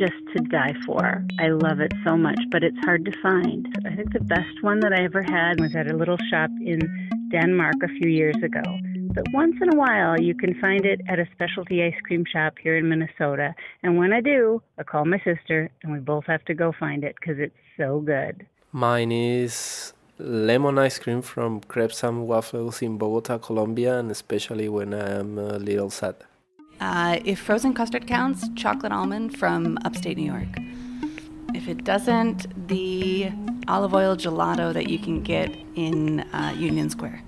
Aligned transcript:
just 0.00 0.16
to 0.34 0.42
die 0.44 0.74
for. 0.86 1.22
I 1.38 1.48
love 1.48 1.80
it 1.80 1.92
so 2.06 2.16
much, 2.16 2.40
but 2.50 2.64
it's 2.64 2.78
hard 2.86 3.04
to 3.04 3.12
find. 3.20 3.68
I 3.84 3.94
think 3.94 4.14
the 4.14 4.24
best 4.36 4.62
one 4.62 4.80
that 4.80 4.94
I 4.94 5.04
ever 5.04 5.22
had 5.22 5.60
was 5.60 5.76
at 5.76 5.90
a 5.90 5.96
little 5.96 6.16
shop 6.30 6.48
in 6.64 6.80
Denmark 7.30 7.76
a 7.84 7.88
few 7.98 8.08
years 8.08 8.36
ago. 8.42 8.62
But 9.14 9.24
once 9.34 9.56
in 9.60 9.68
a 9.74 9.76
while, 9.76 10.18
you 10.18 10.34
can 10.34 10.58
find 10.58 10.86
it 10.86 11.02
at 11.06 11.18
a 11.18 11.26
specialty 11.34 11.84
ice 11.84 12.00
cream 12.04 12.24
shop 12.24 12.54
here 12.62 12.78
in 12.78 12.88
Minnesota. 12.88 13.54
And 13.82 13.98
when 13.98 14.14
I 14.14 14.22
do, 14.22 14.62
I 14.78 14.84
call 14.84 15.04
my 15.04 15.18
sister, 15.18 15.70
and 15.82 15.92
we 15.92 15.98
both 15.98 16.24
have 16.26 16.44
to 16.46 16.54
go 16.54 16.72
find 16.72 17.04
it 17.04 17.16
because 17.20 17.38
it's 17.38 17.62
so 17.76 18.00
good. 18.00 18.46
Mine 18.72 19.12
is 19.12 19.92
lemon 20.18 20.78
ice 20.78 20.98
cream 20.98 21.20
from 21.20 21.60
Crepes 21.60 22.02
and 22.04 22.26
Waffles 22.26 22.80
in 22.80 22.96
Bogota, 22.96 23.36
Colombia, 23.36 23.98
and 23.98 24.10
especially 24.10 24.68
when 24.70 24.94
I'm 24.94 25.36
a 25.36 25.58
little 25.58 25.90
sad. 25.90 26.14
Uh, 26.80 27.20
if 27.24 27.38
frozen 27.38 27.74
custard 27.74 28.06
counts, 28.06 28.48
chocolate 28.54 28.92
almond 28.92 29.36
from 29.36 29.78
upstate 29.84 30.16
New 30.16 30.24
York. 30.24 30.48
If 31.54 31.68
it 31.68 31.84
doesn't, 31.84 32.68
the 32.68 33.30
olive 33.68 33.92
oil 33.92 34.16
gelato 34.16 34.72
that 34.72 34.88
you 34.88 34.98
can 34.98 35.22
get 35.22 35.54
in 35.74 36.20
uh, 36.32 36.54
Union 36.56 36.88
Square. 36.88 37.22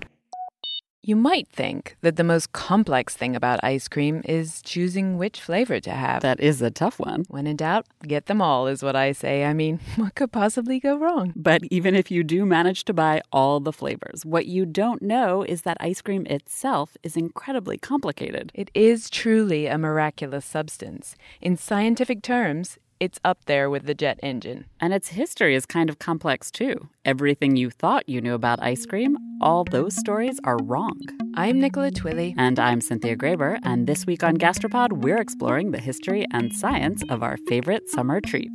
You 1.04 1.16
might 1.16 1.48
think 1.48 1.96
that 2.02 2.14
the 2.14 2.22
most 2.22 2.52
complex 2.52 3.16
thing 3.16 3.34
about 3.34 3.58
ice 3.64 3.88
cream 3.88 4.22
is 4.24 4.62
choosing 4.62 5.18
which 5.18 5.40
flavor 5.40 5.80
to 5.80 5.90
have. 5.90 6.22
That 6.22 6.38
is 6.38 6.62
a 6.62 6.70
tough 6.70 7.00
one. 7.00 7.24
When 7.28 7.48
in 7.48 7.56
doubt, 7.56 7.86
get 8.06 8.26
them 8.26 8.40
all, 8.40 8.68
is 8.68 8.84
what 8.84 8.94
I 8.94 9.10
say. 9.10 9.44
I 9.44 9.52
mean, 9.52 9.80
what 9.96 10.14
could 10.14 10.30
possibly 10.30 10.78
go 10.78 10.96
wrong? 10.96 11.32
But 11.34 11.64
even 11.72 11.96
if 11.96 12.12
you 12.12 12.22
do 12.22 12.46
manage 12.46 12.84
to 12.84 12.92
buy 12.92 13.20
all 13.32 13.58
the 13.58 13.72
flavors, 13.72 14.24
what 14.24 14.46
you 14.46 14.64
don't 14.64 15.02
know 15.02 15.42
is 15.42 15.62
that 15.62 15.76
ice 15.80 16.00
cream 16.00 16.24
itself 16.26 16.96
is 17.02 17.16
incredibly 17.16 17.78
complicated. 17.78 18.52
It 18.54 18.70
is 18.72 19.10
truly 19.10 19.66
a 19.66 19.78
miraculous 19.78 20.44
substance. 20.44 21.16
In 21.40 21.56
scientific 21.56 22.22
terms, 22.22 22.78
it's 23.02 23.18
up 23.24 23.46
there 23.46 23.68
with 23.68 23.84
the 23.84 23.94
jet 23.94 24.16
engine. 24.22 24.64
And 24.80 24.94
its 24.94 25.08
history 25.08 25.56
is 25.56 25.66
kind 25.66 25.90
of 25.90 25.98
complex 25.98 26.52
too. 26.52 26.88
Everything 27.04 27.56
you 27.56 27.68
thought 27.68 28.08
you 28.08 28.20
knew 28.20 28.34
about 28.34 28.62
ice 28.62 28.86
cream, 28.86 29.18
all 29.40 29.64
those 29.64 29.96
stories 29.96 30.38
are 30.44 30.56
wrong. 30.62 31.00
I'm 31.34 31.60
Nicola 31.60 31.90
Twilley. 31.90 32.32
And 32.38 32.60
I'm 32.60 32.80
Cynthia 32.80 33.16
Graber. 33.16 33.58
And 33.64 33.88
this 33.88 34.06
week 34.06 34.22
on 34.22 34.36
Gastropod, 34.36 34.92
we're 34.92 35.18
exploring 35.20 35.72
the 35.72 35.80
history 35.80 36.26
and 36.32 36.54
science 36.54 37.02
of 37.08 37.24
our 37.24 37.38
favorite 37.48 37.88
summer 37.88 38.20
treat. 38.20 38.52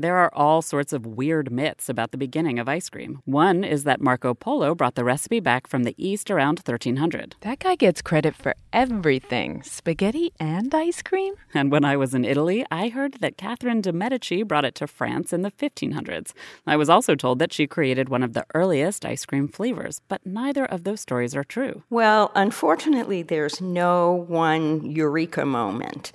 There 0.00 0.16
are 0.16 0.30
all 0.32 0.62
sorts 0.62 0.94
of 0.94 1.04
weird 1.04 1.52
myths 1.52 1.90
about 1.90 2.10
the 2.10 2.16
beginning 2.16 2.58
of 2.58 2.70
ice 2.70 2.88
cream. 2.88 3.20
One 3.26 3.62
is 3.62 3.84
that 3.84 4.00
Marco 4.00 4.32
Polo 4.32 4.74
brought 4.74 4.94
the 4.94 5.04
recipe 5.04 5.40
back 5.40 5.66
from 5.66 5.84
the 5.84 5.94
East 5.98 6.30
around 6.30 6.58
1300. 6.60 7.36
That 7.42 7.58
guy 7.58 7.74
gets 7.74 8.00
credit 8.00 8.34
for 8.34 8.54
everything 8.72 9.62
spaghetti 9.62 10.32
and 10.40 10.74
ice 10.74 11.02
cream. 11.02 11.34
And 11.52 11.70
when 11.70 11.84
I 11.84 11.98
was 11.98 12.14
in 12.14 12.24
Italy, 12.24 12.64
I 12.70 12.88
heard 12.88 13.16
that 13.20 13.36
Catherine 13.36 13.82
de' 13.82 13.92
Medici 13.92 14.42
brought 14.42 14.64
it 14.64 14.74
to 14.76 14.86
France 14.86 15.34
in 15.34 15.42
the 15.42 15.50
1500s. 15.50 16.32
I 16.66 16.78
was 16.78 16.88
also 16.88 17.14
told 17.14 17.38
that 17.40 17.52
she 17.52 17.66
created 17.66 18.08
one 18.08 18.22
of 18.22 18.32
the 18.32 18.46
earliest 18.54 19.04
ice 19.04 19.26
cream 19.26 19.48
flavors, 19.48 20.00
but 20.08 20.24
neither 20.24 20.64
of 20.64 20.84
those 20.84 21.02
stories 21.02 21.36
are 21.36 21.44
true. 21.44 21.82
Well, 21.90 22.32
unfortunately, 22.34 23.22
there's 23.22 23.60
no 23.60 24.24
one 24.28 24.90
eureka 24.90 25.44
moment. 25.44 26.12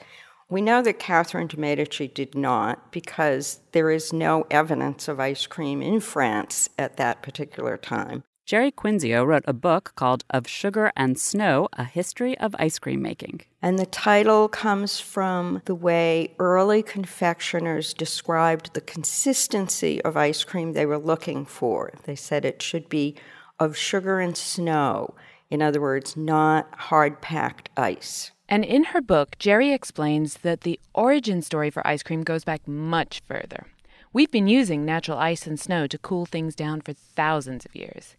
We 0.48 0.62
know 0.62 0.84
that 0.84 1.00
Catherine 1.00 1.48
de' 1.48 1.60
Medici 1.60 2.08
did 2.08 2.36
not 2.36 2.92
because 2.92 3.62
there 3.72 3.90
is 3.90 4.14
no 4.14 4.46
evidence 4.52 5.08
of 5.08 5.20
ice 5.20 5.48
cream 5.48 5.82
in 5.82 6.00
France 6.00 6.70
at 6.78 6.98
that 6.98 7.24
particular 7.24 7.78
time. 7.78 8.24
Jeri 8.46 8.72
Quinzio 8.72 9.26
wrote 9.26 9.44
a 9.48 9.54
book 9.54 9.94
called 9.96 10.24
Of 10.30 10.48
Sugar 10.48 10.92
and 10.96 11.18
Snow 11.18 11.68
A 11.74 11.84
History 11.84 12.38
of 12.38 12.56
Ice 12.60 12.78
Cream 12.78 13.02
Making. 13.02 13.42
And 13.60 13.80
the 13.80 13.88
title 13.88 14.48
comes 14.48 15.00
from 15.00 15.64
the 15.66 15.74
way 15.74 16.36
early 16.38 16.84
confectioners 16.84 17.92
described 17.92 18.76
the 18.76 18.82
consistency 18.82 20.00
of 20.04 20.16
ice 20.16 20.44
cream 20.44 20.74
they 20.74 20.86
were 20.86 21.00
looking 21.00 21.44
for. 21.44 21.92
They 22.04 22.16
said 22.16 22.46
it 22.46 22.62
should 22.62 22.88
be 22.88 23.16
of 23.60 23.76
sugar 23.76 24.20
and 24.20 24.38
snow, 24.38 25.16
in 25.50 25.64
other 25.64 25.82
words, 25.82 26.16
not 26.16 26.68
hard 26.76 27.22
packed 27.22 27.70
ice. 27.76 28.30
And 28.48 28.64
in 28.64 28.86
her 28.86 29.02
book, 29.02 29.38
Jeri 29.40 29.74
explains 29.74 30.36
that 30.38 30.62
the 30.62 30.80
origin 30.94 31.42
story 31.42 31.70
for 31.70 31.86
ice 31.86 32.04
cream 32.04 32.24
goes 32.24 32.44
back 32.44 32.68
much 32.68 33.22
further. 33.28 33.68
We've 34.14 34.32
been 34.32 34.48
using 34.48 34.86
natural 34.86 35.18
ice 35.18 35.46
and 35.46 35.60
snow 35.60 35.88
to 35.88 35.98
cool 35.98 36.26
things 36.26 36.56
down 36.56 36.80
for 36.80 36.94
thousands 36.94 37.66
of 37.66 37.76
years. 37.76 38.16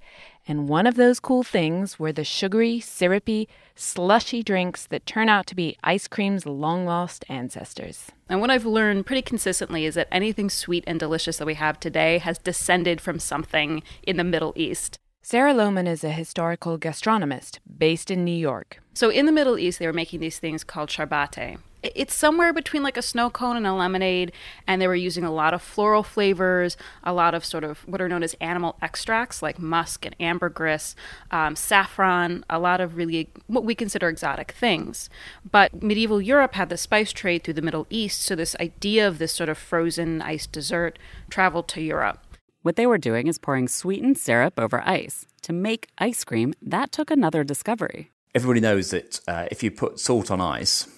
And 0.46 0.68
one 0.68 0.86
of 0.86 0.96
those 0.96 1.20
cool 1.20 1.42
things 1.42 1.98
were 1.98 2.12
the 2.12 2.22
sugary, 2.22 2.80
syrupy, 2.80 3.48
slushy 3.74 4.42
drinks 4.42 4.86
that 4.88 5.06
turn 5.06 5.30
out 5.30 5.46
to 5.46 5.54
be 5.54 5.78
ice 5.82 6.06
cream's 6.06 6.44
long 6.44 6.84
lost 6.84 7.24
ancestors. 7.30 8.10
And 8.28 8.42
what 8.42 8.50
I've 8.50 8.66
learned 8.66 9.06
pretty 9.06 9.22
consistently 9.22 9.86
is 9.86 9.94
that 9.94 10.08
anything 10.12 10.50
sweet 10.50 10.84
and 10.86 11.00
delicious 11.00 11.38
that 11.38 11.46
we 11.46 11.54
have 11.54 11.80
today 11.80 12.18
has 12.18 12.36
descended 12.38 13.00
from 13.00 13.18
something 13.18 13.82
in 14.02 14.18
the 14.18 14.24
Middle 14.24 14.52
East. 14.54 14.98
Sarah 15.28 15.52
Lohman 15.52 15.88
is 15.88 16.04
a 16.04 16.12
historical 16.12 16.78
gastronomist 16.78 17.58
based 17.66 18.12
in 18.12 18.24
New 18.24 18.30
York. 18.30 18.80
So 18.94 19.10
in 19.10 19.26
the 19.26 19.32
Middle 19.32 19.58
East, 19.58 19.80
they 19.80 19.86
were 19.88 19.92
making 19.92 20.20
these 20.20 20.38
things 20.38 20.62
called 20.62 20.88
charbate. 20.88 21.58
It's 21.82 22.14
somewhere 22.14 22.52
between 22.52 22.84
like 22.84 22.96
a 22.96 23.02
snow 23.02 23.28
cone 23.28 23.56
and 23.56 23.66
a 23.66 23.72
lemonade, 23.72 24.30
and 24.68 24.80
they 24.80 24.86
were 24.86 24.94
using 24.94 25.24
a 25.24 25.32
lot 25.32 25.52
of 25.52 25.62
floral 25.62 26.04
flavors, 26.04 26.76
a 27.02 27.12
lot 27.12 27.34
of 27.34 27.44
sort 27.44 27.64
of 27.64 27.80
what 27.88 28.00
are 28.00 28.08
known 28.08 28.22
as 28.22 28.34
animal 28.34 28.76
extracts 28.80 29.42
like 29.42 29.58
musk 29.58 30.06
and 30.06 30.14
ambergris, 30.20 30.94
um, 31.32 31.56
saffron, 31.56 32.44
a 32.48 32.60
lot 32.60 32.80
of 32.80 32.96
really 32.96 33.28
what 33.48 33.64
we 33.64 33.74
consider 33.74 34.08
exotic 34.08 34.52
things. 34.52 35.10
But 35.50 35.82
medieval 35.82 36.22
Europe 36.22 36.54
had 36.54 36.68
the 36.68 36.76
spice 36.76 37.12
trade 37.12 37.42
through 37.42 37.54
the 37.54 37.62
Middle 37.62 37.88
East, 37.90 38.22
so 38.22 38.36
this 38.36 38.54
idea 38.60 39.08
of 39.08 39.18
this 39.18 39.32
sort 39.32 39.48
of 39.48 39.58
frozen 39.58 40.22
iced 40.22 40.52
dessert 40.52 41.00
traveled 41.30 41.66
to 41.66 41.80
Europe. 41.80 42.20
What 42.66 42.74
they 42.74 42.88
were 42.88 42.98
doing 42.98 43.28
is 43.28 43.38
pouring 43.38 43.68
sweetened 43.68 44.18
syrup 44.18 44.58
over 44.58 44.82
ice. 44.84 45.24
To 45.42 45.52
make 45.52 45.86
ice 45.98 46.24
cream, 46.24 46.52
that 46.60 46.90
took 46.90 47.12
another 47.12 47.44
discovery. 47.44 48.10
Everybody 48.34 48.58
knows 48.58 48.90
that 48.90 49.20
uh, 49.28 49.46
if 49.52 49.62
you 49.62 49.70
put 49.70 50.00
salt 50.00 50.32
on 50.32 50.40
ice, 50.40 50.88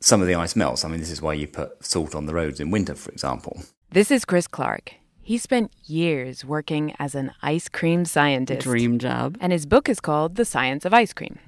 some 0.00 0.20
of 0.20 0.26
the 0.26 0.34
ice 0.34 0.56
melts. 0.56 0.84
I 0.84 0.88
mean, 0.88 0.98
this 0.98 1.12
is 1.12 1.22
why 1.22 1.34
you 1.34 1.46
put 1.46 1.84
salt 1.84 2.16
on 2.16 2.26
the 2.26 2.34
roads 2.34 2.58
in 2.58 2.72
winter, 2.72 2.96
for 2.96 3.12
example. 3.12 3.62
This 3.92 4.10
is 4.10 4.24
Chris 4.24 4.48
Clark. 4.48 4.94
He 5.22 5.38
spent 5.38 5.70
years 5.84 6.44
working 6.44 6.96
as 6.98 7.14
an 7.14 7.30
ice 7.42 7.68
cream 7.68 8.04
scientist. 8.06 8.62
Dream 8.62 8.98
job. 8.98 9.38
And 9.40 9.52
his 9.52 9.66
book 9.66 9.88
is 9.88 10.00
called 10.00 10.34
The 10.34 10.44
Science 10.44 10.84
of 10.84 10.92
Ice 10.92 11.12
Cream. 11.12 11.38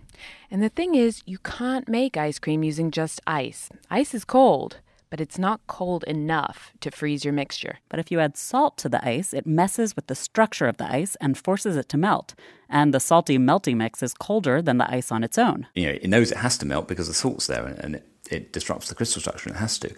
And 0.49 0.63
the 0.63 0.69
thing 0.69 0.95
is, 0.95 1.25
you 1.27 1.39
can't 1.39 1.89
make 1.89 2.17
ice 2.17 2.39
cream 2.39 2.63
using 2.63 2.93
just 2.93 3.21
ice. 3.27 3.69
Ice 3.91 4.15
is 4.15 4.25
cold 4.25 4.77
but 5.11 5.21
it's 5.21 5.39
not 5.39 5.61
cold 5.67 6.05
enough 6.05 6.73
to 6.81 6.91
freeze 6.91 7.25
your 7.25 7.33
mixture. 7.33 7.79
But 7.89 8.01
if 8.01 8.11
you 8.11 8.21
add 8.21 8.37
salt 8.37 8.77
to 8.79 8.89
the 8.89 9.07
ice, 9.07 9.33
it 9.33 9.47
messes 9.47 9.95
with 9.97 10.07
the 10.07 10.15
structure 10.15 10.67
of 10.67 10.77
the 10.77 10.91
ice 10.91 11.17
and 11.21 11.39
forces 11.39 11.77
it 11.77 11.89
to 11.91 11.97
melt. 11.97 12.35
And 12.69 12.93
the 12.93 13.01
salty 13.01 13.39
melty 13.39 13.77
mix 13.77 14.03
is 14.03 14.15
colder 14.15 14.61
than 14.61 14.79
the 14.79 14.91
ice 14.91 15.13
on 15.13 15.23
its 15.23 15.39
own. 15.39 15.67
You 15.75 15.87
know, 15.87 15.99
it 16.01 16.09
knows 16.09 16.33
it 16.33 16.39
has 16.39 16.59
to 16.59 16.67
melt 16.67 16.89
because 16.89 17.09
the 17.09 17.15
salt's 17.15 17.47
there 17.47 17.67
and 17.67 17.97
it, 17.97 18.09
it 18.31 18.53
disrupts 18.53 18.89
the 18.89 18.95
crystal 18.95 19.21
structure 19.21 19.49
and 19.49 19.57
it 19.57 19.61
has 19.61 19.79
to. 19.79 19.95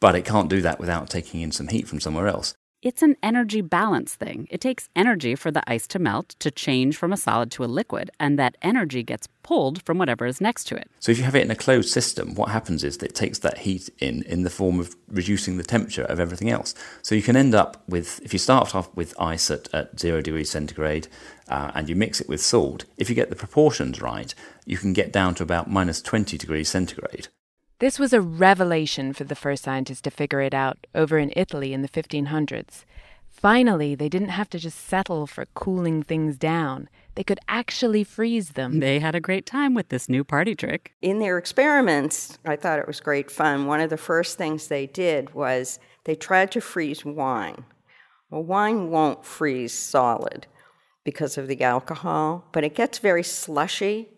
But 0.00 0.14
it 0.14 0.24
can't 0.24 0.50
do 0.50 0.60
that 0.62 0.80
without 0.80 1.10
taking 1.10 1.40
in 1.40 1.52
some 1.52 1.68
heat 1.68 1.86
from 1.86 2.00
somewhere 2.00 2.26
else. 2.26 2.54
It's 2.82 3.00
an 3.00 3.14
energy 3.22 3.60
balance 3.60 4.16
thing. 4.16 4.48
It 4.50 4.60
takes 4.60 4.88
energy 4.96 5.36
for 5.36 5.52
the 5.52 5.62
ice 5.70 5.86
to 5.86 6.00
melt, 6.00 6.30
to 6.40 6.50
change 6.50 6.96
from 6.96 7.12
a 7.12 7.16
solid 7.16 7.52
to 7.52 7.62
a 7.62 7.66
liquid, 7.66 8.10
and 8.18 8.36
that 8.40 8.56
energy 8.60 9.04
gets 9.04 9.28
pulled 9.44 9.80
from 9.84 9.98
whatever 9.98 10.26
is 10.26 10.40
next 10.40 10.64
to 10.64 10.74
it. 10.74 10.90
So 10.98 11.12
if 11.12 11.18
you 11.18 11.22
have 11.22 11.36
it 11.36 11.44
in 11.44 11.50
a 11.52 11.54
closed 11.54 11.90
system, 11.90 12.34
what 12.34 12.50
happens 12.50 12.82
is 12.82 12.98
that 12.98 13.10
it 13.10 13.14
takes 13.14 13.38
that 13.38 13.58
heat 13.58 13.88
in 14.00 14.24
in 14.24 14.42
the 14.42 14.50
form 14.50 14.80
of 14.80 14.96
reducing 15.06 15.58
the 15.58 15.62
temperature 15.62 16.02
of 16.02 16.18
everything 16.18 16.50
else. 16.50 16.74
So 17.02 17.14
you 17.14 17.22
can 17.22 17.36
end 17.36 17.54
up 17.54 17.84
with, 17.88 18.20
if 18.24 18.32
you 18.32 18.40
start 18.40 18.74
off 18.74 18.92
with 18.96 19.14
ice 19.16 19.48
at, 19.48 19.72
at 19.72 20.00
zero 20.00 20.20
degrees 20.20 20.50
centigrade 20.50 21.06
uh, 21.48 21.70
and 21.76 21.88
you 21.88 21.94
mix 21.94 22.20
it 22.20 22.28
with 22.28 22.40
salt, 22.40 22.84
if 22.96 23.08
you 23.08 23.14
get 23.14 23.30
the 23.30 23.36
proportions 23.36 24.02
right, 24.02 24.34
you 24.66 24.76
can 24.76 24.92
get 24.92 25.12
down 25.12 25.36
to 25.36 25.44
about 25.44 25.70
minus 25.70 26.02
20 26.02 26.36
degrees 26.36 26.68
centigrade. 26.68 27.28
This 27.78 27.98
was 27.98 28.12
a 28.12 28.20
revelation 28.20 29.12
for 29.12 29.24
the 29.24 29.34
first 29.34 29.64
scientists 29.64 30.00
to 30.02 30.10
figure 30.10 30.40
it 30.40 30.54
out 30.54 30.86
over 30.94 31.18
in 31.18 31.32
Italy 31.34 31.72
in 31.72 31.82
the 31.82 31.88
1500s. 31.88 32.84
Finally, 33.28 33.94
they 33.96 34.08
didn't 34.08 34.28
have 34.28 34.48
to 34.50 34.58
just 34.58 34.78
settle 34.86 35.26
for 35.26 35.46
cooling 35.54 36.02
things 36.02 36.36
down. 36.36 36.88
They 37.16 37.24
could 37.24 37.40
actually 37.48 38.04
freeze 38.04 38.50
them. 38.50 38.78
They 38.78 39.00
had 39.00 39.16
a 39.16 39.20
great 39.20 39.46
time 39.46 39.74
with 39.74 39.88
this 39.88 40.08
new 40.08 40.22
party 40.22 40.54
trick. 40.54 40.94
In 41.02 41.18
their 41.18 41.38
experiments, 41.38 42.38
I 42.44 42.56
thought 42.56 42.78
it 42.78 42.86
was 42.86 43.00
great 43.00 43.30
fun. 43.30 43.66
One 43.66 43.80
of 43.80 43.90
the 43.90 43.96
first 43.96 44.38
things 44.38 44.68
they 44.68 44.86
did 44.86 45.34
was 45.34 45.80
they 46.04 46.14
tried 46.14 46.52
to 46.52 46.60
freeze 46.60 47.04
wine. 47.04 47.64
Well, 48.30 48.44
wine 48.44 48.90
won't 48.90 49.24
freeze 49.24 49.72
solid 49.72 50.46
because 51.04 51.36
of 51.36 51.48
the 51.48 51.62
alcohol, 51.62 52.44
but 52.52 52.64
it 52.64 52.74
gets 52.74 52.98
very 52.98 53.24
slushy 53.24 54.08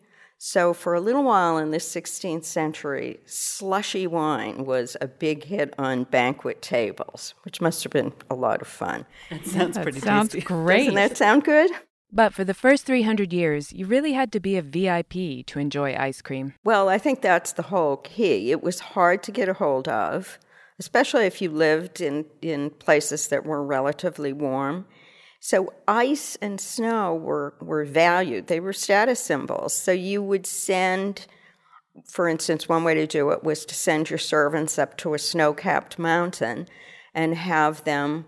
so, 0.47 0.75
for 0.75 0.93
a 0.93 1.01
little 1.01 1.25
while 1.25 1.57
in 1.57 1.71
the 1.71 1.79
16th 1.79 2.45
century, 2.45 3.19
slushy 3.25 4.07
wine 4.07 4.67
was 4.67 4.95
a 5.01 5.09
big 5.09 5.45
hit 5.45 5.73
on 5.79 6.05
banquet 6.05 6.61
tables, 6.61 7.33
which 7.47 7.63
must 7.63 7.83
have 7.83 7.93
been 7.93 8.13
a 8.29 8.35
lot 8.35 8.61
of 8.61 8.69
fun. 8.69 9.07
That 9.31 9.47
sounds 9.47 9.77
that 9.77 9.85
pretty 9.85 10.01
sounds 10.01 10.33
tasty. 10.33 10.41
great. 10.47 10.81
Doesn't 10.81 10.95
that 10.97 11.17
sound 11.17 11.45
good? 11.45 11.71
But 12.13 12.35
for 12.35 12.45
the 12.45 12.53
first 12.53 12.85
300 12.85 13.33
years, 13.33 13.73
you 13.73 13.87
really 13.87 14.13
had 14.13 14.31
to 14.33 14.39
be 14.39 14.59
a 14.59 14.63
VIP 14.63 15.47
to 15.47 15.59
enjoy 15.59 15.97
ice 15.97 16.21
cream. 16.21 16.53
Well, 16.63 16.91
I 16.91 16.99
think 16.99 17.23
that's 17.23 17.53
the 17.53 17.63
whole 17.63 17.97
key. 17.97 18.51
It 18.51 18.63
was 18.63 18.81
hard 18.81 19.23
to 19.23 19.33
get 19.33 19.49
a 19.49 19.55
hold 19.55 19.89
of, 19.89 20.39
especially 20.79 21.25
if 21.25 21.41
you 21.41 21.49
lived 21.49 22.03
in, 22.03 22.27
in 22.43 22.69
places 22.69 23.29
that 23.29 23.47
were 23.47 23.65
relatively 23.65 24.35
warm. 24.35 24.85
So 25.45 25.75
ice 25.87 26.39
and 26.41 26.59
snow 26.59 27.15
were, 27.15 27.53
were 27.61 27.85
valued. 27.85 28.47
They 28.47 28.61
were 28.61 28.73
status 28.73 29.21
symbols. 29.21 29.75
So 29.75 29.93
you 29.93 30.23
would 30.23 30.47
send, 30.47 31.27
for 32.07 32.31
instance, 32.31 32.67
one 32.67 32.83
way 32.83 32.95
to 32.95 33.07
do 33.07 33.29
it 33.29 33.45
was 33.45 33.67
to 33.67 33.75
send 33.75 34.09
your 34.09 34.19
servants 34.19 34.79
up 34.79 34.97
to 34.97 35.13
a 35.13 35.19
snow 35.19 35.53
capped 35.53 35.99
mountain 35.99 36.67
and 37.13 37.35
have 37.35 37.85
them 37.85 38.25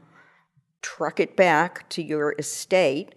truck 0.83 1.19
it 1.19 1.39
back 1.39 1.89
to 1.89 2.03
your 2.03 2.35
estate 2.39 3.15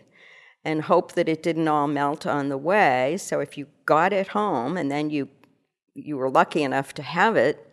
and 0.63 0.83
hope 0.83 1.11
that 1.15 1.27
it 1.27 1.43
didn't 1.43 1.67
all 1.67 1.89
melt 1.89 2.25
on 2.25 2.47
the 2.47 2.57
way. 2.57 3.17
So 3.19 3.41
if 3.41 3.57
you 3.57 3.67
got 3.83 4.13
it 4.13 4.29
home 4.29 4.77
and 4.77 4.89
then 4.89 5.09
you 5.09 5.27
you 5.93 6.15
were 6.15 6.29
lucky 6.29 6.63
enough 6.63 6.93
to 6.93 7.01
have 7.01 7.35
it, 7.35 7.69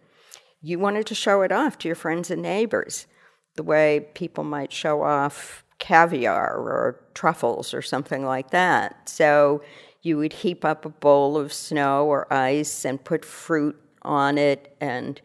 you 0.61 0.81
wanted 0.81 1.06
to 1.06 1.14
show 1.14 1.43
it 1.43 1.52
off 1.52 1.79
to 1.79 1.88
your 1.88 1.94
friends 1.94 2.32
and 2.32 2.43
neighbors, 2.43 3.06
the 3.55 3.62
way 3.62 4.08
people 4.14 4.43
might 4.43 4.72
show 4.72 5.05
off 5.05 5.62
caviar 5.78 6.56
or 6.56 7.00
truffles 7.14 7.75
or 7.75 7.82
something 7.82 8.25
like 8.25 8.50
that. 8.50 9.08
So 9.08 9.62
you 10.02 10.17
would 10.19 10.32
heap 10.32 10.64
up 10.64 10.84
a 10.84 10.88
bowl 10.88 11.37
of 11.37 11.52
snow 11.52 12.06
or 12.06 12.32
ice 12.32 12.84
and 12.84 13.02
put 13.02 13.25
fruit 13.25 13.76
on 14.02 14.38
it 14.38 14.75
and 14.81 15.20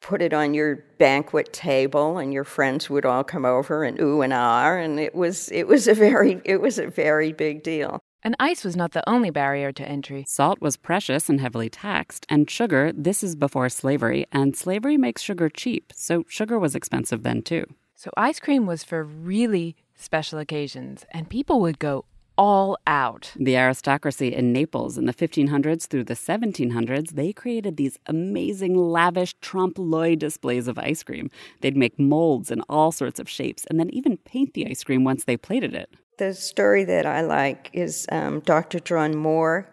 put 0.00 0.22
it 0.22 0.32
on 0.32 0.54
your 0.54 0.84
banquet 0.98 1.52
table 1.52 2.18
and 2.18 2.32
your 2.32 2.44
friends 2.44 2.88
would 2.88 3.04
all 3.04 3.24
come 3.24 3.44
over 3.44 3.82
and 3.82 4.00
ooh 4.00 4.22
and 4.22 4.32
ah 4.32 4.72
and 4.72 5.00
it 5.00 5.14
was 5.16 5.50
it 5.50 5.66
was 5.66 5.88
a 5.88 5.94
very 5.94 6.40
it 6.44 6.60
was 6.60 6.78
a 6.78 6.86
very 6.86 7.32
big 7.32 7.62
deal. 7.64 7.98
And 8.22 8.36
ice 8.40 8.64
was 8.64 8.76
not 8.76 8.92
the 8.92 9.08
only 9.08 9.30
barrier 9.30 9.72
to 9.72 9.88
entry. 9.88 10.24
Salt 10.26 10.60
was 10.60 10.76
precious 10.76 11.28
and 11.28 11.40
heavily 11.40 11.68
taxed, 11.68 12.26
and 12.28 12.50
sugar, 12.50 12.92
this 12.92 13.22
is 13.22 13.36
before 13.36 13.68
slavery, 13.68 14.26
and 14.32 14.56
slavery 14.56 14.96
makes 14.96 15.22
sugar 15.22 15.48
cheap, 15.48 15.92
so 15.94 16.24
sugar 16.28 16.58
was 16.58 16.74
expensive 16.74 17.22
then 17.22 17.40
too. 17.40 17.66
So 17.98 18.10
ice 18.14 18.38
cream 18.38 18.66
was 18.66 18.84
for 18.84 19.02
really 19.02 19.74
special 19.94 20.38
occasions, 20.38 21.06
and 21.12 21.30
people 21.30 21.60
would 21.62 21.78
go 21.78 22.04
all 22.36 22.76
out. 22.86 23.32
The 23.36 23.56
aristocracy 23.56 24.34
in 24.34 24.52
Naples 24.52 24.98
in 24.98 25.06
the 25.06 25.14
1500s 25.14 25.86
through 25.86 26.04
the 26.04 26.12
1700s, 26.12 27.12
they 27.12 27.32
created 27.32 27.78
these 27.78 27.98
amazing, 28.04 28.76
lavish 28.76 29.32
trompe 29.40 29.78
l'oeil 29.78 30.14
displays 30.14 30.68
of 30.68 30.78
ice 30.78 31.02
cream. 31.02 31.30
They'd 31.62 31.74
make 31.74 31.98
molds 31.98 32.50
in 32.50 32.60
all 32.68 32.92
sorts 32.92 33.18
of 33.18 33.30
shapes 33.30 33.64
and 33.70 33.80
then 33.80 33.88
even 33.88 34.18
paint 34.18 34.52
the 34.52 34.66
ice 34.66 34.84
cream 34.84 35.02
once 35.02 35.24
they 35.24 35.38
plated 35.38 35.74
it. 35.74 35.88
The 36.18 36.34
story 36.34 36.84
that 36.84 37.06
I 37.06 37.22
like 37.22 37.70
is 37.72 38.06
um, 38.12 38.40
Dr. 38.40 38.78
John 38.78 39.16
Moore. 39.16 39.72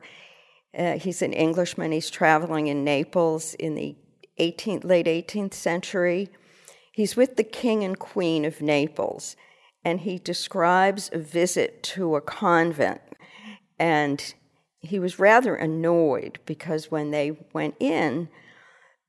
Uh, 0.73 0.97
he's 0.97 1.21
an 1.21 1.33
Englishman. 1.33 1.91
He's 1.91 2.09
traveling 2.09 2.67
in 2.67 2.85
Naples 2.85 3.53
in 3.55 3.75
the 3.75 3.97
18th, 4.39 4.85
late 4.85 5.07
18th 5.07 5.53
century. 5.53 6.29
He's 6.93 7.15
with 7.15 7.37
the 7.37 7.43
king 7.43 7.83
and 7.83 7.97
queen 7.97 8.45
of 8.45 8.61
Naples, 8.61 9.35
and 9.83 10.01
he 10.01 10.19
describes 10.19 11.09
a 11.11 11.17
visit 11.17 11.81
to 11.83 12.15
a 12.15 12.21
convent. 12.21 13.01
And 13.79 14.33
he 14.79 14.99
was 14.99 15.17
rather 15.17 15.55
annoyed 15.55 16.37
because 16.45 16.91
when 16.91 17.09
they 17.09 17.35
went 17.51 17.73
in, 17.79 18.29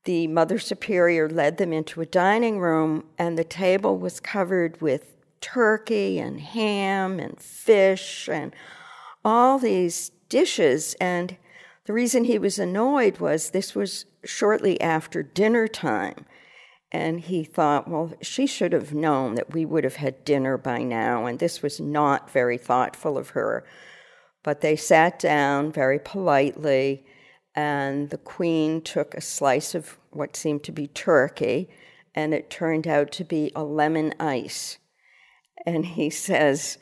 the 0.05 0.25
Mother 0.25 0.57
Superior 0.57 1.29
led 1.29 1.57
them 1.57 1.71
into 1.71 2.01
a 2.01 2.07
dining 2.07 2.59
room, 2.59 3.03
and 3.19 3.37
the 3.37 3.43
table 3.43 3.99
was 3.99 4.19
covered 4.19 4.81
with 4.81 5.15
turkey 5.39 6.17
and 6.17 6.41
ham 6.41 7.19
and 7.19 7.39
fish 7.39 8.27
and 8.27 8.55
all 9.23 9.59
these 9.59 10.09
dishes. 10.27 10.95
And 10.99 11.37
the 11.85 11.93
reason 11.93 12.23
he 12.23 12.39
was 12.39 12.57
annoyed 12.57 13.19
was 13.19 13.51
this 13.51 13.75
was 13.75 14.05
shortly 14.23 14.81
after 14.81 15.21
dinner 15.21 15.67
time. 15.67 16.25
And 16.91 17.19
he 17.19 17.43
thought, 17.43 17.87
well, 17.87 18.13
she 18.21 18.47
should 18.47 18.71
have 18.71 18.93
known 18.93 19.35
that 19.35 19.53
we 19.53 19.65
would 19.65 19.83
have 19.83 19.97
had 19.97 20.23
dinner 20.23 20.57
by 20.57 20.83
now, 20.83 21.25
and 21.25 21.39
this 21.39 21.61
was 21.61 21.79
not 21.79 22.31
very 22.31 22.57
thoughtful 22.57 23.17
of 23.17 23.29
her. 23.29 23.65
But 24.43 24.61
they 24.61 24.75
sat 24.75 25.19
down 25.19 25.71
very 25.71 25.99
politely, 25.99 27.05
and 27.55 28.09
the 28.09 28.17
queen 28.17 28.81
took 28.81 29.13
a 29.13 29.21
slice 29.21 29.75
of 29.75 29.97
what 30.11 30.35
seemed 30.35 30.63
to 30.63 30.71
be 30.71 30.87
turkey, 30.87 31.69
and 32.13 32.33
it 32.33 32.49
turned 32.49 32.87
out 32.87 33.11
to 33.13 33.23
be 33.23 33.51
a 33.55 33.63
lemon 33.63 34.13
ice 34.19 34.77
and 35.65 35.85
he 35.85 36.09
says, 36.09 36.77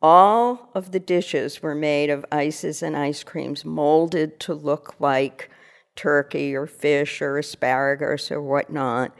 all 0.00 0.70
of 0.74 0.92
the 0.92 1.00
dishes 1.00 1.60
were 1.60 1.74
made 1.74 2.08
of 2.08 2.24
ices 2.30 2.82
and 2.82 2.96
ice 2.96 3.24
creams 3.24 3.64
molded 3.64 4.38
to 4.40 4.54
look 4.54 4.94
like 5.00 5.50
turkey 5.96 6.54
or 6.54 6.66
fish 6.66 7.20
or 7.20 7.38
asparagus 7.38 8.30
or 8.30 8.40
whatnot. 8.40 9.12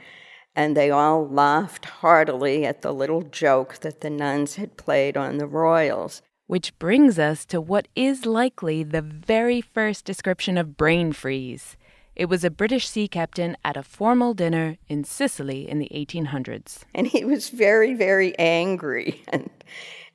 And 0.59 0.75
they 0.75 0.91
all 0.91 1.25
laughed 1.25 1.85
heartily 1.85 2.65
at 2.65 2.81
the 2.81 2.93
little 2.93 3.21
joke 3.21 3.77
that 3.79 4.01
the 4.01 4.09
nuns 4.09 4.57
had 4.57 4.75
played 4.75 5.15
on 5.15 5.37
the 5.37 5.47
royals. 5.47 6.21
Which 6.47 6.77
brings 6.77 7.17
us 7.17 7.45
to 7.45 7.61
what 7.61 7.87
is 7.95 8.25
likely 8.25 8.83
the 8.83 9.01
very 9.01 9.61
first 9.61 10.03
description 10.03 10.57
of 10.57 10.75
brain 10.75 11.13
freeze. 11.13 11.77
It 12.13 12.25
was 12.25 12.43
a 12.43 12.49
British 12.49 12.89
sea 12.89 13.07
captain 13.07 13.55
at 13.63 13.77
a 13.77 13.83
formal 13.83 14.33
dinner 14.33 14.75
in 14.89 15.05
Sicily 15.05 15.69
in 15.69 15.79
the 15.79 15.89
1800s. 15.95 16.79
And 16.93 17.07
he 17.07 17.23
was 17.23 17.47
very, 17.47 17.93
very 17.93 18.37
angry. 18.37 19.23
And 19.31 19.49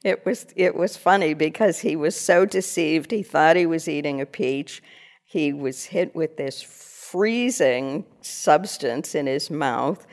it 0.05 0.27
was, 0.27 0.49
it 0.57 0.75
was 0.75 0.99
funny 0.99 1.33
because 1.33 1.79
he 1.79 1.97
was 1.97 2.21
so 2.21 2.45
deceived. 2.45 3.13
He 3.13 3.23
thought 3.23 3.57
he 3.57 3.65
was 3.65 3.89
eating 3.89 4.21
a 4.21 4.27
peach. 4.27 4.83
He 5.25 5.55
was 5.55 5.85
hit 5.85 6.15
with 6.15 6.37
this 6.37 6.61
freezing 6.61 8.05
substance 8.21 9.15
in 9.15 9.27
his 9.27 9.49
mouth. 9.49 10.07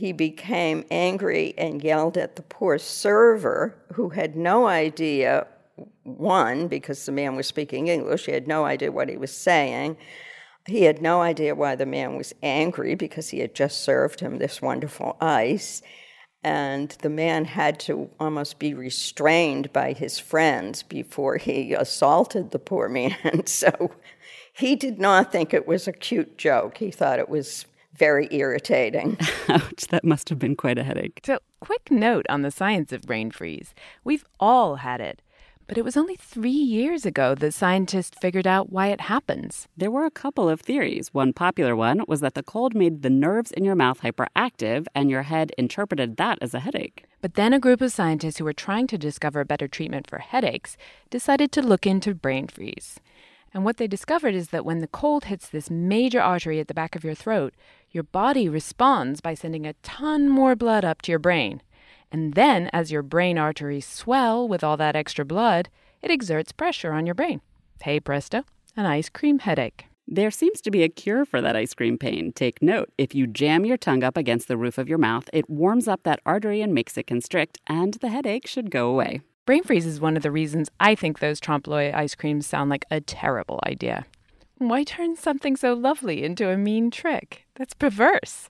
He 0.00 0.12
became 0.12 0.86
angry 0.90 1.52
and 1.58 1.84
yelled 1.84 2.16
at 2.16 2.36
the 2.36 2.42
poor 2.42 2.78
server, 2.78 3.76
who 3.92 4.08
had 4.08 4.34
no 4.34 4.66
idea, 4.66 5.46
one, 6.04 6.68
because 6.68 7.04
the 7.04 7.12
man 7.12 7.36
was 7.36 7.46
speaking 7.46 7.88
English, 7.88 8.24
he 8.24 8.32
had 8.32 8.48
no 8.48 8.64
idea 8.64 8.90
what 8.90 9.10
he 9.10 9.18
was 9.18 9.30
saying. 9.30 9.98
He 10.64 10.84
had 10.84 11.02
no 11.02 11.20
idea 11.20 11.54
why 11.54 11.76
the 11.76 11.84
man 11.84 12.16
was 12.16 12.32
angry 12.42 12.94
because 12.94 13.28
he 13.28 13.40
had 13.40 13.54
just 13.54 13.82
served 13.82 14.20
him 14.20 14.38
this 14.38 14.62
wonderful 14.62 15.18
ice. 15.20 15.82
And 16.42 16.88
the 17.02 17.10
man 17.10 17.44
had 17.44 17.78
to 17.80 18.08
almost 18.18 18.58
be 18.58 18.72
restrained 18.72 19.70
by 19.70 19.92
his 19.92 20.18
friends 20.18 20.82
before 20.82 21.36
he 21.36 21.74
assaulted 21.74 22.52
the 22.52 22.58
poor 22.58 22.88
man. 22.88 23.44
so 23.44 23.90
he 24.54 24.76
did 24.76 24.98
not 24.98 25.30
think 25.30 25.52
it 25.52 25.68
was 25.68 25.86
a 25.86 25.92
cute 25.92 26.38
joke. 26.38 26.78
He 26.78 26.90
thought 26.90 27.18
it 27.18 27.28
was 27.28 27.66
very 27.94 28.28
irritating. 28.30 29.18
Ouch, 29.48 29.86
that 29.88 30.04
must 30.04 30.28
have 30.28 30.38
been 30.38 30.56
quite 30.56 30.78
a 30.78 30.84
headache. 30.84 31.20
So, 31.24 31.38
quick 31.60 31.90
note 31.90 32.26
on 32.28 32.42
the 32.42 32.50
science 32.50 32.92
of 32.92 33.02
brain 33.02 33.30
freeze. 33.30 33.74
We've 34.04 34.24
all 34.38 34.76
had 34.76 35.00
it. 35.00 35.22
But 35.70 35.78
it 35.78 35.84
was 35.84 35.96
only 35.96 36.16
three 36.16 36.50
years 36.50 37.06
ago 37.06 37.36
that 37.36 37.54
scientists 37.54 38.18
figured 38.20 38.44
out 38.44 38.72
why 38.72 38.88
it 38.88 39.02
happens. 39.02 39.68
There 39.76 39.90
were 39.90 40.04
a 40.04 40.10
couple 40.10 40.48
of 40.48 40.60
theories. 40.60 41.14
One 41.14 41.32
popular 41.32 41.76
one 41.76 42.02
was 42.08 42.18
that 42.22 42.34
the 42.34 42.42
cold 42.42 42.74
made 42.74 43.02
the 43.02 43.08
nerves 43.08 43.52
in 43.52 43.64
your 43.64 43.76
mouth 43.76 44.00
hyperactive, 44.00 44.86
and 44.96 45.08
your 45.08 45.22
head 45.22 45.52
interpreted 45.56 46.16
that 46.16 46.38
as 46.42 46.54
a 46.54 46.58
headache. 46.58 47.04
But 47.20 47.34
then 47.34 47.52
a 47.52 47.60
group 47.60 47.80
of 47.82 47.92
scientists 47.92 48.38
who 48.38 48.44
were 48.44 48.52
trying 48.52 48.88
to 48.88 48.98
discover 48.98 49.40
a 49.40 49.44
better 49.44 49.68
treatment 49.68 50.10
for 50.10 50.18
headaches 50.18 50.76
decided 51.08 51.52
to 51.52 51.62
look 51.62 51.86
into 51.86 52.16
brain 52.16 52.48
freeze. 52.48 52.98
And 53.54 53.64
what 53.64 53.76
they 53.76 53.86
discovered 53.86 54.34
is 54.34 54.48
that 54.48 54.64
when 54.64 54.80
the 54.80 54.88
cold 54.88 55.26
hits 55.26 55.48
this 55.48 55.70
major 55.70 56.20
artery 56.20 56.58
at 56.58 56.68
the 56.68 56.74
back 56.74 56.96
of 56.96 57.04
your 57.04 57.14
throat, 57.14 57.54
your 57.90 58.04
body 58.04 58.48
responds 58.48 59.20
by 59.20 59.34
sending 59.34 59.66
a 59.66 59.74
ton 59.82 60.28
more 60.28 60.54
blood 60.54 60.84
up 60.84 61.02
to 61.02 61.12
your 61.12 61.18
brain. 61.18 61.62
And 62.12 62.34
then, 62.34 62.68
as 62.72 62.90
your 62.90 63.02
brain 63.02 63.38
arteries 63.38 63.86
swell 63.86 64.46
with 64.46 64.64
all 64.64 64.76
that 64.76 64.96
extra 64.96 65.24
blood, 65.24 65.68
it 66.02 66.10
exerts 66.10 66.52
pressure 66.52 66.92
on 66.92 67.06
your 67.06 67.14
brain. 67.14 67.40
Hey 67.82 68.00
presto, 68.00 68.44
an 68.76 68.86
ice 68.86 69.08
cream 69.08 69.40
headache. 69.40 69.86
There 70.06 70.30
seems 70.30 70.60
to 70.62 70.72
be 70.72 70.82
a 70.82 70.88
cure 70.88 71.24
for 71.24 71.40
that 71.40 71.54
ice 71.54 71.72
cream 71.72 71.96
pain. 71.96 72.32
Take 72.32 72.60
note 72.60 72.90
if 72.98 73.14
you 73.14 73.28
jam 73.28 73.64
your 73.64 73.76
tongue 73.76 74.02
up 74.02 74.16
against 74.16 74.48
the 74.48 74.56
roof 74.56 74.76
of 74.76 74.88
your 74.88 74.98
mouth, 74.98 75.30
it 75.32 75.48
warms 75.48 75.86
up 75.86 76.02
that 76.02 76.20
artery 76.26 76.62
and 76.62 76.74
makes 76.74 76.98
it 76.98 77.06
constrict, 77.06 77.58
and 77.68 77.94
the 77.94 78.08
headache 78.08 78.46
should 78.46 78.70
go 78.70 78.88
away. 78.88 79.20
Brain 79.46 79.62
freeze 79.62 79.86
is 79.86 80.00
one 80.00 80.16
of 80.16 80.22
the 80.22 80.30
reasons 80.30 80.68
I 80.80 80.94
think 80.94 81.18
those 81.18 81.38
trompe 81.38 81.68
l'oeil 81.68 81.94
ice 81.94 82.14
creams 82.14 82.46
sound 82.46 82.70
like 82.70 82.86
a 82.90 83.00
terrible 83.00 83.60
idea. 83.64 84.04
Why 84.58 84.84
turn 84.84 85.16
something 85.16 85.56
so 85.56 85.74
lovely 85.74 86.22
into 86.22 86.50
a 86.50 86.56
mean 86.56 86.90
trick? 86.90 87.46
That's 87.60 87.74
perverse. 87.74 88.48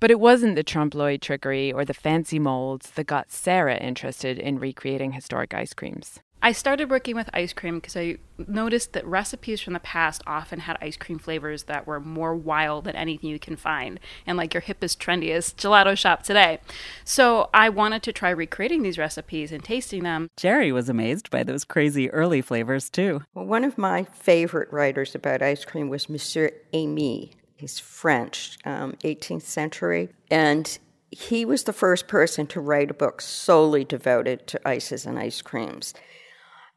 But 0.00 0.10
it 0.10 0.20
wasn't 0.20 0.54
the 0.54 0.62
trompe 0.62 0.94
l'oeil 0.94 1.16
trickery 1.16 1.72
or 1.72 1.86
the 1.86 1.94
fancy 1.94 2.38
molds 2.38 2.90
that 2.90 3.06
got 3.06 3.32
Sarah 3.32 3.78
interested 3.78 4.38
in 4.38 4.58
recreating 4.58 5.12
historic 5.12 5.54
ice 5.54 5.72
creams. 5.72 6.20
I 6.42 6.52
started 6.52 6.90
working 6.90 7.16
with 7.16 7.30
ice 7.32 7.54
cream 7.54 7.76
because 7.76 7.96
I 7.96 8.18
noticed 8.36 8.92
that 8.92 9.06
recipes 9.06 9.62
from 9.62 9.72
the 9.72 9.80
past 9.80 10.20
often 10.26 10.58
had 10.58 10.76
ice 10.82 10.98
cream 10.98 11.18
flavors 11.18 11.62
that 11.62 11.86
were 11.86 12.00
more 12.00 12.34
wild 12.34 12.84
than 12.84 12.96
anything 12.96 13.30
you 13.30 13.38
can 13.38 13.56
find, 13.56 13.98
and 14.26 14.36
like 14.36 14.52
your 14.52 14.60
hippest, 14.60 14.98
trendiest 14.98 15.54
gelato 15.54 15.96
shop 15.96 16.22
today. 16.22 16.58
So 17.02 17.48
I 17.54 17.70
wanted 17.70 18.02
to 18.02 18.12
try 18.12 18.28
recreating 18.28 18.82
these 18.82 18.98
recipes 18.98 19.52
and 19.52 19.64
tasting 19.64 20.02
them. 20.02 20.28
Jeri 20.36 20.70
was 20.70 20.90
amazed 20.90 21.30
by 21.30 21.44
those 21.44 21.64
crazy 21.64 22.10
early 22.10 22.42
flavors 22.42 22.90
too. 22.90 23.22
Well, 23.32 23.46
one 23.46 23.64
of 23.64 23.78
my 23.78 24.04
favorite 24.04 24.70
writers 24.70 25.14
about 25.14 25.40
ice 25.40 25.64
cream 25.64 25.88
was 25.88 26.10
Monsieur 26.10 26.50
Emy. 26.74 27.30
He's 27.64 27.78
French, 27.78 28.58
um, 28.66 28.92
18th 29.04 29.44
century, 29.44 30.10
and 30.30 30.78
he 31.10 31.46
was 31.46 31.64
the 31.64 31.72
first 31.72 32.08
person 32.08 32.46
to 32.48 32.60
write 32.60 32.90
a 32.90 32.92
book 32.92 33.22
solely 33.22 33.86
devoted 33.86 34.46
to 34.48 34.68
ices 34.68 35.06
and 35.06 35.18
ice 35.18 35.40
creams. 35.40 35.94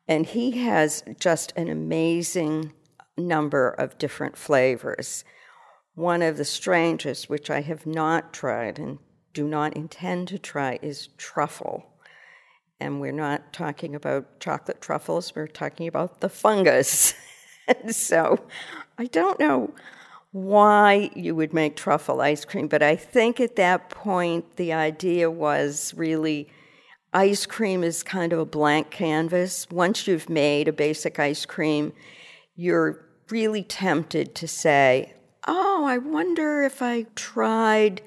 And 0.08 0.26
he 0.26 0.52
has 0.64 1.04
just 1.20 1.52
an 1.58 1.68
amazing 1.68 2.72
number 3.18 3.68
of 3.68 3.98
different 3.98 4.38
flavors. 4.38 5.26
One 5.94 6.22
of 6.22 6.38
the 6.38 6.46
strangest, 6.46 7.30
which 7.30 7.50
I 7.50 7.60
have 7.60 7.86
not 7.86 8.32
tried 8.32 8.80
and 8.80 9.00
do 9.34 9.46
not 9.46 9.76
intend 9.76 10.30
to 10.30 10.40
try, 10.40 10.80
is 10.82 11.10
truffle. 11.18 11.86
And 12.80 13.02
we're 13.02 13.12
not 13.12 13.52
talking 13.52 13.94
about 13.94 14.40
chocolate 14.40 14.80
truffles, 14.80 15.36
we're 15.36 15.48
talking 15.48 15.90
about 15.90 16.22
the 16.22 16.30
fungus. 16.30 17.14
so 17.90 18.48
I 18.98 19.08
don't 19.08 19.38
know 19.38 19.74
why 20.44 21.10
you 21.16 21.34
would 21.36 21.54
make 21.54 21.76
truffle 21.76 22.22
ice 22.22 22.46
cream, 22.46 22.68
but 22.68 22.84
I 22.84 22.96
think 22.96 23.40
at 23.40 23.56
that 23.56 23.90
point 23.90 24.58
the 24.58 24.72
idea 24.72 25.32
was 25.32 25.94
really 25.96 26.48
ice 27.14 27.46
cream 27.48 27.84
is 27.84 28.04
kind 28.04 28.32
of 28.32 28.40
a 28.40 28.46
blank 28.46 28.92
canvas. 28.92 29.68
Once 29.72 30.08
you've 30.08 30.30
made 30.30 30.68
a 30.68 30.74
basic 30.74 31.20
ice 31.20 31.46
cream, 31.46 31.92
you're 32.56 33.04
really 33.30 33.64
tempted 33.64 34.36
to 34.36 34.48
say, 34.48 35.14
Oh, 35.48 35.86
I 35.86 35.98
wonder 35.98 36.62
if 36.62 36.82
I 36.82 37.04
tried 37.16 38.02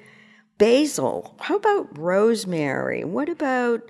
basil. 0.57 1.35
How 1.39 1.55
about 1.57 1.97
rosemary? 1.97 3.03
What 3.03 3.27
about 3.27 3.89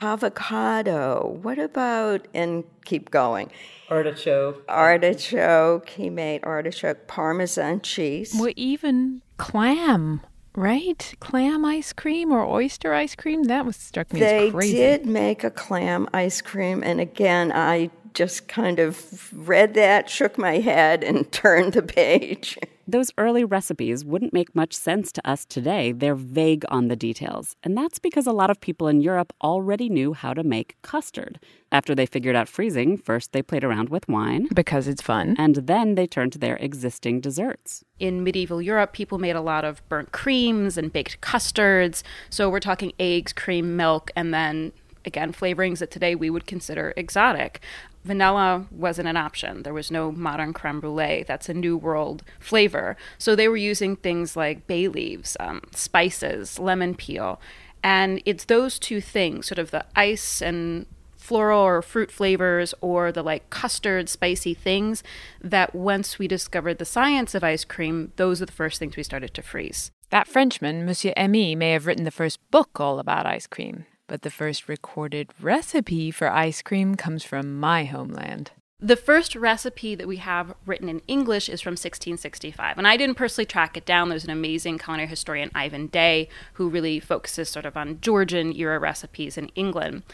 avocado? 0.00 1.38
What 1.42 1.58
about, 1.58 2.28
and 2.34 2.64
keep 2.84 3.10
going. 3.10 3.50
Artichoke. 3.90 4.64
Artichoke. 4.68 5.88
He 5.88 6.10
made 6.10 6.44
artichoke 6.44 7.06
parmesan 7.06 7.80
cheese. 7.80 8.34
Well, 8.38 8.52
even 8.56 9.22
clam 9.36 10.20
right? 10.58 11.14
Clam 11.20 11.64
ice 11.64 11.92
cream 11.92 12.32
or 12.32 12.44
oyster 12.44 12.92
ice 12.92 13.14
cream? 13.14 13.44
That 13.44 13.64
was 13.64 13.76
struck 13.76 14.12
me 14.12 14.20
they 14.20 14.48
as 14.48 14.52
crazy. 14.52 14.76
They 14.76 14.98
did 14.98 15.06
make 15.06 15.44
a 15.44 15.50
clam 15.50 16.08
ice 16.12 16.40
cream, 16.40 16.82
and 16.82 17.00
again, 17.00 17.52
I 17.54 17.90
just 18.18 18.48
kind 18.48 18.80
of 18.80 19.32
read 19.32 19.74
that, 19.74 20.10
shook 20.10 20.36
my 20.36 20.58
head, 20.58 21.04
and 21.04 21.30
turned 21.32 21.72
the 21.74 21.82
page. 21.84 22.58
Those 22.84 23.12
early 23.16 23.44
recipes 23.44 24.04
wouldn't 24.04 24.32
make 24.32 24.56
much 24.56 24.72
sense 24.74 25.12
to 25.12 25.30
us 25.30 25.44
today. 25.44 25.92
They're 25.92 26.16
vague 26.16 26.64
on 26.68 26.88
the 26.88 26.96
details. 26.96 27.54
And 27.62 27.76
that's 27.76 28.00
because 28.00 28.26
a 28.26 28.32
lot 28.32 28.50
of 28.50 28.60
people 28.60 28.88
in 28.88 29.00
Europe 29.00 29.32
already 29.40 29.88
knew 29.88 30.14
how 30.14 30.34
to 30.34 30.42
make 30.42 30.74
custard. 30.82 31.38
After 31.70 31.94
they 31.94 32.06
figured 32.06 32.34
out 32.34 32.48
freezing, 32.48 32.96
first 32.96 33.32
they 33.32 33.42
played 33.42 33.62
around 33.62 33.88
with 33.88 34.08
wine. 34.08 34.48
Because 34.52 34.88
it's 34.88 35.02
fun. 35.02 35.36
And 35.38 35.54
then 35.54 35.94
they 35.94 36.08
turned 36.08 36.32
to 36.32 36.38
their 36.38 36.56
existing 36.56 37.20
desserts. 37.20 37.84
In 38.00 38.24
medieval 38.24 38.60
Europe, 38.60 38.94
people 38.94 39.18
made 39.18 39.36
a 39.36 39.40
lot 39.40 39.64
of 39.64 39.88
burnt 39.88 40.10
creams 40.10 40.76
and 40.76 40.92
baked 40.92 41.20
custards. 41.20 42.02
So 42.30 42.50
we're 42.50 42.58
talking 42.58 42.92
eggs, 42.98 43.32
cream, 43.32 43.76
milk, 43.76 44.10
and 44.16 44.34
then 44.34 44.72
again, 45.04 45.32
flavorings 45.32 45.78
that 45.78 45.90
today 45.90 46.14
we 46.14 46.30
would 46.30 46.46
consider 46.46 46.92
exotic 46.96 47.60
vanilla 48.08 48.66
wasn't 48.72 49.06
an 49.06 49.16
option. 49.16 49.62
There 49.62 49.74
was 49.74 49.90
no 49.90 50.10
modern 50.10 50.52
creme 50.52 50.80
brulee. 50.80 51.24
That's 51.28 51.48
a 51.48 51.54
new 51.54 51.76
world 51.76 52.24
flavor. 52.40 52.96
So 53.18 53.36
they 53.36 53.46
were 53.46 53.56
using 53.56 53.94
things 53.94 54.36
like 54.36 54.66
bay 54.66 54.88
leaves, 54.88 55.36
um, 55.38 55.62
spices, 55.72 56.58
lemon 56.58 56.96
peel. 56.96 57.40
And 57.84 58.20
it's 58.26 58.46
those 58.46 58.78
two 58.78 59.00
things, 59.00 59.46
sort 59.46 59.60
of 59.60 59.70
the 59.70 59.84
ice 59.94 60.42
and 60.42 60.86
floral 61.16 61.60
or 61.60 61.82
fruit 61.82 62.10
flavors 62.10 62.74
or 62.80 63.12
the 63.12 63.22
like 63.22 63.50
custard 63.50 64.08
spicy 64.08 64.54
things 64.54 65.02
that 65.40 65.74
once 65.74 66.18
we 66.18 66.26
discovered 66.26 66.78
the 66.78 66.84
science 66.84 67.34
of 67.34 67.44
ice 67.44 67.64
cream, 67.64 68.12
those 68.16 68.40
are 68.40 68.46
the 68.46 68.52
first 68.52 68.78
things 68.78 68.96
we 68.96 69.02
started 69.02 69.34
to 69.34 69.42
freeze. 69.42 69.92
That 70.10 70.26
Frenchman, 70.26 70.86
Monsieur 70.86 71.12
Emy, 71.16 71.56
may 71.56 71.72
have 71.72 71.86
written 71.86 72.04
the 72.04 72.10
first 72.10 72.38
book 72.50 72.80
all 72.80 72.98
about 72.98 73.26
ice 73.26 73.46
cream 73.46 73.84
but 74.08 74.22
the 74.22 74.30
first 74.30 74.68
recorded 74.68 75.30
recipe 75.40 76.10
for 76.10 76.28
ice 76.28 76.60
cream 76.62 76.96
comes 76.96 77.22
from 77.22 77.60
my 77.60 77.84
homeland. 77.84 78.50
The 78.80 78.94
first 78.96 79.34
recipe 79.34 79.96
that 79.96 80.06
we 80.06 80.18
have 80.18 80.54
written 80.64 80.88
in 80.88 81.02
English 81.08 81.48
is 81.48 81.60
from 81.60 81.72
1665. 81.72 82.78
And 82.78 82.86
I 82.86 82.96
didn't 82.96 83.16
personally 83.16 83.44
track 83.46 83.76
it 83.76 83.84
down. 83.84 84.08
There's 84.08 84.22
an 84.22 84.30
amazing 84.30 84.78
culinary 84.78 85.08
historian, 85.08 85.50
Ivan 85.52 85.88
Day, 85.88 86.28
who 86.52 86.68
really 86.68 87.00
focuses 87.00 87.48
sort 87.48 87.66
of 87.66 87.76
on 87.76 88.00
Georgian 88.00 88.54
era 88.54 88.78
recipes 88.78 89.36
in 89.36 89.48
England. 89.56 90.04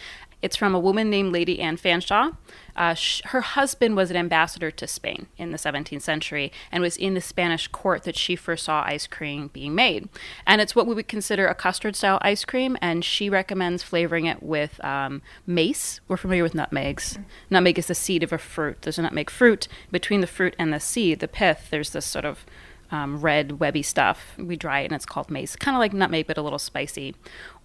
It's 0.44 0.56
from 0.56 0.74
a 0.74 0.78
woman 0.78 1.08
named 1.08 1.32
Lady 1.32 1.58
Anne 1.58 1.78
Fanshawe. 1.78 2.36
Uh, 2.76 2.92
sh- 2.92 3.22
her 3.24 3.40
husband 3.40 3.96
was 3.96 4.10
an 4.10 4.18
ambassador 4.18 4.70
to 4.70 4.86
Spain 4.86 5.26
in 5.38 5.52
the 5.52 5.56
17th 5.56 6.02
century 6.02 6.52
and 6.70 6.82
was 6.82 6.98
in 6.98 7.14
the 7.14 7.22
Spanish 7.22 7.66
court 7.68 8.02
that 8.02 8.14
she 8.14 8.36
first 8.36 8.66
saw 8.66 8.82
ice 8.82 9.06
cream 9.06 9.48
being 9.54 9.74
made. 9.74 10.06
And 10.46 10.60
it's 10.60 10.76
what 10.76 10.86
we 10.86 10.94
would 10.94 11.08
consider 11.08 11.46
a 11.46 11.54
custard 11.54 11.96
style 11.96 12.18
ice 12.20 12.44
cream, 12.44 12.76
and 12.82 13.06
she 13.06 13.30
recommends 13.30 13.82
flavoring 13.82 14.26
it 14.26 14.42
with 14.42 14.84
um, 14.84 15.22
mace. 15.46 16.00
We're 16.08 16.18
familiar 16.18 16.42
with 16.42 16.54
nutmegs. 16.54 17.18
Nutmeg 17.48 17.78
is 17.78 17.86
the 17.86 17.94
seed 17.94 18.22
of 18.22 18.30
a 18.30 18.36
fruit. 18.36 18.82
There's 18.82 18.98
a 18.98 19.02
nutmeg 19.02 19.30
fruit. 19.30 19.66
Between 19.90 20.20
the 20.20 20.26
fruit 20.26 20.54
and 20.58 20.74
the 20.74 20.80
seed, 20.80 21.20
the 21.20 21.28
pith, 21.28 21.68
there's 21.70 21.90
this 21.90 22.04
sort 22.04 22.26
of 22.26 22.44
um, 22.90 23.20
red, 23.20 23.60
webby 23.60 23.82
stuff. 23.82 24.34
We 24.38 24.56
dry 24.56 24.80
it 24.80 24.86
and 24.86 24.94
it's 24.94 25.06
called 25.06 25.30
mace. 25.30 25.56
Kind 25.56 25.76
of 25.76 25.80
like 25.80 25.92
nutmeg, 25.92 26.26
but 26.26 26.38
a 26.38 26.42
little 26.42 26.58
spicy 26.58 27.14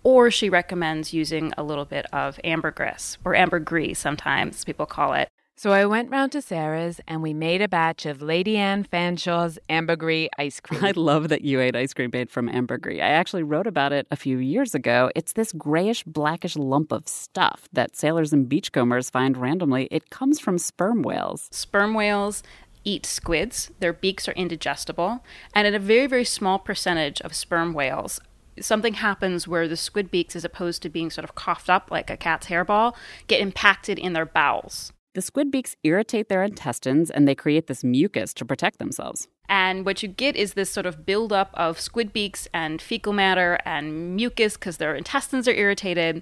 or 0.04 0.32
she 0.32 0.50
recommends 0.50 1.14
using 1.14 1.54
a 1.58 1.64
little 1.64 1.86
bit 1.86 2.06
of 2.14 2.40
ambergris 2.44 3.18
or 3.26 3.36
ambergris 3.36 4.00
sometimes 4.00 4.64
people 4.64 4.86
call 4.86 5.14
it. 5.14 5.30
So 5.56 5.74
I 5.74 5.86
went 5.88 6.10
round 6.10 6.32
to 6.32 6.42
Sarah's 6.42 7.02
and 7.06 7.22
we 7.22 7.34
made 7.34 7.62
a 7.62 7.68
batch 7.68 8.06
of 8.06 8.22
Lady 8.22 8.56
Anne 8.56 8.86
Fanshawe's 8.86 9.60
ambergris 9.70 10.30
ice 10.38 10.60
cream. 10.64 10.86
I 10.86 10.92
love 10.96 11.28
that 11.28 11.42
you 11.42 11.60
ate 11.60 11.76
ice 11.76 11.94
cream 11.94 12.12
made 12.14 12.30
from 12.30 12.48
ambergris. 12.48 13.02
I 13.02 13.10
actually 13.10 13.44
wrote 13.44 13.68
about 13.68 13.92
it 13.92 14.08
a 14.10 14.16
few 14.16 14.38
years 14.38 14.74
ago. 14.74 15.12
It's 15.18 15.34
this 15.34 15.52
grayish 15.52 16.06
blackish 16.06 16.56
lump 16.56 16.94
of 16.94 17.10
stuff 17.10 17.68
that 17.74 17.98
sailors 17.98 18.32
and 18.32 18.48
beachcombers 18.48 19.10
find 19.10 19.36
randomly. 19.36 19.90
It 19.92 20.10
comes 20.10 20.40
from 20.40 20.60
sperm 20.60 21.02
whales. 21.02 21.50
Sperm 21.52 21.94
whales 21.94 22.42
eat 22.84 23.06
squids. 23.06 23.72
Their 23.80 23.94
beaks 23.94 24.28
are 24.28 24.34
indigestible, 24.34 25.24
and 25.54 25.68
in 25.68 25.76
a 25.76 25.80
very 25.80 26.08
very 26.08 26.26
small 26.26 26.60
percentage 26.60 27.22
of 27.22 27.36
sperm 27.36 27.74
whales 27.74 28.20
something 28.62 28.96
happens 28.96 29.48
where 29.48 29.68
the 29.68 29.78
squid 29.78 30.12
beaks, 30.12 30.36
as 30.36 30.46
opposed 30.46 30.82
to 30.82 30.90
being 30.90 31.10
sort 31.10 31.24
of 31.24 31.36
coughed 31.36 31.70
up 31.70 31.90
like 31.92 32.10
a 32.10 32.18
cat's 32.18 32.48
hairball, 32.48 32.94
get 33.28 33.42
impacted 33.42 33.98
in 33.98 34.14
their 34.14 34.26
bowels. 34.26 34.92
The 35.16 35.22
squid 35.22 35.52
beaks 35.52 35.76
irritate 35.84 36.30
their 36.30 36.44
intestines 36.44 37.10
and 37.10 37.28
they 37.28 37.36
create 37.36 37.68
this 37.68 37.84
mucus 37.84 38.34
to 38.36 38.46
protect 38.46 38.78
themselves. 38.78 39.28
And 39.50 39.84
what 39.84 40.04
you 40.04 40.08
get 40.08 40.36
is 40.36 40.54
this 40.54 40.70
sort 40.70 40.86
of 40.86 41.06
buildup 41.06 41.50
of 41.56 41.80
squid 41.80 42.14
beaks 42.14 42.48
and 42.54 42.80
fecal 42.80 43.14
matter 43.14 43.58
and 43.66 44.16
mucus 44.16 44.56
because 44.56 44.78
their 44.78 44.94
intestines 44.96 45.48
are 45.48 45.54
irritated. 45.54 46.22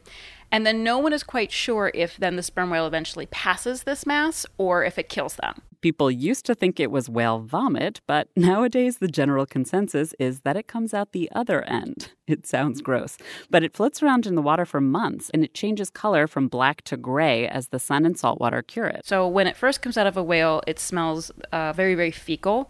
And 0.50 0.66
then 0.66 0.86
no 0.86 0.98
one 0.98 1.12
is 1.12 1.24
quite 1.24 1.52
sure 1.52 1.92
if 1.94 2.16
then 2.16 2.38
the 2.38 2.44
sperm 2.44 2.70
whale 2.70 2.88
eventually 2.88 3.26
passes 3.26 3.84
this 3.84 4.06
mass 4.06 4.46
or 4.58 4.86
if 4.86 4.98
it 4.98 5.10
kills 5.10 5.36
them. 5.36 5.62
People 5.88 6.12
used 6.12 6.46
to 6.48 6.53
think 6.53 6.82
it 6.82 6.91
was 6.91 7.08
whale 7.08 7.39
vomit, 7.39 8.01
but 8.08 8.27
nowadays 8.36 8.98
the 8.98 9.08
general 9.08 9.46
consensus 9.46 10.13
is 10.20 10.41
that 10.41 10.58
it 10.58 10.67
comes 10.67 10.94
out 10.94 11.13
the 11.13 11.32
other 11.34 11.63
end. 11.63 12.12
It 12.27 12.46
sounds 12.46 12.82
gross, 12.82 13.17
but 13.50 13.63
it 13.63 13.74
floats 13.74 14.03
around 14.03 14.25
in 14.25 14.36
the 14.36 14.41
water 14.41 14.65
for 14.65 14.82
months 14.82 15.29
and 15.34 15.46
it 15.46 15.53
changes 15.53 15.89
color 15.89 16.27
from 16.27 16.50
black 16.50 16.82
to 16.82 16.98
gray 16.98 17.48
as 17.48 17.70
the 17.70 17.79
sun 17.79 18.06
and 18.06 18.20
salt 18.20 18.41
water 18.41 18.62
cure 18.62 18.88
it. 18.88 19.06
So 19.06 19.29
when 19.29 19.48
it 19.48 19.56
first 19.56 19.82
comes 19.82 19.98
out 19.98 20.08
of 20.08 20.17
a 20.17 20.24
whale, 20.24 20.62
it 20.67 20.77
smells 20.77 21.32
uh, 21.53 21.72
very, 21.72 21.96
very 21.96 22.12
fecal, 22.12 22.70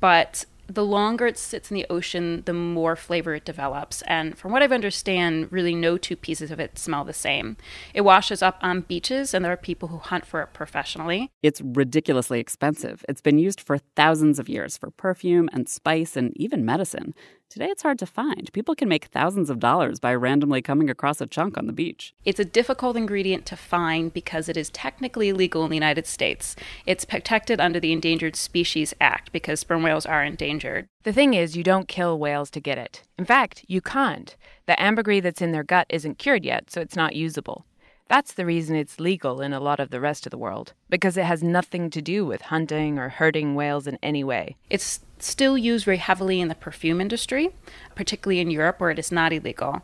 but 0.00 0.46
the 0.66 0.84
longer 0.84 1.26
it 1.26 1.38
sits 1.38 1.70
in 1.70 1.74
the 1.74 1.86
ocean, 1.90 2.42
the 2.46 2.52
more 2.52 2.96
flavor 2.96 3.34
it 3.34 3.44
develops. 3.44 4.02
And 4.02 4.36
from 4.36 4.52
what 4.52 4.62
I 4.62 4.66
understand, 4.66 5.52
really 5.52 5.74
no 5.74 5.96
two 5.96 6.16
pieces 6.16 6.50
of 6.50 6.58
it 6.58 6.78
smell 6.78 7.04
the 7.04 7.12
same. 7.12 7.56
It 7.92 8.02
washes 8.02 8.42
up 8.42 8.58
on 8.62 8.82
beaches, 8.82 9.34
and 9.34 9.44
there 9.44 9.52
are 9.52 9.56
people 9.56 9.88
who 9.88 9.98
hunt 9.98 10.26
for 10.26 10.42
it 10.42 10.52
professionally. 10.52 11.30
It's 11.42 11.60
ridiculously 11.60 12.40
expensive. 12.40 13.04
It's 13.08 13.20
been 13.20 13.38
used 13.38 13.60
for 13.60 13.78
thousands 13.96 14.38
of 14.38 14.48
years 14.48 14.76
for 14.76 14.90
perfume 14.90 15.48
and 15.52 15.68
spice 15.68 16.16
and 16.16 16.32
even 16.36 16.64
medicine. 16.64 17.14
Today 17.54 17.68
it's 17.68 17.84
hard 17.84 18.00
to 18.00 18.06
find. 18.06 18.52
People 18.52 18.74
can 18.74 18.88
make 18.88 19.04
thousands 19.04 19.48
of 19.48 19.60
dollars 19.60 20.00
by 20.00 20.12
randomly 20.12 20.60
coming 20.60 20.90
across 20.90 21.20
a 21.20 21.26
chunk 21.28 21.56
on 21.56 21.68
the 21.68 21.72
beach. 21.72 22.12
It's 22.24 22.40
a 22.40 22.44
difficult 22.44 22.96
ingredient 22.96 23.46
to 23.46 23.56
find 23.56 24.12
because 24.12 24.48
it 24.48 24.56
is 24.56 24.70
technically 24.70 25.28
illegal 25.28 25.62
in 25.62 25.70
the 25.70 25.76
United 25.76 26.08
States. 26.08 26.56
It's 26.84 27.04
protected 27.04 27.60
under 27.60 27.78
the 27.78 27.92
Endangered 27.92 28.34
Species 28.34 28.92
Act 29.00 29.30
because 29.30 29.60
sperm 29.60 29.84
whales 29.84 30.04
are 30.04 30.24
endangered. 30.24 30.88
The 31.04 31.12
thing 31.12 31.34
is, 31.34 31.56
you 31.56 31.62
don't 31.62 31.86
kill 31.86 32.18
whales 32.18 32.50
to 32.50 32.60
get 32.60 32.76
it. 32.76 33.04
In 33.16 33.24
fact, 33.24 33.64
you 33.68 33.80
can't. 33.80 34.34
The 34.66 34.82
ambergris 34.82 35.22
that's 35.22 35.40
in 35.40 35.52
their 35.52 35.62
gut 35.62 35.86
isn't 35.90 36.18
cured 36.18 36.44
yet, 36.44 36.72
so 36.72 36.80
it's 36.80 36.96
not 36.96 37.14
usable. 37.14 37.66
That's 38.08 38.34
the 38.34 38.44
reason 38.44 38.76
it's 38.76 39.00
legal 39.00 39.40
in 39.40 39.52
a 39.52 39.60
lot 39.60 39.80
of 39.80 39.90
the 39.90 40.00
rest 40.00 40.26
of 40.26 40.30
the 40.30 40.38
world, 40.38 40.74
because 40.90 41.16
it 41.16 41.24
has 41.24 41.42
nothing 41.42 41.88
to 41.90 42.02
do 42.02 42.26
with 42.26 42.42
hunting 42.42 42.98
or 42.98 43.08
hurting 43.08 43.54
whales 43.54 43.86
in 43.86 43.98
any 44.02 44.22
way. 44.22 44.56
It's 44.68 45.00
still 45.18 45.56
used 45.56 45.86
very 45.86 45.96
heavily 45.96 46.40
in 46.40 46.48
the 46.48 46.54
perfume 46.54 47.00
industry, 47.00 47.50
particularly 47.94 48.40
in 48.40 48.50
Europe 48.50 48.78
where 48.78 48.90
it 48.90 48.98
is 48.98 49.10
not 49.10 49.32
illegal. 49.32 49.82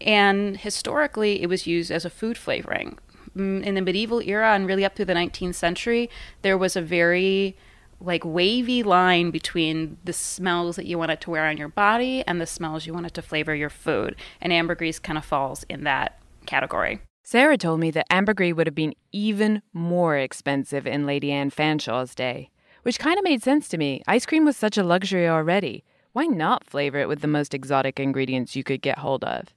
And 0.00 0.58
historically, 0.58 1.42
it 1.42 1.48
was 1.48 1.66
used 1.66 1.90
as 1.90 2.04
a 2.04 2.10
food 2.10 2.36
flavoring. 2.36 2.98
Mm, 3.36 3.62
in 3.64 3.74
the 3.74 3.80
medieval 3.80 4.20
era 4.20 4.52
and 4.54 4.66
really 4.66 4.84
up 4.84 4.94
through 4.94 5.06
the 5.06 5.14
19th 5.14 5.54
century, 5.54 6.10
there 6.42 6.58
was 6.58 6.76
a 6.76 6.82
very 6.82 7.56
like 8.00 8.24
wavy 8.24 8.82
line 8.82 9.30
between 9.30 9.96
the 10.04 10.12
smells 10.12 10.74
that 10.74 10.86
you 10.86 10.98
wanted 10.98 11.20
to 11.20 11.30
wear 11.30 11.46
on 11.46 11.56
your 11.56 11.68
body 11.68 12.24
and 12.26 12.40
the 12.40 12.46
smells 12.46 12.84
you 12.84 12.92
wanted 12.92 13.14
to 13.14 13.22
flavor 13.22 13.54
your 13.54 13.70
food. 13.70 14.16
And 14.40 14.52
ambergris 14.52 14.98
kind 14.98 15.16
of 15.16 15.24
falls 15.24 15.64
in 15.68 15.84
that 15.84 16.18
category. 16.44 17.00
Sarah 17.22 17.56
told 17.56 17.80
me 17.80 17.90
that 17.92 18.12
ambergris 18.12 18.54
would 18.54 18.66
have 18.66 18.74
been 18.74 18.94
even 19.12 19.62
more 19.72 20.16
expensive 20.16 20.86
in 20.86 21.06
Lady 21.06 21.30
Anne 21.30 21.50
Fanshawe's 21.50 22.14
day, 22.14 22.50
which 22.82 22.98
kind 22.98 23.16
of 23.16 23.24
made 23.24 23.42
sense 23.42 23.68
to 23.68 23.78
me. 23.78 24.02
Ice 24.08 24.26
cream 24.26 24.44
was 24.44 24.56
such 24.56 24.76
a 24.76 24.82
luxury 24.82 25.28
already. 25.28 25.84
Why 26.12 26.26
not 26.26 26.64
flavor 26.64 26.98
it 26.98 27.08
with 27.08 27.20
the 27.20 27.28
most 27.28 27.54
exotic 27.54 28.00
ingredients 28.00 28.56
you 28.56 28.64
could 28.64 28.82
get 28.82 28.98
hold 28.98 29.24
of? 29.24 29.54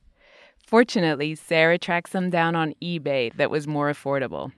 Fortunately, 0.65 1.36
Sarah 1.36 1.77
tracked 1.77 2.12
some 2.12 2.29
down 2.29 2.55
on 2.55 2.75
eBay 2.81 3.36
that 3.36 3.51
was 3.51 3.67
more 3.67 3.91
affordable. 3.91 4.51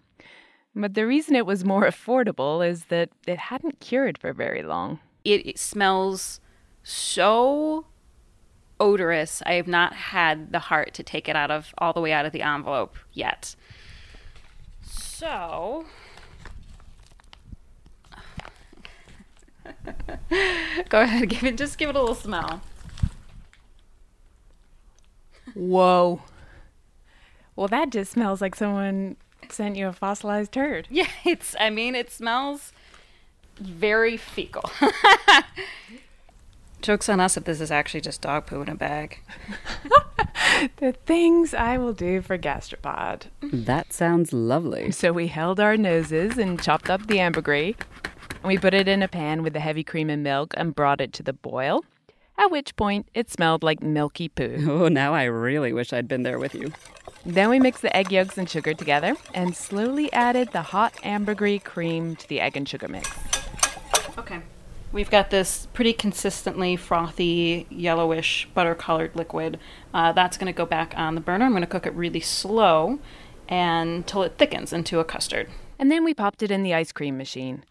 But 0.76 0.94
the 0.94 1.08
reason 1.08 1.36
it 1.36 1.46
was 1.46 1.66
more 1.66 1.84
affordable 1.88 2.68
is 2.68 2.86
that 2.86 3.10
it 3.26 3.40
hadn't 3.40 3.80
cured 3.80 4.18
for 4.18 4.34
very 4.34 4.64
long. 4.64 5.00
It, 5.24 5.46
it 5.48 5.60
smells 5.60 6.40
so 6.84 7.86
odorous. 8.80 9.42
I 9.46 9.54
have 9.54 9.68
not 9.68 9.94
had 9.94 10.52
the 10.52 10.60
heart 10.60 10.94
to 10.96 11.04
take 11.04 11.28
it 11.28 11.36
out 11.36 11.52
of 11.52 11.74
all 11.78 11.94
the 11.94 12.02
way 12.02 12.12
out 12.14 12.26
of 12.26 12.32
the 12.32 12.42
envelope 12.42 12.96
yet. 13.14 13.56
So 14.82 15.86
go 20.90 21.02
ahead, 21.02 21.30
give 21.30 21.44
it 21.44 21.58
just 21.58 21.78
give 21.78 21.90
it 21.90 21.96
a 21.96 22.00
little 22.00 22.16
smell. 22.16 22.62
Whoa. 25.54 26.22
Well, 27.56 27.68
that 27.68 27.90
just 27.90 28.12
smells 28.12 28.42
like 28.42 28.56
someone 28.56 29.18
sent 29.50 29.76
you 29.76 29.88
a 29.88 29.94
fossilized 29.94 30.52
turd. 30.52 30.88
Yeah, 30.92 31.08
it's 31.26 31.56
I 31.60 31.70
mean 31.70 31.96
it 31.96 32.12
smells 32.12 32.72
very 33.60 34.18
fecal. 34.18 34.70
Joke's 36.82 37.10
on 37.10 37.20
us 37.20 37.38
if 37.38 37.44
this 37.44 37.60
is 37.60 37.72
actually 37.72 38.02
just 38.02 38.22
dog 38.22 38.46
poo 38.46 38.62
in 38.62 38.70
a 38.70 38.76
bag. 38.76 39.20
the 40.78 40.94
things 41.06 41.54
I 41.54 41.78
will 41.78 41.94
do 41.94 42.22
for 42.22 42.38
gastropod. 42.38 43.24
That 43.42 43.94
sounds 43.94 44.32
lovely. 44.32 44.92
So 44.92 45.12
we 45.12 45.28
held 45.28 45.60
our 45.60 45.76
noses 45.76 46.38
and 46.38 46.62
chopped 46.62 46.90
up 46.90 47.08
the 47.08 47.20
ambergris. 47.20 47.76
And 48.32 48.44
we 48.44 48.58
put 48.58 48.74
it 48.74 48.88
in 48.88 49.02
a 49.02 49.08
pan 49.08 49.44
with 49.44 49.54
the 49.54 49.60
heavy 49.60 49.84
cream 49.84 50.10
and 50.10 50.24
milk 50.24 50.54
and 50.56 50.76
brought 50.76 51.02
it 51.02 51.14
to 51.14 51.24
the 51.24 51.34
boil. 51.34 51.84
At 52.38 52.52
which 52.52 52.76
point 52.76 53.08
it 53.16 53.32
smelled 53.32 53.64
like 53.64 53.82
milky 53.82 54.30
poo. 54.30 54.58
Oh, 54.70 54.88
now 54.88 55.14
I 55.14 55.24
really 55.24 55.74
wish 55.74 55.92
I'd 55.92 56.08
been 56.08 56.24
there 56.24 56.38
with 56.38 56.54
you. 56.54 56.72
Then 57.26 57.50
we 57.50 57.60
mixed 57.60 57.82
the 57.82 57.96
egg 57.96 58.12
yolks 58.12 58.38
and 58.38 58.48
sugar 58.50 58.74
together 58.74 59.16
and 59.34 59.56
slowly 59.56 60.14
added 60.14 60.52
the 60.52 60.62
hot 60.62 60.94
ambergris 61.04 61.64
cream 61.64 62.16
to 62.16 62.30
the 62.30 62.40
egg 62.40 62.56
and 62.56 62.70
sugar 62.70 62.88
mix. 62.88 63.10
Okay. 64.18 64.40
We've 64.92 65.10
got 65.10 65.30
this 65.32 65.68
pretty 65.74 65.94
consistently 65.94 66.76
frothy, 66.76 67.68
yellowish, 67.70 68.48
butter 68.54 68.74
colored 68.74 69.16
liquid. 69.16 69.60
Uh, 69.94 70.14
that's 70.14 70.38
going 70.38 70.52
to 70.52 70.58
go 70.58 70.66
back 70.66 70.94
on 70.98 71.16
the 71.16 71.22
burner. 71.22 71.46
I'm 71.46 71.52
going 71.52 71.62
to 71.62 71.68
cook 71.68 71.86
it 71.86 71.94
really 71.94 72.22
slow 72.22 73.00
until 73.50 74.24
it 74.24 74.38
thickens 74.38 74.72
into 74.72 75.00
a 75.00 75.04
custard. 75.04 75.50
And 75.78 75.92
then 75.92 76.04
we 76.04 76.14
popped 76.14 76.42
it 76.42 76.52
in 76.52 76.64
the 76.64 76.74
ice 76.74 76.92
cream 76.92 77.18
machine, 77.18 77.64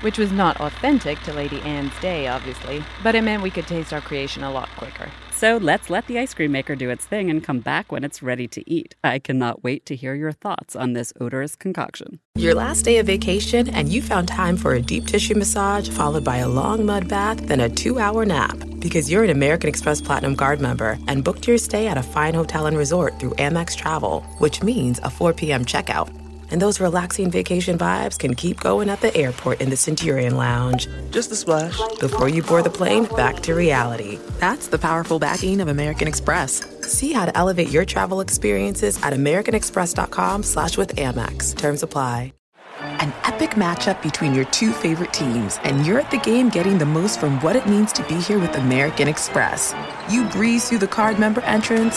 which 0.00 0.18
was 0.18 0.32
not 0.32 0.60
authentic 0.60 1.20
to 1.22 1.32
Lady 1.32 1.60
Anne's 1.62 1.98
day, 2.00 2.28
obviously, 2.28 2.84
but 3.02 3.14
it 3.14 3.22
meant 3.22 3.42
we 3.42 3.50
could 3.50 3.66
taste 3.66 3.92
our 3.92 4.00
creation 4.00 4.42
a 4.42 4.50
lot 4.50 4.68
quicker. 4.76 5.10
So 5.38 5.56
let's 5.56 5.88
let 5.88 6.08
the 6.08 6.18
ice 6.18 6.34
cream 6.34 6.50
maker 6.50 6.74
do 6.74 6.90
its 6.90 7.04
thing 7.04 7.30
and 7.30 7.44
come 7.44 7.60
back 7.60 7.92
when 7.92 8.02
it's 8.02 8.24
ready 8.24 8.48
to 8.48 8.68
eat. 8.68 8.96
I 9.04 9.20
cannot 9.20 9.62
wait 9.62 9.86
to 9.86 9.94
hear 9.94 10.16
your 10.16 10.32
thoughts 10.32 10.74
on 10.74 10.94
this 10.94 11.12
odorous 11.20 11.54
concoction. 11.54 12.18
Your 12.34 12.56
last 12.56 12.84
day 12.84 12.98
of 12.98 13.06
vacation, 13.06 13.68
and 13.68 13.88
you 13.88 14.02
found 14.02 14.26
time 14.26 14.56
for 14.56 14.74
a 14.74 14.82
deep 14.82 15.06
tissue 15.06 15.36
massage 15.36 15.88
followed 15.88 16.24
by 16.24 16.38
a 16.38 16.48
long 16.48 16.84
mud 16.84 17.06
bath, 17.06 17.46
then 17.46 17.60
a 17.60 17.68
two 17.68 18.00
hour 18.00 18.24
nap. 18.24 18.58
Because 18.80 19.12
you're 19.12 19.22
an 19.22 19.30
American 19.30 19.68
Express 19.68 20.00
Platinum 20.00 20.34
Card 20.34 20.60
member 20.60 20.98
and 21.06 21.22
booked 21.22 21.46
your 21.46 21.58
stay 21.58 21.86
at 21.86 21.96
a 21.96 22.02
fine 22.02 22.34
hotel 22.34 22.66
and 22.66 22.76
resort 22.76 23.20
through 23.20 23.34
Amex 23.34 23.76
Travel, 23.76 24.22
which 24.38 24.64
means 24.64 24.98
a 25.04 25.10
4 25.10 25.34
p.m. 25.34 25.64
checkout 25.64 26.08
and 26.50 26.60
those 26.60 26.80
relaxing 26.80 27.30
vacation 27.30 27.78
vibes 27.78 28.18
can 28.18 28.34
keep 28.34 28.60
going 28.60 28.88
at 28.88 29.00
the 29.00 29.14
airport 29.16 29.60
in 29.60 29.70
the 29.70 29.76
Centurion 29.76 30.36
Lounge. 30.36 30.88
Just 31.10 31.32
a 31.32 31.36
splash. 31.36 31.78
Before 32.00 32.28
you 32.28 32.42
board 32.42 32.64
the 32.64 32.70
plane, 32.70 33.04
back 33.16 33.40
to 33.40 33.54
reality. 33.54 34.18
That's 34.38 34.68
the 34.68 34.78
powerful 34.78 35.18
backing 35.18 35.60
of 35.60 35.68
American 35.68 36.08
Express. 36.08 36.66
See 36.82 37.12
how 37.12 37.26
to 37.26 37.36
elevate 37.36 37.70
your 37.70 37.84
travel 37.84 38.20
experiences 38.20 39.02
at 39.02 39.12
americanexpress.com 39.12 40.42
slash 40.42 40.76
with 40.76 40.96
Amex. 40.96 41.56
Terms 41.56 41.82
apply. 41.82 42.32
An 42.80 43.12
epic 43.24 43.50
matchup 43.50 44.00
between 44.02 44.34
your 44.34 44.44
two 44.46 44.72
favorite 44.72 45.12
teams, 45.12 45.58
and 45.64 45.84
you're 45.84 45.98
at 45.98 46.10
the 46.12 46.18
game 46.18 46.48
getting 46.48 46.78
the 46.78 46.86
most 46.86 47.18
from 47.18 47.40
what 47.40 47.56
it 47.56 47.66
means 47.66 47.92
to 47.94 48.04
be 48.04 48.14
here 48.14 48.38
with 48.38 48.54
American 48.54 49.08
Express. 49.08 49.74
You 50.08 50.28
breeze 50.28 50.68
through 50.68 50.78
the 50.78 50.86
card 50.86 51.18
member 51.18 51.40
entrance, 51.40 51.96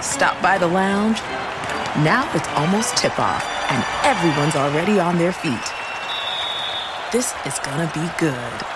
stop 0.00 0.40
by 0.42 0.58
the 0.58 0.66
lounge. 0.66 1.18
Now 2.02 2.28
it's 2.34 2.48
almost 2.48 2.96
tip 2.96 3.18
off 3.20 3.55
and 3.70 3.84
everyone's 4.04 4.56
already 4.56 4.98
on 4.98 5.18
their 5.18 5.32
feet. 5.32 5.66
This 7.12 7.34
is 7.46 7.58
gonna 7.60 7.90
be 7.94 8.06
good. 8.18 8.66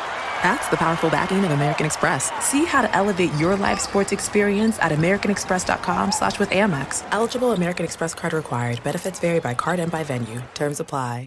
That's 0.42 0.68
the 0.68 0.76
powerful 0.76 1.10
backing 1.10 1.44
of 1.44 1.50
American 1.50 1.84
Express. 1.84 2.30
See 2.42 2.64
how 2.64 2.80
to 2.80 2.96
elevate 2.96 3.32
your 3.34 3.56
live 3.56 3.78
sports 3.80 4.12
experience 4.12 4.78
at 4.78 4.92
americanexpress.com 4.92 6.12
slash 6.12 6.38
with 6.38 6.48
Amex. 6.50 7.06
Eligible 7.12 7.52
American 7.52 7.84
Express 7.84 8.14
card 8.14 8.32
required. 8.32 8.82
Benefits 8.82 9.20
vary 9.20 9.40
by 9.40 9.52
card 9.52 9.80
and 9.80 9.92
by 9.92 10.02
venue. 10.02 10.40
Terms 10.54 10.80
apply. 10.80 11.26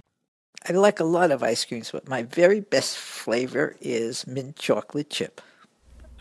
I 0.68 0.72
like 0.72 1.00
a 1.00 1.04
lot 1.04 1.30
of 1.32 1.44
ice 1.44 1.66
creams, 1.66 1.92
but 1.92 2.08
my 2.08 2.24
very 2.24 2.62
best 2.62 2.98
flavor 2.98 3.76
is 3.82 4.26
mint 4.26 4.56
chocolate 4.56 5.10
chip. 5.10 5.42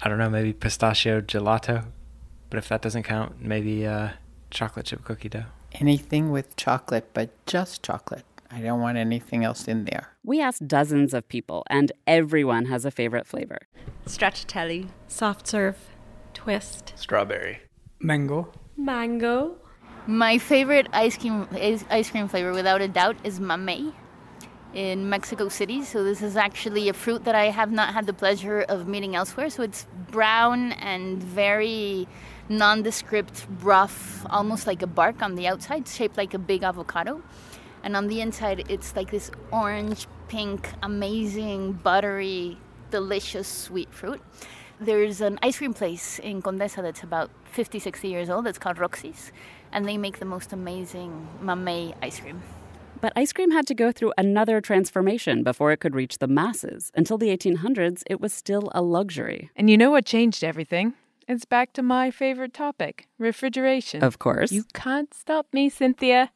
I 0.02 0.08
don't 0.08 0.18
know, 0.18 0.28
maybe 0.28 0.52
pistachio 0.52 1.20
gelato. 1.20 1.84
But 2.50 2.58
if 2.58 2.68
that 2.68 2.82
doesn't 2.82 3.04
count, 3.04 3.40
maybe 3.40 3.86
uh, 3.86 4.10
chocolate 4.50 4.86
chip 4.86 5.04
cookie 5.04 5.28
dough 5.28 5.44
anything 5.80 6.30
with 6.30 6.56
chocolate, 6.56 7.10
but 7.14 7.30
just 7.46 7.82
chocolate. 7.82 8.24
I 8.50 8.60
don't 8.60 8.80
want 8.80 8.98
anything 8.98 9.44
else 9.44 9.66
in 9.66 9.84
there. 9.84 10.10
We 10.22 10.40
asked 10.40 10.68
dozens 10.68 11.14
of 11.14 11.26
people, 11.28 11.64
and 11.70 11.90
everyone 12.06 12.66
has 12.66 12.84
a 12.84 12.90
favorite 12.90 13.26
flavor 13.26 13.60
stracciatella, 14.06 14.88
soft 15.08 15.46
serve, 15.46 15.76
twist, 16.34 16.92
strawberry, 16.96 17.60
mango, 18.00 18.52
mango. 18.76 19.56
My 20.06 20.36
favorite 20.36 20.88
ice 20.92 21.16
cream 21.16 21.48
ice 21.90 22.10
cream 22.10 22.28
flavor, 22.28 22.52
without 22.52 22.82
a 22.82 22.88
doubt, 22.88 23.16
is 23.24 23.40
mamey 23.40 23.94
in 24.74 25.08
Mexico 25.08 25.48
City. 25.48 25.82
So 25.82 26.04
this 26.04 26.22
is 26.22 26.36
actually 26.36 26.88
a 26.88 26.92
fruit 26.92 27.24
that 27.24 27.34
I 27.34 27.46
have 27.46 27.70
not 27.70 27.94
had 27.94 28.06
the 28.06 28.12
pleasure 28.12 28.62
of 28.62 28.88
meeting 28.88 29.14
elsewhere. 29.14 29.50
So 29.50 29.62
it's 29.62 29.86
brown 30.10 30.72
and 30.72 31.22
very 31.22 32.08
nondescript, 32.48 33.46
rough, 33.60 34.26
almost 34.30 34.66
like 34.66 34.82
a 34.82 34.86
bark 34.86 35.22
on 35.22 35.34
the 35.34 35.46
outside, 35.46 35.88
shaped 35.88 36.16
like 36.16 36.34
a 36.34 36.38
big 36.38 36.62
avocado. 36.62 37.22
And 37.82 37.96
on 37.96 38.06
the 38.08 38.20
inside, 38.20 38.64
it's 38.68 38.94
like 38.94 39.10
this 39.10 39.30
orange, 39.50 40.06
pink, 40.28 40.68
amazing, 40.82 41.72
buttery, 41.72 42.58
delicious 42.90 43.48
sweet 43.48 43.92
fruit. 43.92 44.20
There's 44.80 45.20
an 45.20 45.38
ice 45.42 45.58
cream 45.58 45.74
place 45.74 46.18
in 46.18 46.42
Condesa 46.42 46.82
that's 46.82 47.02
about 47.02 47.30
50, 47.44 47.78
60 47.78 48.08
years 48.08 48.30
old. 48.30 48.46
It's 48.46 48.58
called 48.58 48.78
Roxy's. 48.78 49.32
And 49.72 49.86
they 49.86 49.96
make 49.96 50.18
the 50.18 50.24
most 50.24 50.52
amazing 50.52 51.28
mamey 51.40 51.94
ice 52.02 52.20
cream. 52.20 52.42
But 53.00 53.12
ice 53.16 53.32
cream 53.32 53.50
had 53.50 53.66
to 53.66 53.74
go 53.74 53.90
through 53.90 54.12
another 54.16 54.60
transformation 54.60 55.42
before 55.42 55.72
it 55.72 55.78
could 55.78 55.94
reach 55.94 56.18
the 56.18 56.28
masses. 56.28 56.92
Until 56.94 57.18
the 57.18 57.36
1800s, 57.36 58.04
it 58.06 58.20
was 58.20 58.32
still 58.32 58.70
a 58.74 58.80
luxury. 58.80 59.50
And 59.56 59.68
you 59.68 59.76
know 59.76 59.90
what 59.90 60.04
changed 60.04 60.44
everything? 60.44 60.94
It's 61.28 61.44
back 61.44 61.72
to 61.74 61.82
my 61.82 62.10
favorite 62.10 62.52
topic 62.52 63.06
refrigeration. 63.18 64.02
Of 64.02 64.18
course. 64.18 64.50
You 64.50 64.64
can't 64.74 65.14
stop 65.14 65.46
me, 65.52 65.68
Cynthia. 65.68 66.30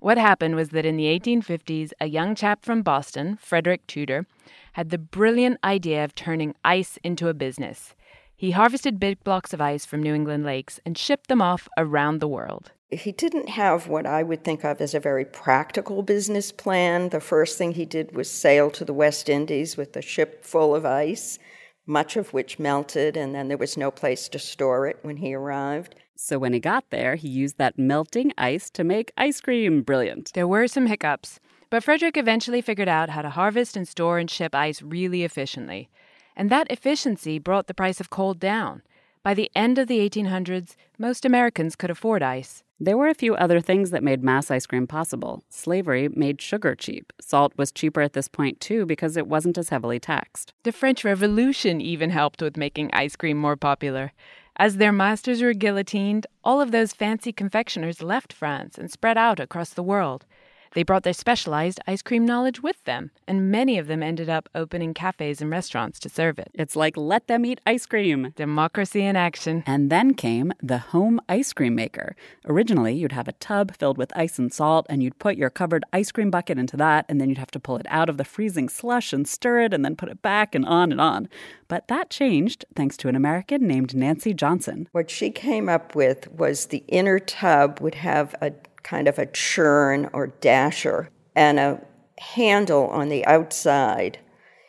What 0.00 0.18
happened 0.18 0.54
was 0.56 0.68
that 0.70 0.86
in 0.86 0.96
the 0.96 1.06
1850s, 1.18 1.92
a 2.00 2.06
young 2.06 2.34
chap 2.34 2.64
from 2.64 2.82
Boston, 2.82 3.36
Frederick 3.40 3.86
Tudor, 3.86 4.26
had 4.74 4.90
the 4.90 4.98
brilliant 4.98 5.58
idea 5.64 6.04
of 6.04 6.14
turning 6.14 6.54
ice 6.64 6.98
into 7.02 7.28
a 7.28 7.34
business. 7.34 7.94
He 8.36 8.50
harvested 8.50 9.00
big 9.00 9.24
blocks 9.24 9.54
of 9.54 9.60
ice 9.60 9.86
from 9.86 10.02
New 10.02 10.14
England 10.14 10.44
lakes 10.44 10.78
and 10.84 10.98
shipped 10.98 11.28
them 11.28 11.40
off 11.40 11.68
around 11.78 12.20
the 12.20 12.28
world. 12.28 12.72
He 12.90 13.10
didn't 13.10 13.48
have 13.48 13.88
what 13.88 14.06
I 14.06 14.22
would 14.22 14.44
think 14.44 14.62
of 14.64 14.80
as 14.80 14.94
a 14.94 15.00
very 15.00 15.24
practical 15.24 16.02
business 16.02 16.52
plan. 16.52 17.08
The 17.08 17.20
first 17.20 17.58
thing 17.58 17.72
he 17.72 17.86
did 17.86 18.14
was 18.14 18.30
sail 18.30 18.70
to 18.72 18.84
the 18.84 18.94
West 18.94 19.28
Indies 19.28 19.76
with 19.76 19.96
a 19.96 20.02
ship 20.02 20.44
full 20.44 20.74
of 20.74 20.84
ice, 20.84 21.38
much 21.86 22.16
of 22.16 22.32
which 22.32 22.58
melted, 22.58 23.16
and 23.16 23.34
then 23.34 23.48
there 23.48 23.56
was 23.56 23.76
no 23.76 23.90
place 23.90 24.28
to 24.28 24.38
store 24.38 24.86
it 24.86 24.98
when 25.02 25.18
he 25.18 25.34
arrived. 25.34 25.94
So 26.16 26.38
when 26.38 26.52
he 26.52 26.60
got 26.60 26.90
there, 26.90 27.14
he 27.14 27.28
used 27.28 27.58
that 27.58 27.78
melting 27.78 28.32
ice 28.36 28.70
to 28.70 28.84
make 28.84 29.12
ice 29.16 29.40
cream. 29.40 29.82
Brilliant. 29.82 30.32
There 30.34 30.48
were 30.48 30.66
some 30.66 30.86
hiccups, 30.86 31.40
but 31.70 31.84
Frederick 31.84 32.16
eventually 32.16 32.60
figured 32.60 32.88
out 32.88 33.10
how 33.10 33.22
to 33.22 33.30
harvest 33.30 33.76
and 33.76 33.86
store 33.86 34.18
and 34.18 34.30
ship 34.30 34.54
ice 34.54 34.82
really 34.82 35.24
efficiently. 35.24 35.88
And 36.34 36.50
that 36.50 36.70
efficiency 36.70 37.38
brought 37.38 37.66
the 37.66 37.74
price 37.74 38.00
of 38.00 38.10
cold 38.10 38.40
down. 38.40 38.82
By 39.22 39.34
the 39.34 39.50
end 39.54 39.78
of 39.78 39.88
the 39.88 39.98
1800s, 40.08 40.76
most 40.98 41.24
Americans 41.24 41.76
could 41.76 41.90
afford 41.90 42.22
ice. 42.22 42.62
There 42.78 42.98
were 42.98 43.08
a 43.08 43.14
few 43.14 43.34
other 43.34 43.60
things 43.60 43.90
that 43.90 44.02
made 44.02 44.22
mass 44.22 44.50
ice 44.50 44.66
cream 44.66 44.86
possible. 44.86 45.42
Slavery 45.48 46.10
made 46.10 46.42
sugar 46.42 46.74
cheap. 46.74 47.10
Salt 47.18 47.54
was 47.56 47.72
cheaper 47.72 48.02
at 48.02 48.12
this 48.12 48.28
point, 48.28 48.60
too, 48.60 48.84
because 48.84 49.16
it 49.16 49.26
wasn't 49.26 49.56
as 49.56 49.70
heavily 49.70 49.98
taxed. 49.98 50.52
The 50.62 50.72
French 50.72 51.02
Revolution 51.02 51.80
even 51.80 52.10
helped 52.10 52.42
with 52.42 52.58
making 52.58 52.90
ice 52.92 53.16
cream 53.16 53.38
more 53.38 53.56
popular. 53.56 54.12
As 54.58 54.76
their 54.76 54.92
masters 54.92 55.40
were 55.40 55.54
guillotined, 55.54 56.26
all 56.44 56.60
of 56.60 56.70
those 56.70 56.92
fancy 56.92 57.32
confectioners 57.32 58.02
left 58.02 58.30
France 58.30 58.76
and 58.76 58.90
spread 58.90 59.16
out 59.16 59.40
across 59.40 59.70
the 59.70 59.82
world. 59.82 60.26
They 60.74 60.82
brought 60.82 61.02
their 61.02 61.12
specialized 61.12 61.80
ice 61.86 62.02
cream 62.02 62.24
knowledge 62.26 62.62
with 62.62 62.82
them, 62.84 63.10
and 63.26 63.50
many 63.50 63.78
of 63.78 63.86
them 63.86 64.02
ended 64.02 64.28
up 64.28 64.48
opening 64.54 64.94
cafes 64.94 65.40
and 65.40 65.50
restaurants 65.50 65.98
to 66.00 66.08
serve 66.08 66.38
it. 66.38 66.50
It's 66.54 66.76
like 66.76 66.96
let 66.96 67.26
them 67.26 67.44
eat 67.44 67.60
ice 67.66 67.86
cream. 67.86 68.32
Democracy 68.36 69.02
in 69.02 69.16
action. 69.16 69.62
And 69.66 69.90
then 69.90 70.14
came 70.14 70.52
the 70.62 70.78
home 70.78 71.20
ice 71.28 71.52
cream 71.52 71.74
maker. 71.74 72.16
Originally, 72.46 72.94
you'd 72.94 73.12
have 73.12 73.28
a 73.28 73.32
tub 73.32 73.76
filled 73.76 73.98
with 73.98 74.16
ice 74.16 74.38
and 74.38 74.52
salt, 74.52 74.86
and 74.88 75.02
you'd 75.02 75.18
put 75.18 75.36
your 75.36 75.50
covered 75.50 75.84
ice 75.92 76.12
cream 76.12 76.30
bucket 76.30 76.58
into 76.58 76.76
that, 76.76 77.06
and 77.08 77.20
then 77.20 77.28
you'd 77.28 77.38
have 77.38 77.50
to 77.52 77.60
pull 77.60 77.76
it 77.76 77.86
out 77.88 78.08
of 78.08 78.16
the 78.16 78.24
freezing 78.24 78.68
slush 78.68 79.12
and 79.12 79.26
stir 79.26 79.60
it, 79.60 79.74
and 79.74 79.84
then 79.84 79.96
put 79.96 80.08
it 80.08 80.22
back, 80.22 80.54
and 80.54 80.66
on 80.66 80.92
and 80.92 81.00
on. 81.00 81.28
But 81.68 81.88
that 81.88 82.10
changed 82.10 82.64
thanks 82.74 82.96
to 82.98 83.08
an 83.08 83.16
American 83.16 83.66
named 83.66 83.94
Nancy 83.94 84.32
Johnson. 84.34 84.88
What 84.92 85.10
she 85.10 85.30
came 85.30 85.68
up 85.68 85.94
with 85.94 86.30
was 86.30 86.66
the 86.66 86.84
inner 86.88 87.18
tub 87.18 87.80
would 87.80 87.96
have 87.96 88.34
a 88.40 88.52
kind 88.86 89.08
of 89.08 89.18
a 89.18 89.26
churn 89.26 90.08
or 90.12 90.28
dasher 90.28 91.10
and 91.34 91.58
a 91.58 91.84
handle 92.18 92.86
on 92.86 93.08
the 93.08 93.26
outside. 93.26 94.18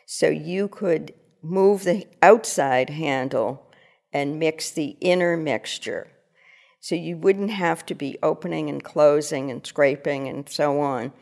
So 0.06 0.28
you 0.28 0.66
could 0.66 1.14
move 1.40 1.84
the 1.84 2.04
outside 2.20 2.90
handle 2.90 3.70
and 4.12 4.40
mix 4.40 4.72
the 4.72 4.96
inner 5.00 5.36
mixture. 5.36 6.08
So 6.80 6.96
you 6.96 7.16
wouldn't 7.16 7.50
have 7.50 7.86
to 7.86 7.94
be 7.94 8.18
opening 8.20 8.68
and 8.68 8.82
closing 8.82 9.52
and 9.52 9.64
scraping 9.64 10.26
and 10.26 10.48
so 10.48 10.80
on. 10.80 11.12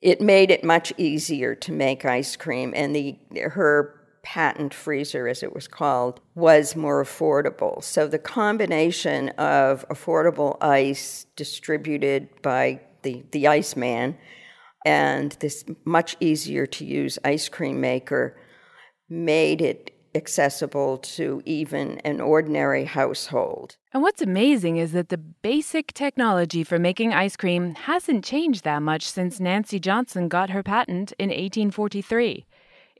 It 0.00 0.22
made 0.22 0.50
it 0.50 0.64
much 0.64 0.94
easier 0.96 1.54
to 1.56 1.72
make 1.72 2.06
ice 2.06 2.36
cream, 2.36 2.72
and 2.74 2.96
the 2.96 3.18
her 3.50 3.99
patent 4.30 4.72
freezer, 4.72 5.26
as 5.26 5.42
it 5.42 5.52
was 5.52 5.66
called, 5.66 6.20
was 6.36 6.76
more 6.76 7.02
affordable. 7.02 7.82
So 7.82 8.06
the 8.06 8.16
combination 8.16 9.30
of 9.30 9.84
affordable 9.88 10.56
ice 10.60 11.26
distributed 11.34 12.28
by 12.40 12.80
the, 13.02 13.24
the 13.32 13.48
Iceman 13.48 14.16
and 14.86 15.32
this 15.40 15.64
much 15.84 16.16
easier 16.20 16.64
to 16.64 16.84
use 16.84 17.18
ice 17.24 17.48
cream 17.48 17.80
maker 17.80 18.36
made 19.08 19.60
it 19.60 19.90
accessible 20.14 20.98
to 20.98 21.42
even 21.44 21.98
an 22.04 22.20
ordinary 22.20 22.84
household. 22.84 23.78
And 23.92 24.00
what's 24.00 24.22
amazing 24.22 24.76
is 24.76 24.92
that 24.92 25.08
the 25.08 25.18
basic 25.18 25.92
technology 25.92 26.62
for 26.62 26.78
making 26.78 27.12
ice 27.12 27.36
cream 27.36 27.74
hasn't 27.74 28.24
changed 28.24 28.62
that 28.62 28.80
much 28.80 29.10
since 29.10 29.40
Nancy 29.40 29.80
Johnson 29.80 30.28
got 30.28 30.50
her 30.50 30.62
patent 30.62 31.12
in 31.18 31.30
1843. 31.30 32.46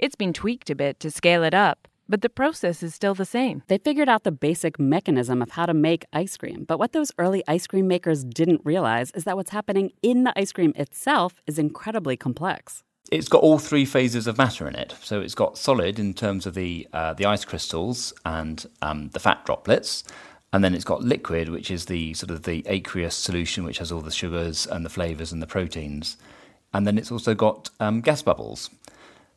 It's 0.01 0.17
been 0.17 0.33
tweaked 0.33 0.71
a 0.71 0.75
bit 0.75 0.99
to 1.01 1.11
scale 1.11 1.45
it 1.45 1.53
up, 1.53 1.87
but 2.09 2.23
the 2.23 2.31
process 2.31 2.83
is 2.83 2.95
still 2.95 3.15
the 3.15 3.27
same. 3.27 3.63
They 3.67 3.77
figured 3.77 4.09
out 4.09 4.25
the 4.25 4.33
basic 4.33 4.81
mechanism 4.81 5.43
of 5.43 5.51
how 5.51 5.67
to 5.67 5.75
make 5.75 6.07
ice 6.11 6.39
cream, 6.39 6.65
but 6.65 6.79
what 6.79 6.93
those 6.93 7.13
early 7.19 7.45
ice 7.47 7.67
cream 7.67 7.87
makers 7.87 8.25
didn't 8.25 8.63
realize 8.65 9.11
is 9.11 9.25
that 9.25 9.37
what's 9.37 9.51
happening 9.51 9.93
in 10.01 10.25
the 10.25 10.33
ice 10.39 10.53
cream 10.53 10.73
itself 10.75 11.43
is 11.47 11.59
incredibly 11.59 12.17
complex. 12.17 12.83
It's 13.13 13.29
got 13.29 13.43
all 13.43 13.59
three 13.59 13.85
phases 13.85 14.27
of 14.27 14.39
matter 14.39 14.67
in 14.67 14.75
it. 14.75 14.95
So 15.03 15.21
it's 15.21 15.35
got 15.35 15.59
solid 15.59 15.99
in 15.99 16.15
terms 16.15 16.47
of 16.47 16.55
the 16.55 16.89
uh, 16.95 17.13
the 17.13 17.27
ice 17.27 17.45
crystals 17.45 18.15
and 18.25 18.65
um, 18.81 19.11
the 19.11 19.21
fat 19.21 19.45
droplets, 19.45 20.03
and 20.51 20.65
then 20.65 20.75
it's 20.75 20.87
got 20.87 21.03
liquid, 21.03 21.51
which 21.51 21.71
is 21.71 21.85
the 21.85 22.15
sort 22.15 22.31
of 22.31 22.45
the 22.45 22.65
aqueous 22.67 23.15
solution, 23.15 23.65
which 23.65 23.77
has 23.77 23.93
all 23.93 24.01
the 24.01 24.11
sugars 24.11 24.67
and 24.67 24.83
the 24.83 24.89
flavors 24.89 25.31
and 25.31 25.43
the 25.43 25.47
proteins, 25.47 26.17
and 26.73 26.87
then 26.87 26.97
it's 26.97 27.13
also 27.13 27.35
got 27.35 27.69
um, 27.81 28.01
gas 28.01 28.23
bubbles. 28.23 28.71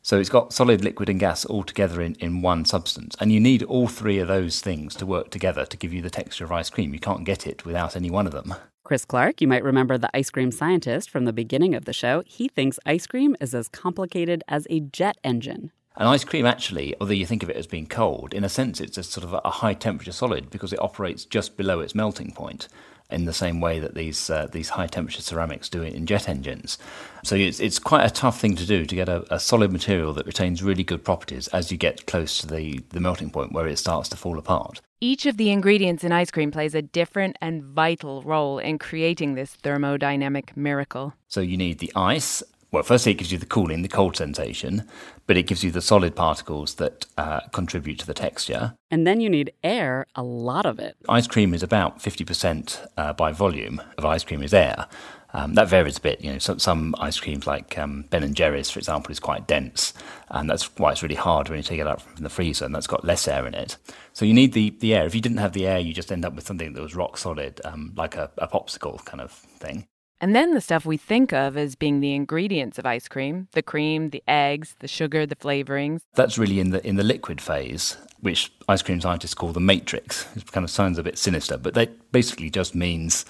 So 0.04 0.18
it's 0.20 0.28
got 0.28 0.52
solid, 0.52 0.84
liquid, 0.84 1.08
and 1.08 1.18
gas 1.18 1.46
all 1.46 1.62
together 1.62 2.02
in, 2.02 2.14
in 2.16 2.42
one 2.42 2.66
substance. 2.66 3.16
And 3.20 3.32
you 3.32 3.40
need 3.40 3.62
all 3.62 3.88
three 3.88 4.18
of 4.18 4.28
those 4.28 4.60
things 4.60 4.94
to 4.96 5.06
work 5.06 5.30
together 5.30 5.64
to 5.64 5.76
give 5.78 5.94
you 5.94 6.02
the 6.02 6.10
texture 6.10 6.44
of 6.44 6.52
ice 6.52 6.68
cream. 6.68 6.92
You 6.92 7.00
can't 7.00 7.24
get 7.24 7.46
it 7.46 7.64
without 7.64 7.96
any 7.96 8.10
one 8.10 8.26
of 8.26 8.34
them. 8.34 8.54
Chris 8.84 9.06
Clark, 9.06 9.40
you 9.40 9.48
might 9.48 9.64
remember 9.64 9.96
the 9.96 10.14
ice 10.14 10.28
cream 10.28 10.52
scientist 10.52 11.08
from 11.08 11.24
the 11.24 11.32
beginning 11.32 11.74
of 11.74 11.86
the 11.86 11.94
show. 11.94 12.22
He 12.26 12.48
thinks 12.48 12.78
ice 12.84 13.06
cream 13.06 13.34
is 13.40 13.54
as 13.54 13.68
complicated 13.68 14.44
as 14.46 14.66
a 14.68 14.80
jet 14.80 15.16
engine. 15.24 15.72
And 15.96 16.06
ice 16.06 16.24
cream, 16.24 16.44
actually, 16.44 16.94
although 17.00 17.14
you 17.14 17.24
think 17.24 17.42
of 17.42 17.48
it 17.48 17.56
as 17.56 17.66
being 17.66 17.86
cold, 17.86 18.34
in 18.34 18.44
a 18.44 18.50
sense 18.50 18.82
it's 18.82 18.98
a 18.98 19.02
sort 19.02 19.24
of 19.24 19.32
a 19.42 19.48
high 19.48 19.72
temperature 19.72 20.12
solid 20.12 20.50
because 20.50 20.74
it 20.74 20.82
operates 20.82 21.24
just 21.24 21.56
below 21.56 21.80
its 21.80 21.94
melting 21.94 22.32
point 22.32 22.68
in 23.10 23.26
the 23.26 23.32
same 23.32 23.60
way 23.60 23.78
that 23.78 23.94
these 23.94 24.30
uh, 24.30 24.48
these 24.50 24.70
high 24.70 24.86
temperature 24.86 25.22
ceramics 25.22 25.68
do 25.68 25.82
it 25.82 25.94
in 25.94 26.06
jet 26.06 26.28
engines. 26.28 26.78
So 27.22 27.36
it's 27.36 27.60
it's 27.60 27.78
quite 27.78 28.04
a 28.04 28.10
tough 28.10 28.40
thing 28.40 28.56
to 28.56 28.66
do 28.66 28.86
to 28.86 28.94
get 28.94 29.08
a, 29.08 29.24
a, 29.34 29.38
solid 29.38 29.72
material 29.72 30.12
that 30.14 30.26
retains 30.26 30.62
really 30.62 30.84
good 30.84 31.04
properties 31.04 31.48
as 31.48 31.70
you 31.70 31.78
get 31.78 32.06
close 32.06 32.38
to 32.38 32.46
the, 32.46 32.80
the 32.90 33.00
melting 33.00 33.30
point 33.30 33.52
where 33.52 33.66
it 33.66 33.78
starts 33.78 34.08
to 34.10 34.16
fall 34.16 34.38
apart. 34.38 34.80
Each 35.00 35.26
of 35.26 35.36
the 35.36 35.50
ingredients 35.50 36.02
in 36.02 36.12
ice 36.12 36.30
cream 36.30 36.50
plays 36.50 36.74
a 36.74 36.82
different 36.82 37.36
and 37.40 37.62
vital 37.62 38.22
role 38.22 38.58
in 38.58 38.78
creating 38.78 39.34
this 39.34 39.56
thermodynamic 39.62 40.56
miracle. 40.56 41.14
So 41.28 41.40
you 41.40 41.56
need 41.56 41.78
the 41.78 41.92
ice, 41.94 42.42
well, 42.74 42.82
firstly, 42.82 43.12
it 43.12 43.18
gives 43.18 43.30
you 43.30 43.38
the 43.38 43.46
cooling, 43.46 43.82
the 43.82 43.88
cold 43.88 44.16
sensation, 44.16 44.88
but 45.28 45.36
it 45.36 45.44
gives 45.44 45.62
you 45.62 45.70
the 45.70 45.80
solid 45.80 46.16
particles 46.16 46.74
that 46.74 47.06
uh, 47.16 47.40
contribute 47.52 48.00
to 48.00 48.06
the 48.06 48.14
texture. 48.14 48.74
And 48.90 49.06
then 49.06 49.20
you 49.20 49.30
need 49.30 49.52
air, 49.62 50.06
a 50.16 50.24
lot 50.24 50.66
of 50.66 50.80
it. 50.80 50.96
Ice 51.08 51.28
cream 51.28 51.54
is 51.54 51.62
about 51.62 52.00
50% 52.00 52.86
uh, 52.96 53.12
by 53.12 53.30
volume 53.30 53.80
of 53.96 54.04
ice 54.04 54.24
cream 54.24 54.42
is 54.42 54.52
air. 54.52 54.88
Um, 55.34 55.54
that 55.54 55.68
varies 55.68 55.98
a 55.98 56.00
bit. 56.00 56.20
You 56.20 56.32
know, 56.32 56.38
some, 56.38 56.58
some 56.58 56.96
ice 56.98 57.20
creams 57.20 57.46
like 57.46 57.78
um, 57.78 58.06
Ben 58.10 58.24
and 58.24 58.34
Jerry's, 58.34 58.70
for 58.70 58.80
example, 58.80 59.12
is 59.12 59.20
quite 59.20 59.46
dense, 59.46 59.94
and 60.30 60.50
that's 60.50 60.64
why 60.76 60.90
it's 60.90 61.02
really 61.02 61.14
hard 61.14 61.48
when 61.48 61.58
you 61.58 61.62
take 61.62 61.80
it 61.80 61.86
out 61.86 62.02
from 62.02 62.24
the 62.24 62.28
freezer, 62.28 62.64
and 62.64 62.74
that's 62.74 62.86
got 62.88 63.04
less 63.04 63.28
air 63.28 63.46
in 63.46 63.54
it. 63.54 63.76
So 64.12 64.24
you 64.24 64.34
need 64.34 64.52
the, 64.52 64.70
the 64.80 64.94
air. 64.94 65.06
If 65.06 65.14
you 65.14 65.20
didn't 65.20 65.38
have 65.38 65.52
the 65.52 65.66
air, 65.66 65.78
you 65.78 65.92
just 65.92 66.10
end 66.10 66.24
up 66.24 66.34
with 66.34 66.46
something 66.46 66.72
that 66.72 66.82
was 66.82 66.96
rock 66.96 67.18
solid, 67.18 67.60
um, 67.64 67.92
like 67.96 68.16
a, 68.16 68.30
a 68.38 68.48
popsicle 68.48 69.04
kind 69.04 69.20
of 69.20 69.30
thing. 69.30 69.86
And 70.20 70.34
then 70.34 70.54
the 70.54 70.60
stuff 70.60 70.86
we 70.86 70.96
think 70.96 71.32
of 71.32 71.56
as 71.56 71.74
being 71.74 72.00
the 72.00 72.14
ingredients 72.14 72.78
of 72.78 72.86
ice 72.86 73.08
cream 73.08 73.48
the 73.52 73.62
cream, 73.62 74.10
the 74.10 74.22
eggs, 74.26 74.76
the 74.78 74.88
sugar, 74.88 75.26
the 75.26 75.36
flavorings. 75.36 76.00
That's 76.14 76.38
really 76.38 76.60
in 76.60 76.70
the, 76.70 76.86
in 76.86 76.96
the 76.96 77.04
liquid 77.04 77.40
phase, 77.40 77.96
which 78.20 78.52
ice 78.68 78.82
cream 78.82 79.00
scientists 79.00 79.34
call 79.34 79.52
the 79.52 79.60
matrix. 79.60 80.26
It 80.36 80.50
kind 80.52 80.64
of 80.64 80.70
sounds 80.70 80.98
a 80.98 81.02
bit 81.02 81.18
sinister, 81.18 81.56
but 81.56 81.74
that 81.74 82.12
basically 82.12 82.50
just 82.50 82.74
means 82.74 83.24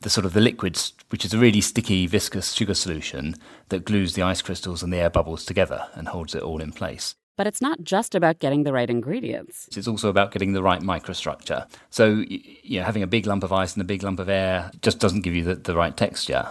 the 0.00 0.10
sort 0.10 0.26
of 0.26 0.34
the 0.34 0.40
liquids, 0.40 0.92
which 1.08 1.24
is 1.24 1.34
a 1.34 1.38
really 1.38 1.60
sticky, 1.60 2.06
viscous 2.06 2.52
sugar 2.52 2.74
solution 2.74 3.34
that 3.70 3.84
glues 3.84 4.14
the 4.14 4.22
ice 4.22 4.42
crystals 4.42 4.82
and 4.82 4.92
the 4.92 4.98
air 4.98 5.10
bubbles 5.10 5.44
together 5.44 5.88
and 5.94 6.08
holds 6.08 6.34
it 6.34 6.42
all 6.42 6.60
in 6.60 6.72
place. 6.72 7.14
But 7.36 7.46
it's 7.46 7.60
not 7.60 7.82
just 7.82 8.14
about 8.14 8.38
getting 8.38 8.64
the 8.64 8.72
right 8.72 8.88
ingredients. 8.88 9.68
It's 9.76 9.86
also 9.86 10.08
about 10.08 10.32
getting 10.32 10.54
the 10.54 10.62
right 10.62 10.80
microstructure. 10.80 11.68
So, 11.90 12.24
you 12.28 12.80
know, 12.80 12.84
having 12.84 13.02
a 13.02 13.06
big 13.06 13.26
lump 13.26 13.44
of 13.44 13.52
ice 13.52 13.74
and 13.74 13.82
a 13.82 13.84
big 13.84 14.02
lump 14.02 14.18
of 14.18 14.28
air 14.28 14.70
just 14.80 14.98
doesn't 15.00 15.20
give 15.20 15.34
you 15.34 15.44
the, 15.44 15.54
the 15.54 15.76
right 15.76 15.94
texture. 15.96 16.48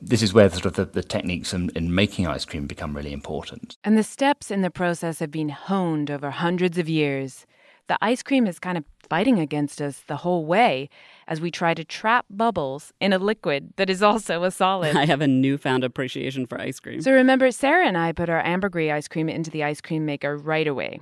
This 0.00 0.22
is 0.22 0.32
where 0.32 0.48
sort 0.48 0.64
of 0.64 0.74
the, 0.74 0.86
the 0.86 1.02
techniques 1.02 1.52
in, 1.52 1.70
in 1.76 1.94
making 1.94 2.26
ice 2.26 2.44
cream 2.46 2.66
become 2.66 2.96
really 2.96 3.12
important. 3.12 3.76
And 3.84 3.98
the 3.98 4.02
steps 4.02 4.50
in 4.50 4.62
the 4.62 4.70
process 4.70 5.18
have 5.18 5.30
been 5.30 5.50
honed 5.50 6.10
over 6.10 6.30
hundreds 6.30 6.78
of 6.78 6.88
years. 6.88 7.46
The 7.88 7.98
ice 8.00 8.22
cream 8.22 8.46
is 8.46 8.58
kind 8.58 8.78
of 8.78 8.84
fighting 9.08 9.38
against 9.38 9.82
us 9.82 10.04
the 10.06 10.18
whole 10.18 10.46
way 10.46 10.88
as 11.26 11.40
we 11.40 11.50
try 11.50 11.74
to 11.74 11.84
trap 11.84 12.24
bubbles 12.30 12.92
in 13.00 13.12
a 13.12 13.18
liquid 13.18 13.74
that 13.76 13.90
is 13.90 14.02
also 14.02 14.44
a 14.44 14.50
solid. 14.50 14.96
I 15.02 15.06
have 15.06 15.20
a 15.20 15.28
newfound 15.28 15.84
appreciation 15.84 16.46
for 16.46 16.60
ice 16.60 16.80
cream. 16.80 17.02
So 17.02 17.12
remember, 17.12 17.50
Sarah 17.50 17.86
and 17.86 17.98
I 17.98 18.12
put 18.12 18.30
our 18.30 18.44
ambergris 18.44 18.92
ice 18.92 19.08
cream 19.08 19.28
into 19.28 19.50
the 19.50 19.64
ice 19.64 19.80
cream 19.80 20.06
maker 20.06 20.36
right 20.36 20.66
away. 20.66 21.00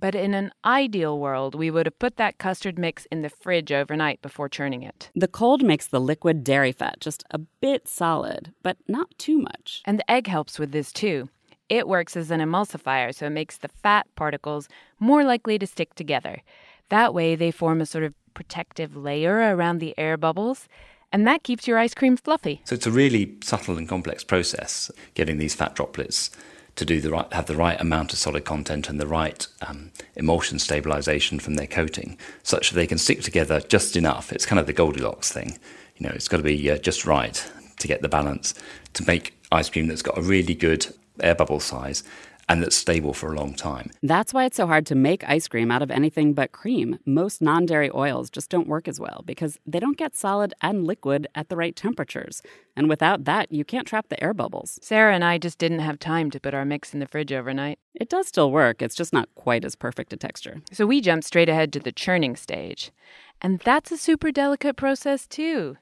But 0.00 0.14
in 0.14 0.32
an 0.32 0.52
ideal 0.64 1.18
world, 1.18 1.56
we 1.56 1.70
would 1.70 1.86
have 1.86 1.98
put 1.98 2.16
that 2.18 2.38
custard 2.38 2.78
mix 2.78 3.06
in 3.10 3.22
the 3.22 3.28
fridge 3.28 3.72
overnight 3.72 4.22
before 4.22 4.48
churning 4.48 4.82
it. 4.82 5.10
The 5.16 5.26
cold 5.26 5.64
makes 5.64 5.88
the 5.88 6.00
liquid 6.00 6.44
dairy 6.44 6.70
fat 6.70 7.00
just 7.00 7.24
a 7.32 7.38
bit 7.38 7.88
solid, 7.88 8.52
but 8.62 8.76
not 8.86 9.18
too 9.18 9.38
much. 9.38 9.82
And 9.84 9.98
the 9.98 10.08
egg 10.08 10.28
helps 10.28 10.58
with 10.58 10.70
this 10.70 10.92
too. 10.92 11.28
It 11.68 11.86
works 11.86 12.16
as 12.16 12.30
an 12.30 12.40
emulsifier, 12.40 13.14
so 13.14 13.26
it 13.26 13.30
makes 13.30 13.58
the 13.58 13.68
fat 13.68 14.06
particles 14.16 14.68
more 14.98 15.24
likely 15.24 15.58
to 15.58 15.66
stick 15.66 15.94
together. 15.94 16.42
That 16.88 17.12
way, 17.12 17.34
they 17.34 17.50
form 17.50 17.80
a 17.80 17.86
sort 17.86 18.04
of 18.04 18.14
protective 18.32 18.96
layer 18.96 19.54
around 19.54 19.78
the 19.78 19.94
air 19.98 20.16
bubbles, 20.16 20.68
and 21.12 21.26
that 21.26 21.42
keeps 21.42 21.66
your 21.66 21.78
ice 21.78 21.94
cream 21.94 22.16
fluffy. 22.16 22.60
So 22.64 22.74
it's 22.74 22.86
a 22.86 22.90
really 22.90 23.36
subtle 23.42 23.76
and 23.76 23.88
complex 23.88 24.24
process 24.24 24.90
getting 25.14 25.38
these 25.38 25.54
fat 25.54 25.74
droplets 25.74 26.30
to 26.76 26.84
do 26.84 27.00
the 27.00 27.10
right, 27.10 27.30
have 27.32 27.46
the 27.46 27.56
right 27.56 27.78
amount 27.80 28.12
of 28.12 28.18
solid 28.18 28.44
content 28.44 28.88
and 28.88 29.00
the 29.00 29.06
right 29.06 29.46
um, 29.66 29.90
emulsion 30.14 30.58
stabilization 30.58 31.40
from 31.40 31.54
their 31.54 31.66
coating, 31.66 32.16
such 32.44 32.70
that 32.70 32.76
they 32.76 32.86
can 32.86 32.98
stick 32.98 33.20
together 33.20 33.60
just 33.60 33.96
enough. 33.96 34.32
It's 34.32 34.46
kind 34.46 34.60
of 34.60 34.66
the 34.66 34.72
Goldilocks 34.72 35.32
thing. 35.32 35.58
You 35.96 36.06
know, 36.06 36.12
it's 36.14 36.28
got 36.28 36.36
to 36.36 36.42
be 36.44 36.70
uh, 36.70 36.78
just 36.78 37.04
right 37.04 37.44
to 37.80 37.88
get 37.88 38.00
the 38.00 38.08
balance 38.08 38.54
to 38.94 39.04
make 39.06 39.34
ice 39.50 39.68
cream 39.68 39.88
that's 39.88 40.02
got 40.02 40.18
a 40.18 40.22
really 40.22 40.54
good 40.54 40.86
air 41.22 41.34
bubble 41.34 41.60
size 41.60 42.02
and 42.48 42.62
that's 42.62 42.76
stable 42.76 43.12
for 43.12 43.32
a 43.32 43.36
long 43.36 43.52
time. 43.54 43.90
That's 44.02 44.32
why 44.32 44.46
it's 44.46 44.56
so 44.56 44.66
hard 44.66 44.86
to 44.86 44.94
make 44.94 45.28
ice 45.28 45.46
cream 45.48 45.70
out 45.70 45.82
of 45.82 45.90
anything 45.90 46.32
but 46.32 46.52
cream. 46.52 46.98
Most 47.04 47.42
non 47.42 47.66
dairy 47.66 47.90
oils 47.94 48.30
just 48.30 48.48
don't 48.50 48.66
work 48.66 48.88
as 48.88 48.98
well 48.98 49.22
because 49.26 49.58
they 49.66 49.78
don't 49.78 49.98
get 49.98 50.16
solid 50.16 50.54
and 50.62 50.86
liquid 50.86 51.26
at 51.34 51.48
the 51.48 51.56
right 51.56 51.76
temperatures. 51.76 52.42
And 52.74 52.88
without 52.88 53.24
that, 53.24 53.52
you 53.52 53.64
can't 53.64 53.86
trap 53.86 54.08
the 54.08 54.22
air 54.22 54.32
bubbles. 54.32 54.78
Sarah 54.82 55.14
and 55.14 55.24
I 55.24 55.36
just 55.38 55.58
didn't 55.58 55.80
have 55.80 55.98
time 55.98 56.30
to 56.30 56.40
put 56.40 56.54
our 56.54 56.64
mix 56.64 56.94
in 56.94 57.00
the 57.00 57.06
fridge 57.06 57.32
overnight. 57.32 57.78
It 57.94 58.08
does 58.08 58.28
still 58.28 58.50
work, 58.50 58.80
it's 58.80 58.94
just 58.94 59.12
not 59.12 59.28
quite 59.34 59.64
as 59.64 59.74
perfect 59.74 60.12
a 60.12 60.16
texture. 60.16 60.62
So 60.72 60.86
we 60.86 61.00
jumped 61.00 61.26
straight 61.26 61.48
ahead 61.48 61.72
to 61.74 61.80
the 61.80 61.92
churning 61.92 62.36
stage. 62.36 62.92
And 63.40 63.60
that's 63.60 63.92
a 63.92 63.96
super 63.96 64.32
delicate 64.32 64.76
process, 64.76 65.26
too. 65.26 65.76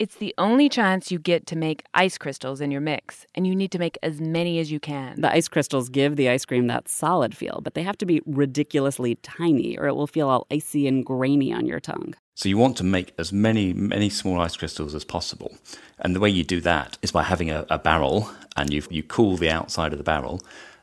It's 0.00 0.16
the 0.16 0.34
only 0.38 0.70
chance 0.70 1.12
you 1.12 1.18
get 1.18 1.46
to 1.48 1.56
make 1.56 1.84
ice 1.92 2.16
crystals 2.16 2.62
in 2.62 2.70
your 2.70 2.80
mix, 2.80 3.26
and 3.34 3.46
you 3.46 3.54
need 3.54 3.70
to 3.72 3.78
make 3.78 3.98
as 4.02 4.18
many 4.18 4.58
as 4.58 4.72
you 4.72 4.80
can. 4.80 5.20
The 5.20 5.30
ice 5.30 5.46
crystals 5.46 5.90
give 5.90 6.16
the 6.16 6.30
ice 6.30 6.46
cream 6.46 6.68
that 6.68 6.88
solid 6.88 7.36
feel, 7.36 7.60
but 7.62 7.74
they 7.74 7.82
have 7.82 7.98
to 7.98 8.06
be 8.06 8.22
ridiculously 8.24 9.16
tiny, 9.16 9.76
or 9.76 9.88
it 9.88 9.94
will 9.94 10.06
feel 10.06 10.30
all 10.30 10.46
icy 10.50 10.88
and 10.88 11.04
grainy 11.04 11.52
on 11.52 11.66
your 11.66 11.80
tongue. 11.80 12.14
So 12.34 12.48
you 12.48 12.56
want 12.56 12.78
to 12.78 12.82
make 12.82 13.12
as 13.18 13.30
many, 13.30 13.74
many 13.74 14.08
small 14.08 14.40
ice 14.40 14.56
crystals 14.56 14.94
as 14.94 15.04
possible. 15.04 15.54
And 15.98 16.16
the 16.16 16.20
way 16.20 16.30
you 16.30 16.44
do 16.44 16.62
that 16.62 16.96
is 17.02 17.12
by 17.12 17.24
having 17.24 17.50
a, 17.50 17.66
a 17.68 17.78
barrel 17.78 18.30
and 18.56 18.72
you, 18.72 18.82
you 18.88 19.02
cool 19.02 19.36
the 19.36 19.50
outside 19.50 19.92
of 19.92 19.98
the 19.98 20.02
barrel. 20.02 20.40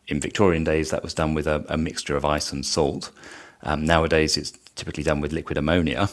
In 0.08 0.22
Victorian 0.22 0.64
days, 0.64 0.92
that 0.92 1.02
was 1.02 1.16
done 1.16 1.34
with 1.34 1.48
a, 1.48 1.66
a 1.70 1.76
mixture 1.76 2.16
of 2.16 2.24
ice 2.24 2.52
and 2.52 2.64
salt. 2.64 3.10
Um, 3.64 3.84
nowadays, 3.84 4.38
it's 4.38 4.54
typically 4.76 5.02
done 5.02 5.22
with 5.22 5.34
liquid 5.34 5.58
ammonia. 5.58 6.08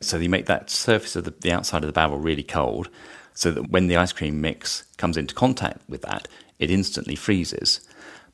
So 0.00 0.16
you 0.16 0.28
make 0.28 0.46
that 0.46 0.70
surface 0.70 1.16
of 1.16 1.24
the, 1.24 1.34
the 1.40 1.52
outside 1.52 1.82
of 1.82 1.88
the 1.88 1.92
barrel 1.92 2.18
really 2.18 2.42
cold 2.42 2.88
so 3.34 3.50
that 3.50 3.70
when 3.70 3.86
the 3.86 3.96
ice 3.96 4.12
cream 4.12 4.40
mix 4.40 4.84
comes 4.96 5.16
into 5.16 5.34
contact 5.34 5.88
with 5.88 6.02
that, 6.02 6.26
it 6.58 6.70
instantly 6.70 7.14
freezes. 7.14 7.80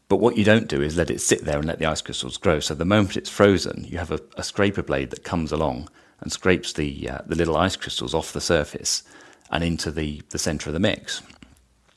But 0.09 0.21
what 0.21 0.37
you 0.37 0.45
don't 0.45 0.69
do 0.69 0.81
is 0.81 0.97
let 0.97 1.11
it 1.11 1.21
sit 1.21 1.45
there 1.45 1.59
and 1.59 1.67
let 1.67 1.79
the 1.79 1.87
ice 1.87 2.01
crystals 2.01 2.37
grow. 2.37 2.61
So 2.61 2.75
the 2.75 2.85
moment 2.85 3.17
it's 3.17 3.31
frozen, 3.31 3.85
you 3.89 3.99
have 3.99 4.13
a, 4.13 4.21
a 4.37 4.45
scraper 4.45 4.83
blade 4.83 5.11
that 5.11 5.25
comes 5.25 5.51
along 5.51 5.89
and 6.21 6.33
scrapes 6.33 6.73
the, 6.73 7.11
uh, 7.11 7.19
the 7.27 7.35
little 7.35 7.57
ice 7.57 7.77
crystals 7.77 8.15
off 8.15 8.33
the 8.33 8.41
surface 8.41 9.03
and 9.51 9.65
into 9.65 9.91
the, 9.91 10.23
the 10.31 10.39
center 10.39 10.71
of 10.71 10.75
the 10.75 10.81
mix. 10.81 11.23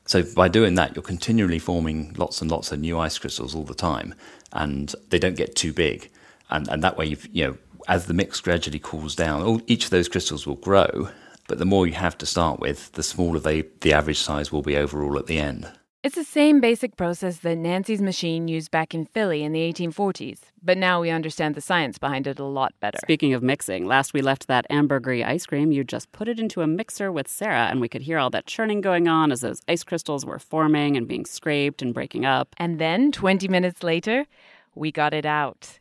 So 0.05 0.23
by 0.35 0.47
doing 0.47 0.73
that, 0.75 0.95
you're 0.95 1.03
continually 1.03 1.59
forming 1.59 2.13
lots 2.17 2.41
and 2.41 2.49
lots 2.49 2.71
of 2.71 2.79
new 2.79 2.97
ice 2.97 3.19
crystals 3.19 3.53
all 3.53 3.63
the 3.63 3.75
time, 3.75 4.15
and 4.51 4.93
they 5.09 5.19
don't 5.19 5.35
get 5.37 5.55
too 5.55 5.71
big. 5.71 6.09
And, 6.49 6.67
and 6.67 6.83
that 6.83 6.97
way, 6.97 7.05
you've, 7.05 7.27
you 7.31 7.45
know, 7.45 7.57
as 7.89 8.05
the 8.05 8.13
mix 8.13 8.39
gradually 8.39 8.79
cools 8.79 9.15
down, 9.15 9.41
all, 9.41 9.61
each 9.65 9.85
of 9.85 9.89
those 9.89 10.07
crystals 10.07 10.45
will 10.45 10.55
grow, 10.55 11.09
but 11.47 11.57
the 11.57 11.65
more 11.65 11.87
you 11.87 11.93
have 11.93 12.17
to 12.19 12.25
start 12.25 12.59
with, 12.59 12.91
the 12.91 13.01
smaller 13.01 13.39
they, 13.39 13.63
the 13.81 13.91
average 13.91 14.19
size 14.19 14.51
will 14.51 14.61
be 14.61 14.77
overall 14.77 15.17
at 15.17 15.25
the 15.25 15.39
end. 15.39 15.69
It's 16.03 16.15
the 16.15 16.23
same 16.23 16.61
basic 16.61 16.95
process 16.95 17.39
that 17.39 17.57
Nancy's 17.57 17.99
machine 17.99 18.47
used 18.47 18.69
back 18.69 18.93
in 18.93 19.05
Philly 19.07 19.43
in 19.43 19.53
the 19.53 19.73
1840s, 19.73 20.39
but 20.61 20.77
now 20.77 21.01
we 21.01 21.09
understand 21.09 21.55
the 21.55 21.61
science 21.61 21.97
behind 21.97 22.27
it 22.27 22.39
a 22.39 22.45
lot 22.45 22.73
better. 22.79 22.99
Speaking 23.01 23.33
of 23.33 23.41
mixing, 23.41 23.85
last 23.85 24.13
we 24.13 24.21
left 24.21 24.47
that 24.47 24.67
ambergris 24.69 25.25
ice 25.25 25.47
cream, 25.47 25.71
you 25.71 25.83
just 25.83 26.11
put 26.11 26.27
it 26.29 26.39
into 26.39 26.61
a 26.61 26.67
mixer 26.67 27.11
with 27.11 27.27
Sarah, 27.27 27.67
and 27.71 27.81
we 27.81 27.89
could 27.89 28.03
hear 28.03 28.19
all 28.19 28.29
that 28.29 28.45
churning 28.45 28.81
going 28.81 29.07
on 29.07 29.31
as 29.31 29.41
those 29.41 29.61
ice 29.67 29.83
crystals 29.83 30.27
were 30.27 30.39
forming 30.39 30.95
and 30.95 31.07
being 31.07 31.25
scraped 31.25 31.81
and 31.81 31.93
breaking 31.93 32.23
up. 32.23 32.55
And 32.57 32.79
then, 32.79 33.11
20 33.11 33.47
minutes 33.47 33.81
later, 33.81 34.27
we 34.75 34.91
got 34.91 35.13
it 35.15 35.25
out 35.25 35.79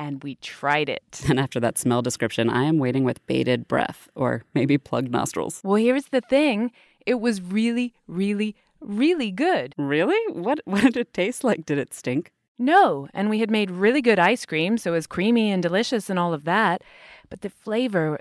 and 0.00 0.22
we 0.24 0.34
tried 0.36 0.88
it. 0.88 1.22
And 1.30 1.38
after 1.38 1.60
that 1.60 1.78
smell 1.78 2.02
description, 2.02 2.50
I 2.50 2.64
am 2.64 2.78
waiting 2.78 3.04
with 3.04 3.24
bated 3.26 3.68
breath 3.68 4.08
or 4.16 4.42
maybe 4.54 4.78
plugged 4.78 5.12
nostrils. 5.12 5.60
Well, 5.62 5.76
here's 5.76 6.06
the 6.06 6.22
thing 6.22 6.72
it 7.06 7.20
was 7.20 7.40
really, 7.40 7.94
really, 8.08 8.56
really 8.80 9.30
good. 9.30 9.74
Really? 9.76 10.20
What, 10.32 10.60
what 10.64 10.82
did 10.82 10.96
it 10.96 11.14
taste 11.14 11.44
like? 11.44 11.66
Did 11.66 11.78
it 11.78 11.94
stink? 11.94 12.32
No, 12.58 13.08
and 13.14 13.30
we 13.30 13.40
had 13.40 13.50
made 13.50 13.70
really 13.70 14.02
good 14.02 14.18
ice 14.18 14.44
cream, 14.44 14.76
so 14.76 14.92
it 14.92 14.96
was 14.96 15.06
creamy 15.06 15.50
and 15.50 15.62
delicious 15.62 16.10
and 16.10 16.18
all 16.18 16.34
of 16.34 16.44
that. 16.44 16.82
But 17.30 17.42
the 17.42 17.48
flavor, 17.48 18.18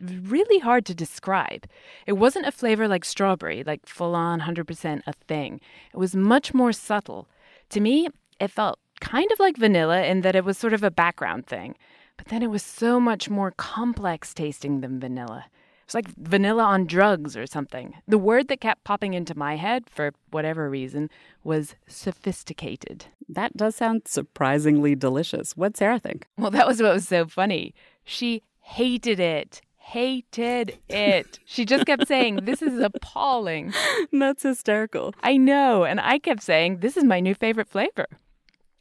really 0.00 0.60
hard 0.60 0.86
to 0.86 0.94
describe. 0.94 1.66
It 2.06 2.12
wasn't 2.12 2.46
a 2.46 2.52
flavor 2.52 2.86
like 2.88 3.04
strawberry, 3.04 3.64
like 3.64 3.86
full 3.86 4.14
on 4.14 4.40
100% 4.40 5.02
a 5.06 5.12
thing. 5.28 5.60
It 5.92 5.96
was 5.96 6.14
much 6.14 6.54
more 6.54 6.72
subtle. 6.72 7.28
To 7.70 7.80
me, 7.80 8.08
it 8.40 8.50
felt 8.50 8.78
kind 9.02 9.30
of 9.32 9.40
like 9.40 9.56
vanilla 9.56 10.04
in 10.04 10.20
that 10.20 10.36
it 10.36 10.44
was 10.44 10.56
sort 10.56 10.72
of 10.72 10.84
a 10.84 10.90
background 10.90 11.46
thing. 11.46 11.76
But 12.16 12.28
then 12.28 12.42
it 12.42 12.50
was 12.50 12.62
so 12.62 13.00
much 13.00 13.28
more 13.28 13.50
complex 13.50 14.32
tasting 14.32 14.80
than 14.80 15.00
vanilla. 15.00 15.46
It 15.48 15.86
was 15.88 15.94
like 15.94 16.06
vanilla 16.16 16.62
on 16.62 16.86
drugs 16.86 17.36
or 17.36 17.46
something. 17.46 17.94
The 18.06 18.16
word 18.16 18.46
that 18.48 18.60
kept 18.60 18.84
popping 18.84 19.14
into 19.14 19.36
my 19.36 19.56
head, 19.56 19.90
for 19.90 20.12
whatever 20.30 20.70
reason, 20.70 21.10
was 21.42 21.74
sophisticated. 21.88 23.06
That 23.28 23.56
does 23.56 23.74
sound 23.74 24.02
surprisingly 24.06 24.94
delicious. 24.94 25.56
What'd 25.56 25.76
Sarah 25.76 25.98
think? 25.98 26.28
Well, 26.38 26.52
that 26.52 26.68
was 26.68 26.80
what 26.80 26.94
was 26.94 27.08
so 27.08 27.26
funny. 27.26 27.74
She 28.04 28.42
hated 28.60 29.18
it 29.18 29.60
hated 29.84 30.78
it. 30.88 31.40
She 31.44 31.64
just 31.64 31.86
kept 31.86 32.06
saying, 32.06 32.44
This 32.44 32.62
is 32.62 32.78
appalling. 32.78 33.74
That's 34.12 34.44
hysterical. 34.44 35.12
I 35.24 35.36
know. 35.36 35.84
And 35.84 36.00
I 36.00 36.18
kept 36.20 36.42
saying, 36.42 36.78
This 36.78 36.96
is 36.96 37.02
my 37.02 37.18
new 37.18 37.34
favorite 37.34 37.68
flavor 37.68 38.06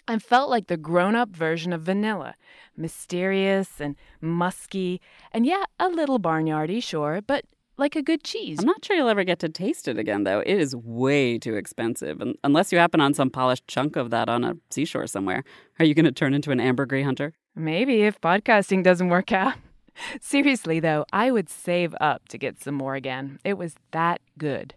and 0.08 0.24
felt 0.24 0.50
like 0.50 0.68
the 0.68 0.78
grown 0.78 1.16
up 1.16 1.30
version 1.30 1.74
of 1.74 1.82
vanilla. 1.82 2.36
Mysterious 2.76 3.80
and 3.80 3.96
musky, 4.22 5.02
and 5.32 5.46
yeah, 5.46 5.64
a 5.80 5.90
little 5.90 6.20
barnyardy, 6.20 6.82
sure, 6.82 7.22
but 7.26 7.46
like 7.78 7.96
a 7.96 8.02
good 8.02 8.24
cheese. 8.24 8.60
I'm 8.60 8.66
not 8.66 8.86
sure 8.86 8.96
you'll 8.96 9.10
ever 9.10 9.24
get 9.24 9.40
to 9.40 9.50
taste 9.50 9.88
it 9.88 9.98
again, 9.98 10.24
though. 10.24 10.40
It 10.40 10.58
is 10.58 10.76
way 10.76 11.38
too 11.38 11.56
expensive. 11.56 12.22
And 12.22 12.38
unless 12.44 12.72
you 12.72 12.78
happen 12.78 13.02
on 13.02 13.14
some 13.14 13.30
polished 13.30 13.68
chunk 13.68 13.96
of 13.96 14.12
that 14.12 14.30
on 14.30 14.44
a 14.44 14.56
seashore 14.70 15.08
somewhere, 15.08 15.44
are 15.80 15.86
you 15.86 15.94
going 15.94 16.06
to 16.06 16.12
turn 16.12 16.34
into 16.34 16.52
an 16.52 16.60
ambergris 16.60 17.04
hunter? 17.04 17.34
Maybe 17.56 18.04
if 18.04 18.22
podcasting 18.22 18.84
doesn't 18.84 19.10
work 19.10 19.32
out. 19.32 19.56
Seriously, 20.22 20.80
though, 20.80 21.06
I 21.12 21.32
would 21.32 21.50
save 21.50 21.94
up 22.00 22.30
to 22.30 22.38
get 22.38 22.62
some 22.62 22.76
more 22.76 22.96
again. 22.96 23.40
It 23.44 23.58
was 23.58 23.76
that 23.92 24.22
good. 24.38 24.74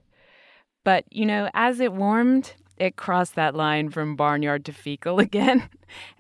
But, 0.83 1.05
you 1.11 1.25
know, 1.25 1.51
as 1.55 1.81
it 1.81 1.93
warmed, 1.93 2.55
it 2.77 2.97
crossed 2.97 3.35
that 3.35 3.55
line 3.55 3.91
from 3.91 4.17
barnyard 4.17 4.65
to 4.67 4.73
fecal 4.73 5.19
again, 5.29 5.69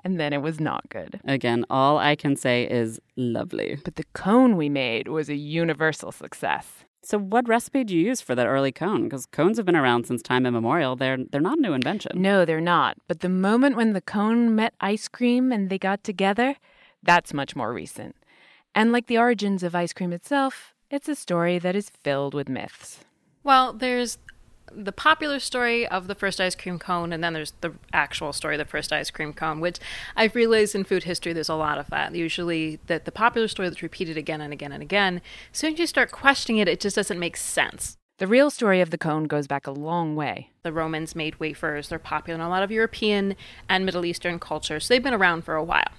and 0.03 0.19
then 0.19 0.33
it 0.33 0.43
was 0.43 0.61
not 0.61 0.89
good. 0.89 1.21
Again, 1.25 1.65
all 1.71 1.99
I 1.99 2.17
can 2.17 2.37
say 2.37 2.65
is 2.71 3.01
lovely. 3.17 3.79
But 3.85 3.97
the 3.97 4.05
cone 4.13 4.57
we 4.57 4.69
made 4.69 5.09
was 5.09 5.29
a 5.29 5.35
universal 5.35 6.13
success. 6.13 6.85
So, 7.03 7.19
what 7.19 7.47
recipe 7.47 7.85
do 7.85 7.95
you 7.95 8.07
use 8.07 8.23
for 8.23 8.35
that 8.35 8.47
early 8.47 8.73
cone? 8.73 9.05
Because 9.05 9.27
cones 9.27 9.59
have 9.59 9.67
been 9.67 9.77
around 9.77 10.07
since 10.07 10.23
time 10.23 10.47
immemorial. 10.47 10.97
They're 10.97 11.19
they're 11.19 11.41
not 11.41 11.59
a 11.59 11.61
new 11.61 11.75
invention. 11.75 12.23
No, 12.23 12.45
they're 12.47 12.63
not. 12.63 12.97
But 13.09 13.21
the 13.21 13.29
moment 13.29 13.77
when 13.77 13.93
the 13.93 14.01
cone 14.01 14.55
met 14.55 14.73
ice 14.81 15.07
cream 15.07 15.53
and 15.53 15.69
they 15.69 15.79
got 15.79 16.03
together, 16.03 16.57
that's 17.03 17.35
much 17.35 17.55
more 17.55 17.75
recent. 17.75 18.17
And 18.75 18.91
like 18.91 19.07
the 19.07 19.19
origins 19.19 19.63
of 19.63 19.75
ice 19.75 19.93
cream 19.93 20.13
itself, 20.13 20.75
it's 20.91 21.09
a 21.09 21.15
story 21.15 21.59
that 21.59 21.77
is 21.77 21.91
filled 21.91 22.33
with 22.33 22.49
myths. 22.49 23.05
Well, 23.43 23.75
there's 23.75 24.17
the 24.77 24.93
popular 24.93 25.39
story 25.39 25.87
of 25.87 26.07
the 26.07 26.15
first 26.15 26.41
ice 26.41 26.55
cream 26.55 26.79
cone, 26.79 27.13
and 27.13 27.23
then 27.23 27.33
there's 27.33 27.53
the 27.61 27.73
actual 27.93 28.33
story 28.33 28.55
of 28.55 28.59
the 28.59 28.65
first 28.65 28.93
ice 28.93 29.11
cream 29.11 29.33
cone, 29.33 29.61
which 29.61 29.79
I've 30.17 30.35
realized 30.35 30.75
in 30.75 30.85
food 30.85 31.05
history 31.05 31.33
there's 31.33 31.49
a 31.49 31.55
lot 31.55 31.79
of 31.79 31.89
that. 31.91 32.15
Usually, 32.15 32.81
that 32.87 33.05
the 33.05 33.13
popular 33.13 33.49
story 33.49 33.69
that's 33.69 33.83
repeated 33.83 34.17
again 34.17 34.41
and 34.41 34.53
again 34.53 34.73
and 34.73 34.83
again, 34.83 35.21
as 35.53 35.59
soon 35.59 35.75
as 35.75 35.79
you 35.79 35.87
start 35.87 36.13
questioning 36.13 36.61
it, 36.61 36.69
it 36.69 36.81
just 36.81 36.97
doesn't 36.97 37.19
make 37.19 37.37
sense. 37.37 37.97
The 38.19 38.29
real 38.29 38.49
story 38.49 38.81
of 38.81 38.91
the 38.91 38.99
cone 38.99 39.25
goes 39.25 39.49
back 39.49 39.67
a 39.67 39.73
long 39.73 40.15
way. 40.15 40.51
The 40.63 40.73
Romans 40.73 41.17
made 41.17 41.41
wafers. 41.41 41.89
They're 41.89 41.99
popular 41.99 42.39
in 42.39 42.47
a 42.47 42.49
lot 42.49 42.63
of 42.63 42.71
European 42.71 43.35
and 43.69 43.85
Middle 43.85 44.05
Eastern 44.05 44.39
cultures. 44.39 44.87
So 44.87 44.95
they've 44.95 45.03
been 45.03 45.13
around 45.13 45.43
for 45.43 45.57
a 45.57 45.65
while. 45.65 45.91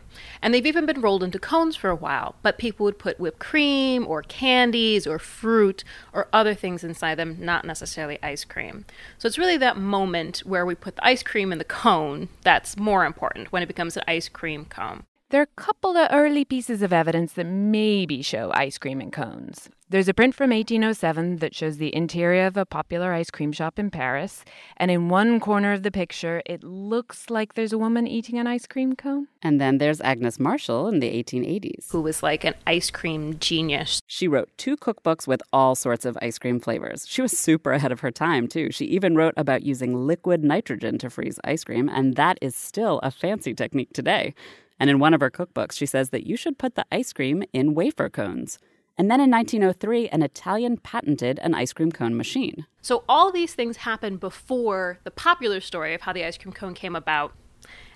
And 0.41 0.54
they've 0.54 0.65
even 0.65 0.86
been 0.86 1.01
rolled 1.01 1.23
into 1.23 1.39
cones 1.39 1.75
for 1.75 1.89
a 1.89 1.95
while. 1.95 2.36
But 2.41 2.58
people 2.58 2.86
would 2.86 2.97
put 2.97 3.19
whipped 3.19 3.39
cream 3.39 4.08
or 4.08 4.21
candies 4.21 5.06
or 5.06 5.19
fruit 5.19 5.84
or 6.13 6.30
other 6.32 6.54
things 6.54 6.86
inside 6.86 7.15
them, 7.15 7.36
not 7.38 7.65
necessarily 7.65 8.17
ice 8.23 8.45
cream. 8.45 8.86
So 9.17 9.28
it's 9.28 9.38
really 9.38 9.58
that 9.58 9.75
moment 9.75 10.39
where 10.45 10.65
we 10.65 10.73
put 10.73 10.95
the 10.95 11.06
ice 11.06 11.21
cream 11.21 11.51
in 11.51 11.58
the 11.58 11.65
cone 11.65 12.30
that's 12.43 12.78
more 12.78 13.04
important 13.04 13.51
when 13.51 13.62
it 13.62 13.67
becomes 13.67 13.97
an 13.97 14.04
ice 14.08 14.30
cream 14.30 14.63
cone. 14.63 15.04
There 15.36 15.41
are 15.41 15.52
a 15.58 15.62
couple 15.62 15.98
of 15.98 16.08
early 16.13 16.45
pieces 16.45 16.82
of 16.82 16.93
evidence 16.93 17.34
that 17.34 17.45
maybe 17.45 18.21
show 18.21 18.54
ice 18.54 18.78
cream 18.78 19.02
in 19.02 19.12
cones. 19.12 19.69
There's 19.89 20.08
a 20.08 20.13
print 20.13 20.34
from 20.34 20.52
1807 20.52 21.39
that 21.39 21.54
shows 21.54 21.76
the 21.76 21.93
interior 21.93 22.45
of 22.45 22.56
a 22.56 22.65
popular 22.65 23.12
ice 23.12 23.30
cream 23.30 23.52
shop 23.52 23.78
in 23.78 23.91
Paris, 23.91 24.45
and 24.78 24.89
in 24.89 25.10
one 25.10 25.41
corner 25.41 25.74
of 25.74 25.84
the 25.84 25.91
picture, 25.91 26.41
it 26.45 26.63
looks 26.63 27.30
like 27.30 27.54
there's 27.54 27.74
a 27.74 27.78
woman 27.78 28.08
eating 28.08 28.39
an 28.39 28.48
ice 28.48 28.65
cream 28.65 28.95
cone. 28.95 29.28
And 29.41 29.60
then 29.60 29.78
there's 29.78 30.00
Agnes 30.00 30.39
Marshall 30.39 30.88
in 30.88 31.02
the 31.02 31.12
1880s, 31.21 31.91
who 31.91 32.02
was 32.02 32.24
like 32.24 32.45
an 32.45 32.56
ice 32.65 32.89
cream 32.89 33.38
genius. 33.38 34.02
She 34.08 34.30
wrote 34.30 34.50
two 34.56 34.78
cookbooks 34.78 35.28
with 35.28 35.43
all 35.52 35.76
sorts 35.76 36.06
of 36.06 36.17
ice 36.21 36.39
cream 36.39 36.62
flavors. 36.62 37.06
She 37.10 37.21
was 37.21 37.38
super 37.38 37.74
ahead 37.74 37.91
of 37.91 38.00
her 38.00 38.10
time, 38.10 38.48
too. 38.48 38.71
She 38.71 38.86
even 38.86 39.17
wrote 39.17 39.34
about 39.36 39.63
using 39.63 40.08
liquid 40.08 40.45
nitrogen 40.45 40.98
to 41.00 41.10
freeze 41.10 41.39
ice 41.43 41.65
cream, 41.65 41.89
and 41.89 42.15
that 42.15 42.39
is 42.41 42.56
still 42.56 43.02
a 43.04 43.12
fancy 43.12 43.54
technique 43.54 43.91
today. 43.91 44.34
And 44.79 44.89
in 44.89 44.99
one 44.99 45.13
of 45.13 45.21
her 45.21 45.31
cookbooks, 45.31 45.73
she 45.73 45.85
says 45.85 46.09
that 46.09 46.25
you 46.25 46.35
should 46.35 46.57
put 46.57 46.75
the 46.75 46.85
ice 46.91 47.13
cream 47.13 47.43
in 47.53 47.73
wafer 47.73 48.09
cones. 48.09 48.59
And 48.97 49.11
then 49.11 49.19
in 49.19 49.29
1903, 49.29 50.09
an 50.09 50.21
Italian 50.21 50.77
patented 50.77 51.39
an 51.39 51.53
ice 51.53 51.73
cream 51.73 51.91
cone 51.91 52.15
machine. 52.15 52.65
So 52.81 53.03
all 53.09 53.31
these 53.31 53.53
things 53.53 53.77
happened 53.77 54.19
before 54.19 54.99
the 55.03 55.11
popular 55.11 55.59
story 55.59 55.93
of 55.93 56.01
how 56.01 56.13
the 56.13 56.23
ice 56.23 56.38
cream 56.38 56.53
cone 56.53 56.73
came 56.73 56.95
about. 56.95 57.33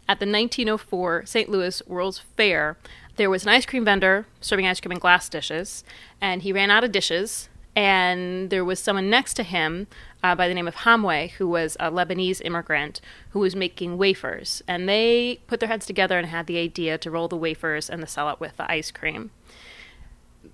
At 0.08 0.20
the 0.20 0.26
1904 0.26 1.26
St. 1.26 1.50
Louis 1.50 1.82
World's 1.86 2.20
Fair, 2.20 2.78
there 3.16 3.30
was 3.30 3.44
an 3.44 3.50
ice 3.50 3.66
cream 3.66 3.86
vendor 3.86 4.26
serving 4.42 4.66
ice 4.66 4.80
cream 4.80 4.92
in 4.92 5.00
glass 5.00 5.30
dishes, 5.30 5.84
and 6.20 6.42
he 6.42 6.52
ran 6.52 6.72
out 6.72 6.84
of 6.84 6.92
dishes. 6.92 7.50
And 7.76 8.50
there 8.50 8.66
was 8.66 8.80
someone 8.80 9.10
next 9.10 9.36
to 9.36 9.44
him 9.44 9.88
uh, 10.24 10.36
by 10.36 10.48
the 10.48 10.54
name 10.54 10.68
of 10.68 10.76
Hamwi, 10.76 11.32
who 11.32 11.48
was 11.48 11.78
a 11.80 11.92
Lebanese 11.92 12.42
immigrant 12.44 13.02
who 13.32 13.40
was 13.40 13.56
making 13.56 13.98
wafers. 13.98 14.62
And 14.68 14.88
they 14.88 15.40
put 15.48 15.60
their 15.60 15.70
heads 15.70 15.86
together 15.86 16.18
and 16.18 16.28
had 16.28 16.48
the 16.48 16.58
idea 16.58 16.98
to 16.98 17.12
roll 17.12 17.28
the 17.28 17.38
wafers 17.38 17.90
and 17.90 18.02
to 18.02 18.08
sell 18.08 18.30
it 18.30 18.40
with 18.40 18.58
the 18.58 18.70
ice 18.70 18.92
cream. 18.92 19.32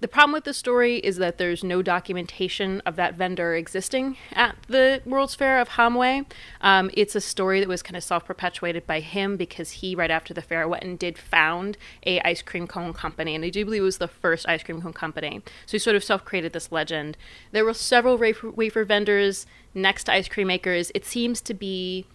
The 0.01 0.09
problem 0.09 0.33
with 0.33 0.43
the 0.43 0.53
story 0.53 0.97
is 0.97 1.17
that 1.17 1.37
there's 1.37 1.63
no 1.63 1.81
documentation 1.81 2.81
of 2.85 2.95
that 2.97 3.15
vendor 3.15 3.55
existing 3.55 4.17
at 4.33 4.55
the 4.67 5.01
World's 5.05 5.35
Fair 5.35 5.59
of 5.59 5.69
Hamwi. 5.69 6.25
Um, 6.61 6.91
it's 6.93 7.15
a 7.15 7.21
story 7.21 7.59
that 7.59 7.69
was 7.69 7.81
kind 7.81 7.95
of 7.95 8.03
self-perpetuated 8.03 8.85
by 8.85 8.99
him 8.99 9.37
because 9.37 9.71
he, 9.71 9.95
right 9.95 10.11
after 10.11 10.33
the 10.33 10.41
fair, 10.41 10.67
went 10.67 10.83
and 10.83 10.99
did 10.99 11.17
found 11.17 11.77
a 12.05 12.19
ice 12.21 12.41
cream 12.41 12.67
cone 12.67 12.93
company, 12.93 13.35
and 13.35 13.45
I 13.45 13.49
do 13.49 13.63
believe 13.63 13.81
it 13.81 13.85
was 13.85 13.97
the 13.97 14.07
first 14.07 14.47
ice 14.47 14.63
cream 14.63 14.81
cone 14.81 14.93
company. 14.93 15.41
So 15.65 15.71
he 15.71 15.79
sort 15.79 15.95
of 15.95 16.03
self-created 16.03 16.53
this 16.53 16.71
legend. 16.71 17.17
There 17.51 17.65
were 17.65 17.73
several 17.73 18.17
wafer, 18.17 18.51
wafer 18.51 18.83
vendors 18.83 19.45
next 19.73 20.05
to 20.05 20.13
ice 20.13 20.27
cream 20.27 20.47
makers. 20.47 20.91
It 20.93 21.05
seems 21.05 21.41
to 21.41 21.53
be 21.53 22.05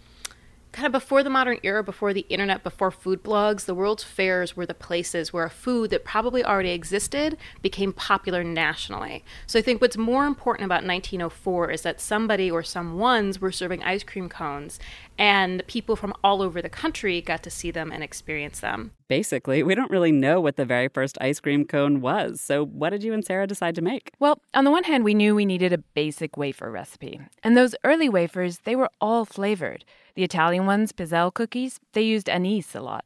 kind 0.71 0.85
of 0.85 0.91
before 0.91 1.21
the 1.23 1.29
modern 1.29 1.57
era, 1.63 1.83
before 1.83 2.13
the 2.13 2.25
internet, 2.29 2.63
before 2.63 2.91
food 2.91 3.23
blogs, 3.23 3.65
the 3.65 3.75
world's 3.75 4.03
fairs 4.03 4.55
were 4.55 4.65
the 4.65 4.73
places 4.73 5.33
where 5.33 5.43
a 5.43 5.49
food 5.49 5.89
that 5.89 6.05
probably 6.05 6.43
already 6.43 6.71
existed 6.71 7.37
became 7.61 7.91
popular 7.91 8.43
nationally. 8.43 9.23
So 9.47 9.59
I 9.59 9.61
think 9.61 9.81
what's 9.81 9.97
more 9.97 10.25
important 10.25 10.65
about 10.65 10.85
1904 10.85 11.71
is 11.71 11.81
that 11.81 11.99
somebody 11.99 12.49
or 12.49 12.63
some 12.63 12.97
ones 12.97 13.41
were 13.41 13.51
serving 13.51 13.83
ice 13.83 14.03
cream 14.03 14.29
cones 14.29 14.79
and 15.17 15.63
people 15.67 15.95
from 15.95 16.13
all 16.23 16.41
over 16.41 16.61
the 16.61 16.69
country 16.69 17.21
got 17.21 17.43
to 17.43 17.49
see 17.49 17.71
them 17.71 17.91
and 17.91 18.03
experience 18.03 18.59
them. 18.59 18.91
Basically, 19.07 19.61
we 19.63 19.75
don't 19.75 19.91
really 19.91 20.11
know 20.11 20.39
what 20.39 20.55
the 20.55 20.65
very 20.65 20.87
first 20.87 21.17
ice 21.21 21.39
cream 21.39 21.65
cone 21.65 22.01
was. 22.01 22.41
So, 22.41 22.65
what 22.65 22.91
did 22.91 23.03
you 23.03 23.13
and 23.13 23.23
Sarah 23.23 23.47
decide 23.47 23.75
to 23.75 23.81
make? 23.81 24.11
Well, 24.19 24.41
on 24.53 24.63
the 24.63 24.71
one 24.71 24.85
hand, 24.85 25.03
we 25.03 25.13
knew 25.13 25.35
we 25.35 25.45
needed 25.45 25.73
a 25.73 25.77
basic 25.77 26.37
wafer 26.37 26.71
recipe. 26.71 27.19
And 27.43 27.55
those 27.55 27.75
early 27.83 28.09
wafers, 28.09 28.59
they 28.59 28.75
were 28.75 28.89
all 28.99 29.25
flavored. 29.25 29.85
The 30.15 30.23
Italian 30.23 30.65
ones, 30.65 30.91
Pizzelle 30.91 31.33
cookies, 31.33 31.79
they 31.93 32.01
used 32.01 32.29
anise 32.29 32.75
a 32.75 32.81
lot. 32.81 33.05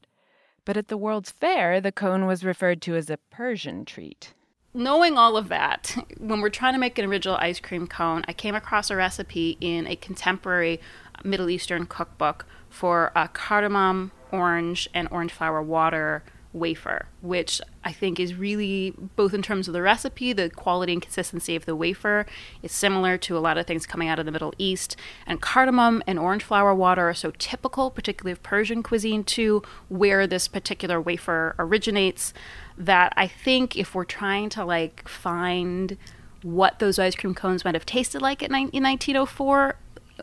But 0.64 0.78
at 0.78 0.88
the 0.88 0.98
World's 0.98 1.32
Fair, 1.32 1.80
the 1.80 1.92
cone 1.92 2.26
was 2.26 2.44
referred 2.44 2.82
to 2.84 2.96
as 2.96 3.10
a 3.10 3.18
Persian 3.30 3.86
treat. 3.86 4.34
Knowing 4.74 5.18
all 5.18 5.38
of 5.38 5.48
that, 5.48 5.96
when 6.18 6.42
we're 6.42 6.50
trying 6.50 6.74
to 6.74 6.80
make 6.80 7.00
an 7.00 7.06
original 7.06 7.38
ice 7.38 7.62
cream 7.62 7.88
cone, 7.88 8.26
I 8.28 8.34
came 8.34 8.56
across 8.56 8.90
a 8.90 8.96
recipe 8.98 9.58
in 9.62 9.88
a 9.88 9.96
contemporary 9.96 10.82
Middle 11.24 11.50
Eastern 11.50 11.86
cookbook 11.86 12.46
for 12.70 13.12
a 13.16 13.28
cardamom, 13.28 14.12
orange, 14.32 14.90
and 14.94 15.08
orange 15.12 15.32
flower 15.32 15.62
water 15.62 16.24
wafer, 16.56 17.08
which 17.22 17.62
I 17.84 17.92
think 17.92 18.20
is 18.20 18.34
really 18.34 18.96
both 19.16 19.34
in 19.34 19.42
terms 19.42 19.68
of 19.68 19.74
the 19.74 19.82
recipe, 19.82 20.34
the 20.34 20.50
quality 20.50 20.94
and 20.94 21.02
consistency 21.02 21.56
of 21.56 21.66
the 21.66 21.76
wafer 21.76 22.26
is 22.64 22.72
similar 22.72 23.18
to 23.20 23.38
a 23.38 23.40
lot 23.40 23.58
of 23.58 23.68
things 23.68 23.86
coming 23.86 24.08
out 24.08 24.20
of 24.20 24.26
the 24.26 24.32
Middle 24.32 24.54
East. 24.58 24.96
And 25.28 25.42
cardamom 25.42 26.02
and 26.08 26.18
orange 26.18 26.44
flower 26.44 26.74
water 26.74 27.10
are 27.10 27.14
so 27.14 27.32
typical, 27.38 27.92
particularly 27.92 28.32
of 28.32 28.42
Persian 28.42 28.82
cuisine, 28.82 29.24
too, 29.24 29.62
where 29.90 30.26
this 30.26 30.48
particular 30.48 31.00
wafer 31.00 31.56
originates, 31.60 32.34
that 32.78 33.14
I 33.18 33.28
think 33.28 33.76
if 33.76 33.94
we're 33.94 34.06
trying 34.06 34.50
to 34.50 34.66
like 34.66 35.08
find 35.08 35.98
what 36.42 36.80
those 36.80 37.00
ice 37.00 37.16
cream 37.16 37.34
cones 37.34 37.66
might 37.66 37.76
have 37.76 37.86
tasted 37.86 38.22
like 38.22 38.42
in 38.42 38.52
1904, 38.52 39.76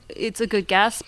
it's 0.09 0.41
a 0.41 0.47
good 0.47 0.67
guess. 0.69 1.03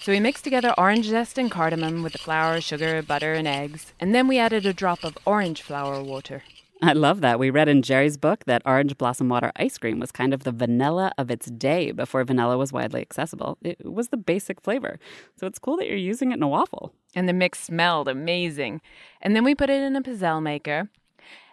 So 0.00 0.12
we 0.12 0.20
mixed 0.20 0.44
together 0.44 0.72
orange 0.78 1.06
zest 1.06 1.38
and 1.38 1.50
cardamom 1.50 2.02
with 2.02 2.12
the 2.12 2.18
flour, 2.18 2.60
sugar, 2.60 3.02
butter, 3.02 3.34
and 3.34 3.46
eggs, 3.46 3.92
and 4.00 4.14
then 4.14 4.28
we 4.28 4.38
added 4.38 4.64
a 4.64 4.72
drop 4.72 5.04
of 5.04 5.18
orange 5.26 5.60
flower 5.60 6.02
water. 6.02 6.42
I 6.80 6.92
love 6.92 7.22
that. 7.22 7.40
We 7.40 7.50
read 7.50 7.68
in 7.68 7.82
Jeri's 7.82 8.16
book 8.16 8.44
that 8.44 8.62
orange 8.64 8.96
blossom 8.96 9.28
water 9.28 9.50
ice 9.56 9.76
cream 9.78 9.98
was 9.98 10.12
kind 10.12 10.32
of 10.32 10.44
the 10.44 10.52
vanilla 10.52 11.12
of 11.18 11.28
its 11.28 11.50
day 11.50 11.90
before 11.90 12.22
vanilla 12.22 12.56
was 12.56 12.72
widely 12.72 13.00
accessible. 13.00 13.58
It 13.62 13.84
was 13.84 14.08
the 14.08 14.16
basic 14.16 14.60
flavor. 14.60 15.00
So 15.36 15.48
it's 15.48 15.58
cool 15.58 15.76
that 15.78 15.88
you're 15.88 15.96
using 15.96 16.30
it 16.30 16.36
in 16.36 16.42
a 16.42 16.48
waffle. 16.48 16.92
And 17.16 17.28
the 17.28 17.32
mix 17.32 17.58
smelled 17.64 18.06
amazing. 18.06 18.80
And 19.20 19.34
then 19.34 19.42
we 19.42 19.56
put 19.56 19.70
it 19.70 19.82
in 19.82 19.96
a 19.96 20.02
pizzelle 20.02 20.40
maker. 20.40 20.88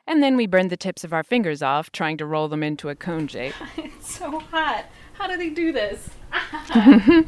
And 0.06 0.22
then 0.22 0.38
we 0.38 0.46
burned 0.46 0.70
the 0.70 0.78
tips 0.78 1.04
of 1.04 1.12
our 1.12 1.24
fingers 1.24 1.64
off 1.64 1.92
trying 1.92 2.18
to 2.18 2.26
roll 2.28 2.48
them 2.48 2.62
into 2.62 2.90
a 2.90 2.96
cone 2.96 3.28
shape. 3.28 3.56
it's 3.78 4.16
so 4.16 4.40
hot. 4.40 4.86
How 5.14 5.26
do 5.28 5.38
they 5.38 5.50
do 5.50 5.72
this? 5.72 6.10
I 6.32 7.26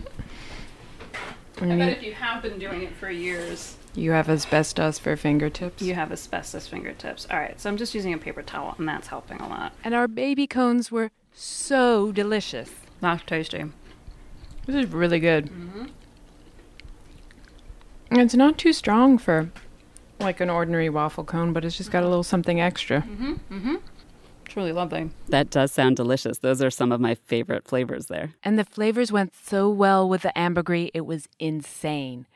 bet 1.60 1.98
if 1.98 2.04
you 2.04 2.14
have 2.14 2.42
been 2.42 2.60
doing 2.60 2.84
it 2.84 2.96
for 2.96 3.10
years. 3.10 3.78
You 3.96 4.12
have 4.12 4.30
asbestos 4.30 5.00
for 5.00 5.16
fingertips? 5.16 5.82
You 5.82 5.96
have 5.96 6.12
asbestos 6.12 6.68
fingertips. 6.68 7.26
All 7.32 7.40
right, 7.40 7.60
so 7.60 7.68
I'm 7.70 7.78
just 7.78 7.96
using 7.96 8.14
a 8.14 8.18
paper 8.18 8.44
towel, 8.44 8.76
and 8.78 8.88
that's 8.88 9.08
helping 9.08 9.40
a 9.40 9.48
lot. 9.48 9.74
And 9.84 9.96
our 9.96 10.08
baby 10.08 10.46
cones 10.46 10.92
were 10.92 11.10
so 11.34 12.12
delicious. 12.12 12.70
That's 13.02 13.24
tasty. 13.24 13.66
This 14.68 14.76
is 14.76 14.92
really 14.92 15.20
good. 15.20 15.48
Mm-hmm. 15.48 15.86
It's 18.12 18.36
not 18.36 18.58
too 18.58 18.74
strong 18.74 19.18
for 19.18 19.50
like 20.20 20.40
an 20.40 20.50
ordinary 20.50 20.90
waffle 20.90 21.24
cone, 21.24 21.54
but 21.54 21.66
it's 21.66 21.78
just 21.78 21.92
got 21.92 22.04
a 22.04 22.08
little 22.08 22.24
something 22.24 22.62
extra. 22.62 23.02
Mm-hmm. 23.02 23.34
Mm-hmm. 23.52 23.76
It's 24.48 24.56
really 24.56 24.72
lovely. 24.72 25.10
That 25.28 25.50
does 25.50 25.74
sound 25.74 25.98
delicious. 25.98 26.38
Those 26.38 26.62
are 26.62 26.72
some 26.72 26.94
of 26.94 27.02
my 27.02 27.16
favorite 27.16 27.68
flavors 27.68 28.06
there. 28.06 28.34
And 28.44 28.58
the 28.58 28.64
flavors 28.64 29.12
went 29.12 29.36
so 29.36 29.70
well 29.70 30.08
with 30.08 30.22
the 30.22 30.36
ambergris, 30.40 30.90
it 30.94 31.06
was 31.06 31.28
insane. 31.38 32.28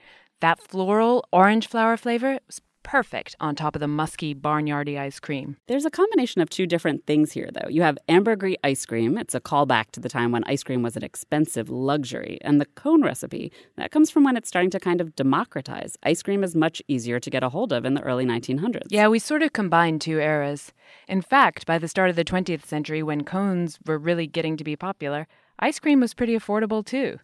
That 0.41 0.59
floral 0.59 1.25
orange 1.31 1.67
flower 1.67 1.95
flavor 1.95 2.39
was 2.47 2.59
perfect 2.83 3.35
on 3.39 3.55
top 3.55 3.75
of 3.75 3.79
the 3.79 3.87
musky 3.87 4.33
barnyardy 4.33 4.99
ice 4.99 5.19
cream. 5.19 5.57
There's 5.67 5.85
a 5.85 5.91
combination 5.91 6.41
of 6.41 6.49
two 6.49 6.65
different 6.65 7.05
things 7.05 7.31
here, 7.31 7.49
though. 7.53 7.69
You 7.69 7.81
have 7.81 7.97
ambergris 8.09 8.57
ice 8.63 8.85
cream. 8.85 9.17
It's 9.17 9.35
a 9.35 9.41
callback 9.41 9.91
to 9.91 9.99
the 9.99 10.09
time 10.09 10.31
when 10.31 10.43
ice 10.45 10.63
cream 10.63 10.81
was 10.81 10.95
an 10.95 11.03
expensive 11.03 11.69
luxury. 11.69 12.37
And 12.41 12.59
the 12.59 12.65
cone 12.65 13.01
recipe, 13.01 13.51
that 13.77 13.91
comes 13.91 14.09
from 14.09 14.23
when 14.23 14.37
it's 14.37 14.47
starting 14.47 14.71
to 14.71 14.79
kind 14.79 15.01
of 15.01 15.15
democratize. 15.15 15.97
Ice 16.03 16.21
cream 16.21 16.43
is 16.43 16.55
much 16.55 16.81
easier 16.87 17.19
to 17.19 17.29
get 17.29 17.43
a 17.43 17.49
hold 17.49 17.71
of 17.73 17.85
in 17.85 17.93
the 17.93 18.01
early 18.01 18.25
1900s. 18.25 18.87
Yeah, 18.89 19.07
we 19.07 19.19
sort 19.19 19.43
of 19.43 19.53
combined 19.53 20.01
two 20.01 20.19
eras. 20.19 20.73
In 21.07 21.21
fact, 21.21 21.65
by 21.65 21.77
the 21.77 21.87
start 21.87 22.09
of 22.09 22.15
the 22.15 22.25
20th 22.25 22.65
century, 22.65 23.03
when 23.03 23.23
cones 23.23 23.79
were 23.85 23.97
really 23.97 24.27
getting 24.27 24.57
to 24.57 24.63
be 24.63 24.75
popular, 24.75 25.27
ice 25.59 25.79
cream 25.79 25.99
was 25.99 26.13
pretty 26.13 26.37
affordable 26.37 26.85
too. 26.85 27.19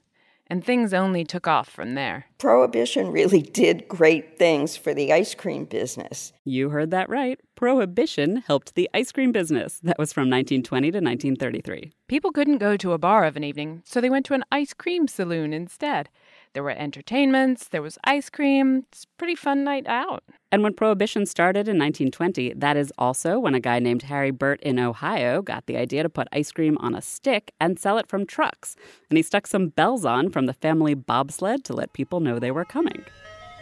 And 0.50 0.64
things 0.64 0.94
only 0.94 1.24
took 1.24 1.48
off 1.48 1.70
from 1.70 1.96
there. 1.96 2.26
Prohibition 2.38 3.12
really 3.12 3.42
did 3.42 3.88
great 3.88 4.38
things 4.38 4.78
for 4.78 4.94
the 4.94 5.12
ice 5.12 5.34
cream 5.36 5.66
business. 5.66 6.34
You 6.44 6.70
heard 6.70 6.92
that 6.92 7.10
right. 7.10 7.40
Prohibition 7.56 8.38
helped 8.38 8.76
the 8.76 8.90
ice 8.94 9.12
cream 9.12 9.32
business. 9.32 9.80
That 9.84 9.98
was 9.98 10.14
from 10.14 10.30
1920 10.30 10.92
to 10.92 10.98
1933. 10.98 11.92
People 12.08 12.32
couldn't 12.32 12.60
go 12.60 12.78
to 12.78 12.94
a 12.94 12.98
bar 12.98 13.26
of 13.26 13.36
an 13.36 13.44
evening, 13.44 13.82
so 13.86 14.00
they 14.00 14.10
went 14.10 14.26
to 14.28 14.34
an 14.34 14.46
ice 14.52 14.74
cream 14.74 15.08
saloon 15.08 15.54
instead. 15.54 16.10
There 16.58 16.64
were 16.64 16.72
entertainments, 16.72 17.68
there 17.68 17.84
was 17.84 18.00
ice 18.04 18.32
cream. 18.32 18.86
It's 18.92 19.04
a 19.04 19.18
pretty 19.20 19.36
fun 19.36 19.64
night 19.64 19.86
out. 19.86 20.24
And 20.52 20.64
when 20.64 20.74
Prohibition 20.74 21.28
started 21.28 21.68
in 21.68 21.78
1920, 21.78 22.54
that 22.54 22.76
is 22.76 22.92
also 22.98 23.38
when 23.38 23.54
a 23.54 23.60
guy 23.60 23.78
named 23.78 24.02
Harry 24.02 24.32
Burt 24.32 24.60
in 24.62 24.80
Ohio 24.80 25.44
got 25.44 25.68
the 25.68 25.78
idea 25.78 26.02
to 26.02 26.10
put 26.10 26.28
ice 26.32 26.52
cream 26.52 26.76
on 26.80 26.96
a 26.96 27.02
stick 27.04 27.54
and 27.60 27.78
sell 27.78 28.00
it 28.00 28.10
from 28.10 28.26
trucks. 28.26 28.76
And 29.12 29.18
he 29.18 29.22
stuck 29.22 29.46
some 29.46 29.68
bells 29.68 30.04
on 30.04 30.32
from 30.32 30.48
the 30.48 30.54
family 30.54 30.96
bobsled 30.96 31.64
to 31.66 31.74
let 31.74 31.94
people 31.94 32.22
know 32.22 32.40
they 32.40 32.50
were 32.50 32.66
coming. 32.66 33.06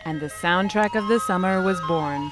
And 0.05 0.21
the 0.21 0.29
soundtrack 0.29 0.95
of 0.95 1.09
the 1.09 1.19
summer 1.19 1.61
was 1.61 1.81
born. 1.89 2.31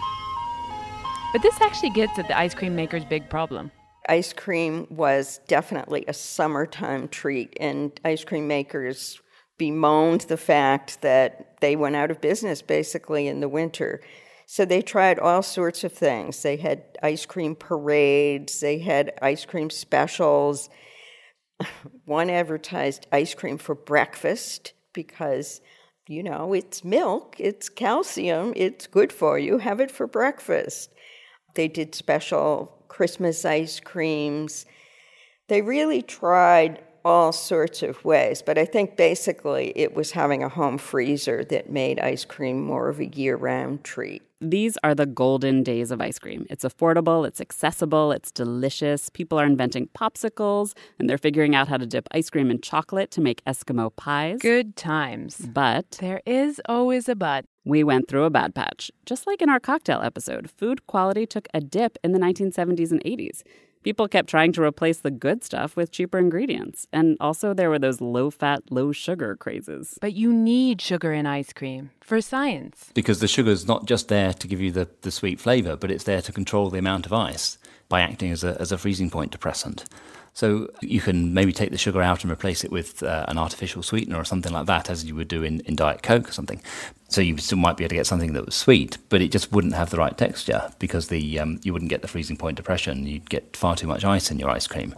But 1.34 1.42
this 1.42 1.60
actually 1.60 1.90
gets 1.90 2.18
at 2.18 2.30
the 2.30 2.38
ice 2.38 2.54
cream 2.54 2.74
maker's 2.74 3.04
big 3.04 3.30
problem. 3.30 3.70
Ice 4.08 4.32
cream 4.32 4.88
was 4.90 5.42
definitely 5.46 6.06
a 6.08 6.14
summertime 6.14 7.10
treat, 7.10 7.58
and 7.60 8.00
ice 8.06 8.24
cream 8.24 8.48
makers 8.48 9.20
bemoaned 9.64 10.20
the 10.28 10.36
fact 10.36 11.02
that 11.04 11.56
they 11.62 11.74
went 11.74 11.96
out 11.96 12.12
of 12.12 12.20
business 12.20 12.62
basically 12.62 13.30
in 13.30 13.40
the 13.40 13.48
winter. 13.48 14.02
So 14.46 14.66
they 14.66 14.82
tried 14.82 15.20
all 15.20 15.42
sorts 15.42 15.86
of 15.86 15.94
things. 15.94 16.44
They 16.44 16.58
had 16.58 16.84
ice 17.02 17.26
cream 17.26 17.56
parades, 17.56 18.60
they 18.60 18.80
had 18.80 19.14
ice 19.22 19.46
cream 19.46 19.70
specials. 19.70 20.70
One 22.04 22.30
advertised 22.30 23.08
ice 23.14 23.34
cream 23.34 23.58
for 23.58 23.74
breakfast 23.74 24.74
because, 24.92 25.62
you 26.10 26.24
know, 26.24 26.52
it's 26.52 26.84
milk, 26.84 27.38
it's 27.40 27.70
calcium, 27.70 28.52
it's 28.58 28.86
good 28.86 29.14
for 29.14 29.40
you, 29.40 29.60
have 29.60 29.80
it 29.80 29.92
for 29.92 30.08
breakfast. 30.08 30.90
They 31.56 31.70
did 31.70 31.96
special 31.96 32.84
Christmas 32.90 33.46
ice 33.46 33.80
creams. 33.80 34.66
They 35.48 35.62
really 35.62 36.02
tried 36.02 36.84
all 37.06 37.32
sorts 37.32 37.84
of 37.84 38.04
ways, 38.06 38.42
but 38.42 38.58
I 38.58 38.66
think 38.66 38.96
basically 38.96 39.74
it 39.76 39.96
was 39.96 40.12
having 40.12 40.44
a 40.44 40.50
home 40.50 40.78
freezer 40.78 41.44
that 41.46 41.70
made 41.70 42.00
ice 42.00 42.26
cream 42.26 42.64
more 42.64 42.90
of 42.90 43.00
a 43.00 43.06
year 43.06 43.36
round 43.36 43.84
treat. 43.84 44.22
These 44.40 44.78
are 44.84 44.94
the 44.94 45.06
golden 45.06 45.64
days 45.64 45.90
of 45.90 46.02
ice 46.02 46.20
cream. 46.20 46.46
It's 46.50 46.66
affordable, 46.66 47.26
it's 47.26 47.40
accessible, 47.40 48.12
it's 48.12 48.30
delicious. 48.30 49.10
People 49.10 49.40
are 49.40 49.46
inventing 49.46 49.88
popsicles, 49.98 50.74
and 51.00 51.10
they're 51.10 51.18
figuring 51.18 51.56
out 51.56 51.70
how 51.70 51.78
to 51.78 51.86
dip 51.86 52.10
ice 52.12 52.30
cream 52.30 52.52
in 52.52 52.60
chocolate 52.60 53.10
to 53.12 53.22
make 53.22 53.44
Eskimo 53.46 53.96
pies. 53.96 54.40
Good 54.42 54.76
times. 54.76 55.38
But 55.38 55.92
there 56.02 56.22
is 56.26 56.62
always 56.66 57.08
a 57.08 57.16
but. 57.16 57.46
We 57.64 57.86
went 57.86 58.10
through 58.10 58.26
a 58.26 58.30
bad 58.30 58.54
patch. 58.54 58.92
Just 59.06 59.26
like 59.26 59.42
in 59.42 59.50
our 59.50 59.62
cocktail 59.62 60.02
episode, 60.02 60.52
food 60.52 60.86
quality 60.88 61.26
took 61.26 61.48
a 61.54 61.62
dip 61.62 61.98
in 62.04 62.12
the 62.12 62.20
1970s 62.20 62.92
and 62.92 63.02
80s. 63.06 63.44
People 63.84 64.08
kept 64.08 64.30
trying 64.30 64.54
to 64.54 64.64
replace 64.64 65.00
the 65.00 65.12
good 65.12 65.44
stuff 65.44 65.76
with 65.76 65.92
cheaper 65.92 66.18
ingredients. 66.18 66.88
And 66.94 67.18
also, 67.20 67.54
there 67.54 67.70
were 67.70 67.80
those 67.80 68.00
low 68.00 68.30
fat, 68.30 68.64
low 68.70 68.94
sugar 68.94 69.36
crazes. 69.36 69.98
But 70.00 70.14
you 70.14 70.32
need 70.32 70.82
sugar 70.82 71.12
in 71.12 71.26
ice 71.26 71.52
cream 71.52 71.92
for 72.02 72.22
science. 72.22 72.92
Because 72.94 73.20
the 73.20 73.28
sugar 73.28 73.52
is 73.52 73.68
not 73.68 73.86
just 73.86 74.08
there 74.08 74.34
to 74.34 74.48
give 74.48 74.62
you 74.62 74.72
the, 74.72 74.88
the 75.02 75.12
sweet 75.12 75.40
flavour, 75.40 75.76
but 75.76 75.92
it's 75.92 76.06
there 76.06 76.22
to 76.22 76.32
control 76.32 76.70
the 76.70 76.80
amount 76.80 77.06
of 77.06 77.12
ice 77.12 77.58
by 77.90 78.02
acting 78.02 78.32
as 78.32 78.44
a, 78.44 78.60
as 78.60 78.72
a 78.72 78.78
freezing 78.78 79.10
point 79.10 79.32
depressant. 79.32 79.86
So 80.34 80.68
you 80.82 81.00
can 81.00 81.34
maybe 81.34 81.54
take 81.54 81.70
the 81.70 81.78
sugar 81.78 82.02
out 82.02 82.24
and 82.24 82.32
replace 82.32 82.64
it 82.64 82.72
with 82.72 83.04
uh, 83.04 83.26
an 83.28 83.38
artificial 83.38 83.84
sweetener 83.84 84.18
or 84.18 84.26
something 84.26 84.52
like 84.52 84.66
that, 84.66 84.90
as 84.90 85.06
you 85.06 85.16
would 85.16 85.28
do 85.28 85.44
in, 85.44 85.60
in 85.62 85.76
Diet 85.76 86.02
Coke 86.02 86.30
or 86.30 86.32
something. 86.32 86.60
So 87.08 87.22
you 87.22 87.38
still 87.38 87.60
might 87.60 87.78
be 87.78 87.84
able 87.84 87.90
to 87.90 87.96
get 87.96 88.08
something 88.08 88.34
that 88.34 88.46
was 88.46 88.56
sweet, 88.56 88.98
but 89.10 89.22
it 89.22 89.32
just 89.32 89.52
wouldn't 89.52 89.76
have 89.76 89.92
the 89.92 89.98
right 89.98 90.18
texture 90.18 90.72
because 90.80 91.10
the 91.10 91.40
um, 91.40 91.60
you 91.64 91.72
wouldn't 91.72 91.90
get 91.90 92.02
the 92.02 92.08
freezing 92.08 92.38
point 92.38 92.58
depression. 92.58 93.06
You'd 93.06 93.30
get 93.30 93.56
far 93.56 93.76
too 93.76 93.86
much 93.86 94.04
ice 94.04 94.32
in 94.32 94.40
your 94.40 94.50
ice 94.50 94.66
cream. 94.66 94.96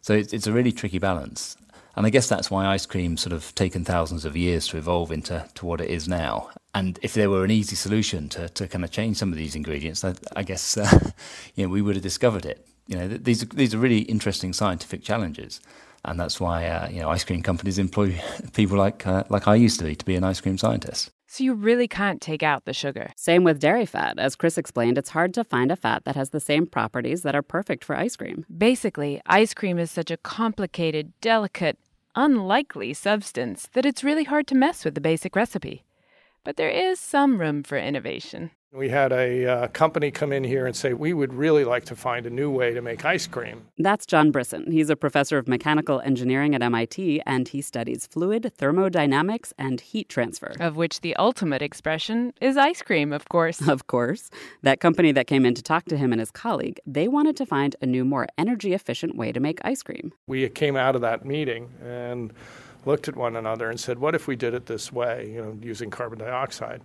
So 0.00 0.14
it's, 0.14 0.32
it's 0.32 0.46
a 0.46 0.52
really 0.52 0.72
tricky 0.72 0.98
balance. 0.98 1.56
And 1.94 2.06
I 2.06 2.10
guess 2.10 2.28
that's 2.28 2.50
why 2.50 2.64
ice 2.66 2.86
cream 2.86 3.18
sort 3.18 3.32
of 3.34 3.54
taken 3.56 3.84
thousands 3.84 4.24
of 4.24 4.36
years 4.36 4.68
to 4.68 4.78
evolve 4.78 5.12
into 5.12 5.46
to 5.56 5.66
what 5.66 5.80
it 5.82 5.90
is 5.90 6.08
now. 6.08 6.48
And 6.72 6.98
if 7.02 7.12
there 7.12 7.28
were 7.28 7.44
an 7.44 7.50
easy 7.50 7.76
solution 7.76 8.28
to, 8.30 8.48
to 8.50 8.68
kind 8.68 8.84
of 8.84 8.90
change 8.90 9.18
some 9.18 9.32
of 9.32 9.36
these 9.36 9.56
ingredients, 9.56 10.04
I, 10.04 10.14
I 10.34 10.44
guess 10.44 10.78
uh, 10.78 11.10
you 11.56 11.64
know 11.66 11.70
we 11.70 11.82
would 11.82 11.96
have 11.96 12.02
discovered 12.02 12.46
it 12.46 12.64
you 12.88 12.96
know, 12.96 13.06
these 13.06 13.42
are, 13.42 13.46
these 13.46 13.74
are 13.74 13.78
really 13.78 14.00
interesting 14.00 14.52
scientific 14.52 15.02
challenges, 15.02 15.60
and 16.04 16.18
that's 16.18 16.40
why 16.40 16.66
uh, 16.66 16.88
you 16.88 17.00
know 17.00 17.10
ice 17.10 17.22
cream 17.22 17.42
companies 17.42 17.78
employ 17.78 18.20
people 18.54 18.78
like 18.78 19.06
uh, 19.06 19.24
like 19.28 19.46
I 19.46 19.54
used 19.54 19.78
to 19.80 19.84
be 19.84 19.94
to 19.94 20.04
be 20.04 20.16
an 20.16 20.24
ice 20.24 20.40
cream 20.40 20.58
scientist. 20.58 21.10
So 21.30 21.44
you 21.44 21.52
really 21.52 21.86
can't 21.86 22.22
take 22.22 22.42
out 22.42 22.64
the 22.64 22.72
sugar. 22.72 23.12
Same 23.14 23.44
with 23.44 23.60
dairy 23.60 23.84
fat. 23.84 24.18
As 24.18 24.34
Chris 24.34 24.56
explained, 24.56 24.96
it's 24.96 25.10
hard 25.10 25.34
to 25.34 25.44
find 25.44 25.70
a 25.70 25.76
fat 25.76 26.04
that 26.04 26.16
has 26.16 26.30
the 26.30 26.40
same 26.40 26.66
properties 26.66 27.22
that 27.22 27.34
are 27.34 27.42
perfect 27.42 27.84
for 27.84 27.94
ice 27.94 28.16
cream. 28.16 28.46
Basically, 28.56 29.20
ice 29.26 29.52
cream 29.52 29.78
is 29.78 29.90
such 29.90 30.10
a 30.10 30.16
complicated, 30.16 31.12
delicate, 31.20 31.78
unlikely 32.14 32.94
substance 32.94 33.68
that 33.74 33.84
it's 33.84 34.02
really 34.02 34.24
hard 34.24 34.46
to 34.46 34.54
mess 34.54 34.86
with 34.86 34.94
the 34.94 35.02
basic 35.02 35.36
recipe. 35.36 35.84
But 36.44 36.56
there 36.56 36.70
is 36.70 36.98
some 36.98 37.38
room 37.38 37.62
for 37.62 37.76
innovation. 37.76 38.52
We 38.70 38.90
had 38.90 39.12
a 39.14 39.46
uh, 39.46 39.68
company 39.68 40.10
come 40.10 40.30
in 40.30 40.44
here 40.44 40.66
and 40.66 40.76
say, 40.76 40.92
We 40.92 41.14
would 41.14 41.32
really 41.32 41.64
like 41.64 41.86
to 41.86 41.96
find 41.96 42.26
a 42.26 42.30
new 42.30 42.50
way 42.50 42.74
to 42.74 42.82
make 42.82 43.02
ice 43.02 43.26
cream. 43.26 43.62
That's 43.78 44.04
John 44.04 44.30
Brisson. 44.30 44.70
He's 44.70 44.90
a 44.90 44.96
professor 44.96 45.38
of 45.38 45.48
mechanical 45.48 46.02
engineering 46.02 46.54
at 46.54 46.62
MIT, 46.62 47.22
and 47.24 47.48
he 47.48 47.62
studies 47.62 48.06
fluid 48.06 48.52
thermodynamics 48.58 49.54
and 49.56 49.80
heat 49.80 50.10
transfer. 50.10 50.52
Of 50.60 50.76
which 50.76 51.00
the 51.00 51.16
ultimate 51.16 51.62
expression 51.62 52.34
is 52.42 52.58
ice 52.58 52.82
cream, 52.82 53.12
of 53.12 53.28
course. 53.28 53.66
Of 53.68 53.86
course. 53.86 54.30
That 54.62 54.80
company 54.80 55.12
that 55.12 55.26
came 55.26 55.46
in 55.46 55.54
to 55.54 55.62
talk 55.62 55.84
to 55.86 55.96
him 55.96 56.12
and 56.12 56.20
his 56.20 56.30
colleague, 56.30 56.80
they 56.86 57.06
wanted 57.06 57.36
to 57.36 57.46
find 57.46 57.76
a 57.80 57.86
new, 57.86 58.04
more 58.04 58.26
energy 58.36 58.74
efficient 58.74 59.16
way 59.16 59.30
to 59.30 59.40
make 59.40 59.60
ice 59.62 59.82
cream. 59.82 60.12
We 60.26 60.48
came 60.48 60.74
out 60.76 60.94
of 60.94 61.00
that 61.02 61.24
meeting 61.24 61.70
and 61.82 62.32
looked 62.84 63.08
at 63.08 63.16
one 63.16 63.36
another 63.36 63.70
and 63.70 63.78
said, 63.78 63.98
What 63.98 64.14
if 64.14 64.26
we 64.26 64.36
did 64.36 64.52
it 64.52 64.66
this 64.66 64.92
way, 64.92 65.30
you 65.32 65.40
know, 65.40 65.58
using 65.62 65.90
carbon 65.90 66.18
dioxide? 66.18 66.82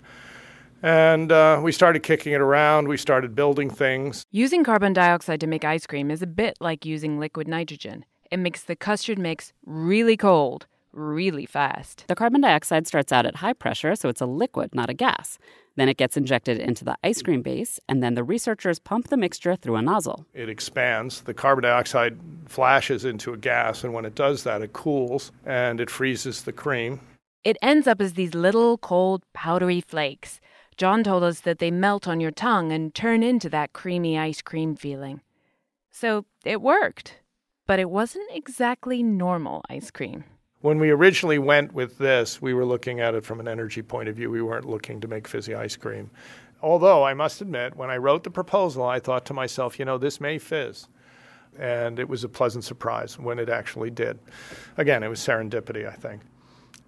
And 0.83 1.31
uh, 1.31 1.61
we 1.63 1.71
started 1.71 2.03
kicking 2.03 2.33
it 2.33 2.41
around. 2.41 2.89
We 2.89 2.97
started 2.97 3.35
building 3.35 3.69
things. 3.69 4.25
Using 4.31 4.65
carbon 4.65 4.91
dioxide 4.91 5.39
to 5.39 5.47
make 5.47 5.63
ice 5.63 5.87
cream 5.87 6.11
is 6.11 6.21
a 6.21 6.27
bit 6.27 6.57
like 6.59 6.85
using 6.85 7.19
liquid 7.19 7.47
nitrogen. 7.47 8.03
It 8.29 8.37
makes 8.37 8.63
the 8.63 8.75
custard 8.75 9.17
mix 9.17 9.53
really 9.65 10.17
cold, 10.17 10.65
really 10.91 11.45
fast. 11.45 12.03
The 12.09 12.15
carbon 12.15 12.41
dioxide 12.41 12.85
starts 12.85 13.13
out 13.13 13.25
at 13.25 13.37
high 13.37 13.53
pressure, 13.53 13.95
so 13.95 14.09
it's 14.09 14.19
a 14.19 14.25
liquid, 14.25 14.75
not 14.75 14.89
a 14.89 14.93
gas. 14.93 15.39
Then 15.77 15.87
it 15.87 15.95
gets 15.95 16.17
injected 16.17 16.59
into 16.59 16.83
the 16.83 16.97
ice 17.01 17.21
cream 17.21 17.41
base, 17.41 17.79
and 17.87 18.03
then 18.03 18.15
the 18.15 18.23
researchers 18.23 18.77
pump 18.77 19.07
the 19.07 19.17
mixture 19.17 19.55
through 19.55 19.77
a 19.77 19.81
nozzle. 19.81 20.25
It 20.33 20.49
expands. 20.49 21.21
The 21.21 21.33
carbon 21.33 21.63
dioxide 21.63 22.19
flashes 22.47 23.05
into 23.05 23.31
a 23.31 23.37
gas, 23.37 23.85
and 23.85 23.93
when 23.93 24.03
it 24.03 24.15
does 24.15 24.43
that, 24.43 24.61
it 24.61 24.73
cools 24.73 25.31
and 25.45 25.79
it 25.79 25.89
freezes 25.89 26.43
the 26.43 26.51
cream. 26.51 26.99
It 27.45 27.57
ends 27.61 27.87
up 27.87 28.01
as 28.01 28.13
these 28.13 28.33
little 28.33 28.77
cold, 28.77 29.23
powdery 29.33 29.81
flakes. 29.81 30.41
John 30.77 31.03
told 31.03 31.23
us 31.23 31.41
that 31.41 31.59
they 31.59 31.71
melt 31.71 32.07
on 32.07 32.19
your 32.19 32.31
tongue 32.31 32.71
and 32.71 32.93
turn 32.93 33.23
into 33.23 33.49
that 33.49 33.73
creamy 33.73 34.17
ice 34.17 34.41
cream 34.41 34.75
feeling. 34.75 35.21
So 35.91 36.25
it 36.43 36.61
worked, 36.61 37.19
but 37.67 37.79
it 37.79 37.89
wasn't 37.89 38.29
exactly 38.31 39.03
normal 39.03 39.63
ice 39.69 39.91
cream. 39.91 40.23
When 40.61 40.79
we 40.79 40.91
originally 40.91 41.39
went 41.39 41.73
with 41.73 41.97
this, 41.97 42.41
we 42.41 42.53
were 42.53 42.65
looking 42.65 42.99
at 42.99 43.15
it 43.15 43.25
from 43.25 43.39
an 43.39 43.47
energy 43.47 43.81
point 43.81 44.09
of 44.09 44.15
view. 44.15 44.31
We 44.31 44.41
weren't 44.41 44.69
looking 44.69 45.01
to 45.01 45.07
make 45.07 45.27
fizzy 45.27 45.53
ice 45.53 45.75
cream. 45.75 46.09
Although 46.61 47.03
I 47.03 47.13
must 47.13 47.41
admit, 47.41 47.75
when 47.75 47.89
I 47.89 47.97
wrote 47.97 48.23
the 48.23 48.31
proposal, 48.31 48.83
I 48.83 48.99
thought 48.99 49.25
to 49.25 49.33
myself, 49.33 49.77
you 49.77 49.85
know, 49.85 49.97
this 49.97 50.21
may 50.21 50.37
fizz. 50.37 50.87
And 51.59 51.99
it 51.99 52.07
was 52.07 52.23
a 52.23 52.29
pleasant 52.29 52.63
surprise 52.63 53.19
when 53.19 53.37
it 53.37 53.49
actually 53.49 53.91
did. 53.91 54.17
Again, 54.77 55.03
it 55.03 55.09
was 55.09 55.19
serendipity, 55.19 55.87
I 55.87 55.93
think 55.93 56.21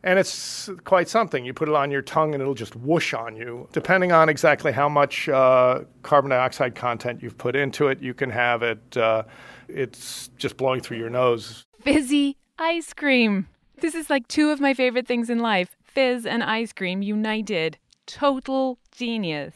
and 0.05 0.19
it's 0.19 0.69
quite 0.83 1.09
something. 1.09 1.43
You 1.43 1.53
put 1.53 1.67
it 1.67 1.73
on 1.73 1.89
your 1.89 2.03
tongue 2.03 2.35
and 2.35 2.41
it'll 2.41 2.53
just 2.53 2.75
whoosh 2.75 3.15
on 3.15 3.35
you. 3.35 3.67
Depending 3.73 4.11
on 4.11 4.29
exactly 4.29 4.71
how 4.71 4.87
much 4.87 5.27
uh, 5.27 5.81
carbon 6.03 6.29
dioxide 6.29 6.75
content 6.75 7.23
you've 7.23 7.37
put 7.39 7.55
into 7.55 7.87
it, 7.87 7.99
you 8.01 8.13
can 8.13 8.29
have 8.29 8.61
it, 8.61 8.95
uh, 8.95 9.23
it's 9.67 10.29
just 10.37 10.57
blowing 10.57 10.79
through 10.79 10.97
your 10.97 11.09
nose. 11.09 11.65
Fizzy 11.81 12.37
ice 12.59 12.93
cream. 12.93 13.47
This 13.81 13.95
is 13.95 14.09
like 14.09 14.27
two 14.27 14.51
of 14.51 14.61
my 14.61 14.75
favorite 14.75 15.07
things 15.07 15.29
in 15.29 15.39
life 15.39 15.75
fizz 15.83 16.25
and 16.25 16.43
ice 16.43 16.71
cream 16.71 17.01
united. 17.01 17.79
Total 18.05 18.77
genius 18.91 19.55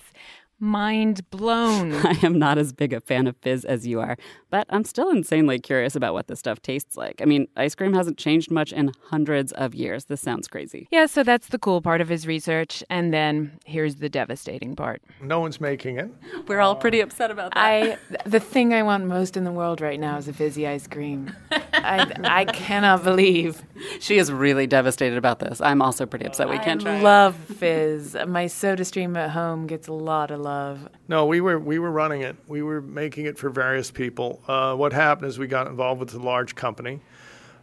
mind 0.60 1.30
blown. 1.30 1.93
I 2.06 2.18
am 2.24 2.38
not 2.38 2.58
as 2.58 2.74
big 2.74 2.93
a 2.93 3.00
fan 3.00 3.28
of 3.28 3.36
fizz 3.38 3.66
as 3.66 3.88
you 3.88 4.00
are, 4.00 4.18
but 4.50 4.68
I'm 4.70 4.84
still 4.84 5.10
insanely 5.10 5.60
curious 5.60 5.95
about 5.95 6.14
what 6.14 6.28
this 6.28 6.39
stuff 6.39 6.62
tastes 6.62 6.97
like. 6.97 7.22
I 7.22 7.26
mean, 7.26 7.47
ice 7.56 7.76
cream 7.76 7.93
hasn't 7.93 8.18
changed 8.18 8.52
much 8.52 8.72
in 8.72 8.91
hundreds 9.10 9.52
of 9.54 9.76
years. 9.76 10.06
This 10.06 10.22
sounds 10.22 10.47
crazy. 10.47 10.88
Yeah, 10.91 11.06
so 11.06 11.24
that's 11.24 11.47
the 11.47 11.60
cool 11.60 11.82
part 11.82 12.02
of 12.02 12.10
his 12.10 12.26
research. 12.28 12.84
And 12.89 13.14
then 13.14 13.60
here's 13.66 13.95
the 13.95 14.10
devastating 14.10 14.76
part. 14.76 15.02
No 15.22 15.39
one's 15.39 15.62
making 15.62 15.97
it. 16.00 16.10
We're 16.47 16.60
all 16.60 16.76
pretty 16.76 17.00
upset 17.00 17.32
about 17.32 17.54
that. 17.54 17.60
I 17.60 17.97
the 18.26 18.39
thing 18.39 18.74
I 18.74 18.84
want 18.84 19.06
most 19.06 19.38
in 19.38 19.43
the 19.43 19.52
world 19.52 19.82
right 19.82 20.00
now 20.00 20.18
is 20.18 20.28
a 20.28 20.34
fizzy 20.34 20.68
ice 20.68 20.88
cream. 20.88 21.34
I, 21.52 22.12
I 22.24 22.45
cannot 22.45 23.04
believe. 23.04 23.62
She 24.00 24.18
is 24.18 24.32
really 24.32 24.68
devastated 24.68 25.18
about 25.18 25.39
this. 25.39 25.62
I'm 25.62 25.82
also 25.82 26.06
pretty 26.06 26.26
upset 26.26 26.50
we 26.50 26.58
can't 26.60 26.82
try. 26.82 26.97
I 26.97 27.02
love 27.02 27.36
fizz. 27.36 28.18
My 28.28 28.47
soda 28.47 28.86
stream 28.86 29.16
at 29.16 29.32
home 29.32 29.68
gets 29.68 29.88
a 29.88 29.93
lot 29.93 30.32
of 30.32 30.39
love. 30.39 30.89
No, 31.08 31.26
we 31.26 31.41
were 31.41 31.60
we 31.60 31.80
were 31.80 31.91
running 31.91 32.22
it. 32.22 32.36
We 32.47 32.62
were 32.62 32.82
making 32.82 33.26
it 33.26 33.38
for 33.38 33.50
various 33.50 33.91
people. 33.91 34.38
Uh, 34.47 34.75
what 34.75 34.93
happened 34.93 35.27
is 35.27 35.39
we 35.39 35.47
got 35.47 35.67
involved 35.67 35.99
with 35.99 36.13
a 36.13 36.19
large 36.19 36.55
company, 36.55 36.99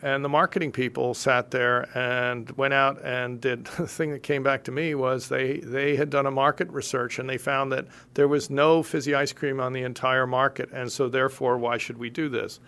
and 0.02 0.24
the 0.24 0.28
marketing 0.28 0.72
people 0.72 1.14
sat 1.14 1.50
there 1.50 1.88
and 1.96 2.50
went 2.52 2.74
out 2.74 3.02
and 3.02 3.40
did 3.40 3.64
the 3.78 3.86
thing 3.86 4.10
that 4.12 4.22
came 4.22 4.42
back 4.42 4.64
to 4.64 4.72
me 4.72 4.94
was 4.94 5.28
they 5.28 5.58
they 5.58 5.96
had 5.96 6.10
done 6.10 6.26
a 6.26 6.30
market 6.30 6.68
research 6.70 7.18
and 7.18 7.28
they 7.28 7.38
found 7.38 7.72
that 7.72 7.86
there 8.14 8.28
was 8.28 8.50
no 8.50 8.82
fizzy 8.82 9.14
ice 9.14 9.32
cream 9.32 9.60
on 9.60 9.72
the 9.72 9.82
entire 9.82 10.26
market, 10.26 10.70
and 10.72 10.90
so 10.90 11.08
therefore 11.08 11.58
why 11.58 11.78
should 11.78 11.98
we 11.98 12.10
do 12.10 12.28
this? 12.28 12.60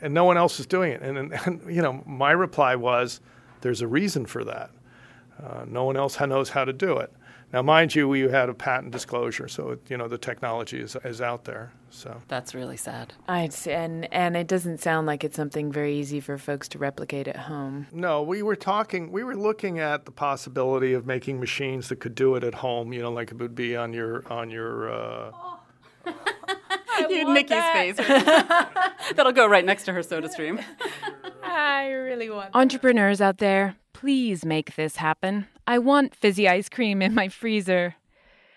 And 0.00 0.12
no 0.12 0.24
one 0.24 0.36
else 0.36 0.60
is 0.60 0.66
doing 0.66 0.92
it. 0.92 1.02
And, 1.02 1.16
and, 1.16 1.32
and 1.46 1.74
you 1.74 1.82
know 1.82 2.02
my 2.06 2.32
reply 2.32 2.76
was, 2.76 3.20
there's 3.60 3.80
a 3.80 3.88
reason 3.88 4.26
for 4.26 4.44
that. 4.44 4.70
Uh, 5.42 5.64
no 5.66 5.84
one 5.84 5.96
else 5.96 6.18
knows 6.20 6.50
how 6.50 6.64
to 6.64 6.72
do 6.72 6.98
it. 6.98 7.12
Now, 7.54 7.62
mind 7.62 7.94
you, 7.94 8.08
we 8.08 8.22
had 8.22 8.48
a 8.48 8.54
patent 8.54 8.90
disclosure, 8.90 9.46
so 9.46 9.78
you 9.88 9.96
know 9.96 10.08
the 10.08 10.18
technology 10.18 10.80
is, 10.80 10.96
is 11.04 11.20
out 11.20 11.44
there. 11.44 11.72
So 11.88 12.20
that's 12.26 12.52
really 12.52 12.76
sad. 12.76 13.14
I 13.28 13.48
and 13.68 14.12
and 14.12 14.36
it 14.36 14.48
doesn't 14.48 14.78
sound 14.78 15.06
like 15.06 15.22
it's 15.22 15.36
something 15.36 15.70
very 15.70 15.96
easy 15.96 16.18
for 16.18 16.36
folks 16.36 16.66
to 16.70 16.78
replicate 16.78 17.28
at 17.28 17.36
home. 17.36 17.86
No, 17.92 18.24
we 18.24 18.42
were 18.42 18.56
talking, 18.56 19.12
we 19.12 19.22
were 19.22 19.36
looking 19.36 19.78
at 19.78 20.04
the 20.04 20.10
possibility 20.10 20.94
of 20.94 21.06
making 21.06 21.38
machines 21.38 21.88
that 21.90 22.00
could 22.00 22.16
do 22.16 22.34
it 22.34 22.42
at 22.42 22.54
home. 22.54 22.92
You 22.92 23.02
know, 23.02 23.12
like 23.12 23.30
it 23.30 23.38
would 23.38 23.54
be 23.54 23.76
on 23.76 23.92
your 23.92 24.24
on 24.32 24.50
your. 24.50 24.92
Uh, 24.92 25.30
you 27.08 27.32
Nikki's 27.32 27.50
that. 27.50 27.96
face. 27.96 29.12
That'll 29.14 29.30
go 29.30 29.46
right 29.46 29.64
next 29.64 29.84
to 29.84 29.92
her 29.92 30.02
soda 30.02 30.28
stream. 30.28 30.58
I 31.44 31.90
really 31.90 32.30
want. 32.30 32.52
That. 32.52 32.58
Entrepreneurs 32.58 33.20
out 33.20 33.38
there, 33.38 33.76
please 34.04 34.44
make 34.44 34.76
this 34.76 34.96
happen. 34.96 35.46
I 35.66 35.78
want 35.78 36.14
fizzy 36.14 36.46
ice 36.46 36.68
cream 36.68 37.00
in 37.00 37.14
my 37.14 37.28
freezer. 37.28 37.94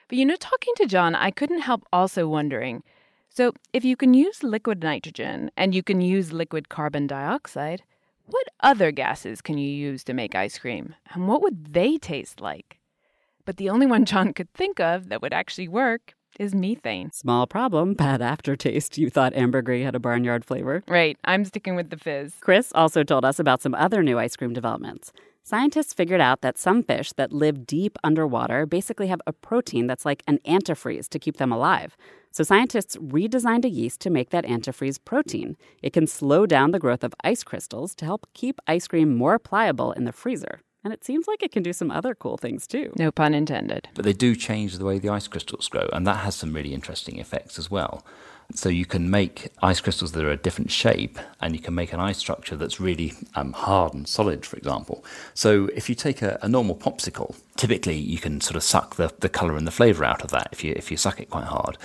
But 0.10 0.18
you 0.18 0.26
know, 0.26 0.36
talking 0.36 0.74
to 0.76 0.86
John, 0.86 1.16
I 1.16 1.32
couldn't 1.32 1.62
help 1.62 1.86
also 1.94 2.28
wondering 2.28 2.84
so, 3.30 3.54
if 3.72 3.86
you 3.86 3.96
can 3.96 4.14
use 4.14 4.44
liquid 4.44 4.84
nitrogen 4.84 5.52
and 5.56 5.74
you 5.74 5.84
can 5.84 6.02
use 6.02 6.34
liquid 6.34 6.68
carbon 6.68 7.08
dioxide, 7.08 7.84
what 8.26 8.48
other 8.60 8.92
gases 8.92 9.42
can 9.42 9.58
you 9.58 9.70
use 9.70 10.04
to 10.04 10.14
make 10.14 10.36
ice 10.36 10.58
cream? 10.58 10.96
And 11.14 11.30
what 11.30 11.42
would 11.42 11.74
they 11.74 11.98
taste 11.98 12.42
like? 12.42 12.80
But 13.46 13.56
the 13.56 13.70
only 13.70 13.86
one 13.86 14.04
John 14.04 14.34
could 14.34 14.52
think 14.54 14.82
of 14.82 15.08
that 15.08 15.22
would 15.22 15.34
actually 15.34 15.70
work 15.70 16.17
is 16.40 16.56
methane. 16.56 17.12
Small 17.12 17.48
problem, 17.48 17.94
bad 17.94 18.22
aftertaste. 18.22 18.98
You 18.98 19.10
thought 19.10 19.34
ambergris 19.36 19.84
had 19.84 19.96
a 19.96 20.00
barnyard 20.00 20.46
flavor. 20.46 20.84
Right, 20.88 21.18
I'm 21.26 21.46
sticking 21.46 21.76
with 21.76 21.90
the 21.90 21.98
fizz. 21.98 22.36
Chris 22.40 22.72
also 22.74 23.04
told 23.04 23.26
us 23.26 23.40
about 23.40 23.62
some 23.62 23.76
other 23.76 24.02
new 24.04 24.18
ice 24.18 24.36
cream 24.36 24.54
developments. 24.54 25.12
Scientists 25.44 25.94
figured 25.94 26.20
out 26.20 26.42
that 26.42 26.58
some 26.58 26.84
fish 26.84 27.14
that 27.14 27.32
live 27.32 27.66
deep 27.66 27.98
underwater 28.04 28.66
basically 28.66 29.08
have 29.08 29.22
a 29.26 29.32
protein 29.32 29.88
that's 29.88 30.06
like 30.06 30.22
an 30.28 30.40
antifreeze 30.46 31.08
to 31.08 31.20
keep 31.20 31.38
them 31.38 31.54
alive. 31.54 31.96
So 32.32 32.44
scientists 32.44 32.98
redesigned 32.98 33.64
a 33.64 33.70
yeast 33.70 34.02
to 34.02 34.10
make 34.10 34.30
that 34.32 34.46
antifreeze 34.46 35.00
protein. 35.04 35.56
It 35.82 35.94
can 35.94 36.06
slow 36.06 36.46
down 36.46 36.72
the 36.72 36.80
growth 36.80 37.04
of 37.04 37.16
ice 37.24 37.44
crystals 37.44 37.96
to 37.96 38.06
help 38.06 38.28
keep 38.34 38.60
ice 38.68 38.88
cream 38.88 39.16
more 39.16 39.40
pliable 39.40 39.94
in 39.94 40.04
the 40.04 40.12
freezer. 40.12 40.60
And 40.84 40.94
it 40.94 41.04
seems 41.04 41.28
like 41.28 41.44
it 41.44 41.52
can 41.52 41.64
do 41.64 41.74
some 41.74 41.92
other 41.92 42.16
cool 42.16 42.38
things 42.38 42.68
too. 42.68 42.94
No 42.98 43.12
pun 43.12 43.34
intended. 43.34 43.90
But 43.94 44.06
they 44.06 44.14
do 44.14 44.36
change 44.36 44.78
the 44.78 44.86
way 44.86 45.00
the 45.00 45.10
ice 45.10 45.28
crystals 45.28 45.68
grow, 45.68 45.90
and 45.92 46.08
that 46.08 46.18
has 46.18 46.36
some 46.36 46.54
really 46.54 46.74
interesting 46.74 47.20
effects 47.20 47.60
as 47.60 47.70
well. 47.70 48.06
So 48.54 48.70
you 48.70 48.86
can 48.86 49.10
make 49.10 49.52
ice 49.62 49.82
crystals 49.82 50.14
that 50.14 50.24
are 50.24 50.32
a 50.32 50.38
different 50.38 50.72
shape, 50.72 51.20
and 51.42 51.54
you 51.54 51.62
can 51.62 51.76
make 51.76 51.92
an 51.92 52.00
ice 52.00 52.18
structure 52.18 52.56
that's 52.56 52.80
really 52.80 53.14
um, 53.36 53.52
hard 53.52 53.94
and 53.94 54.08
solid, 54.08 54.46
for 54.46 54.56
example. 54.56 55.04
So 55.34 55.70
if 55.76 55.90
you 55.90 55.96
take 55.96 56.22
a, 56.22 56.40
a, 56.42 56.48
normal 56.48 56.76
popsicle, 56.78 57.36
typically 57.58 57.98
you 57.98 58.20
can 58.20 58.40
sort 58.40 58.56
of 58.56 58.64
suck 58.64 58.96
the, 58.96 59.14
the 59.20 59.28
color 59.28 59.58
and 59.58 59.68
the 59.68 59.72
flavor 59.72 60.06
out 60.06 60.24
of 60.24 60.32
that 60.32 60.48
if 60.54 60.64
you 60.64 60.74
if 60.78 60.90
you 60.90 60.96
suck 60.96 61.20
it 61.20 61.30
quite 61.30 61.46
hard. 61.46 61.78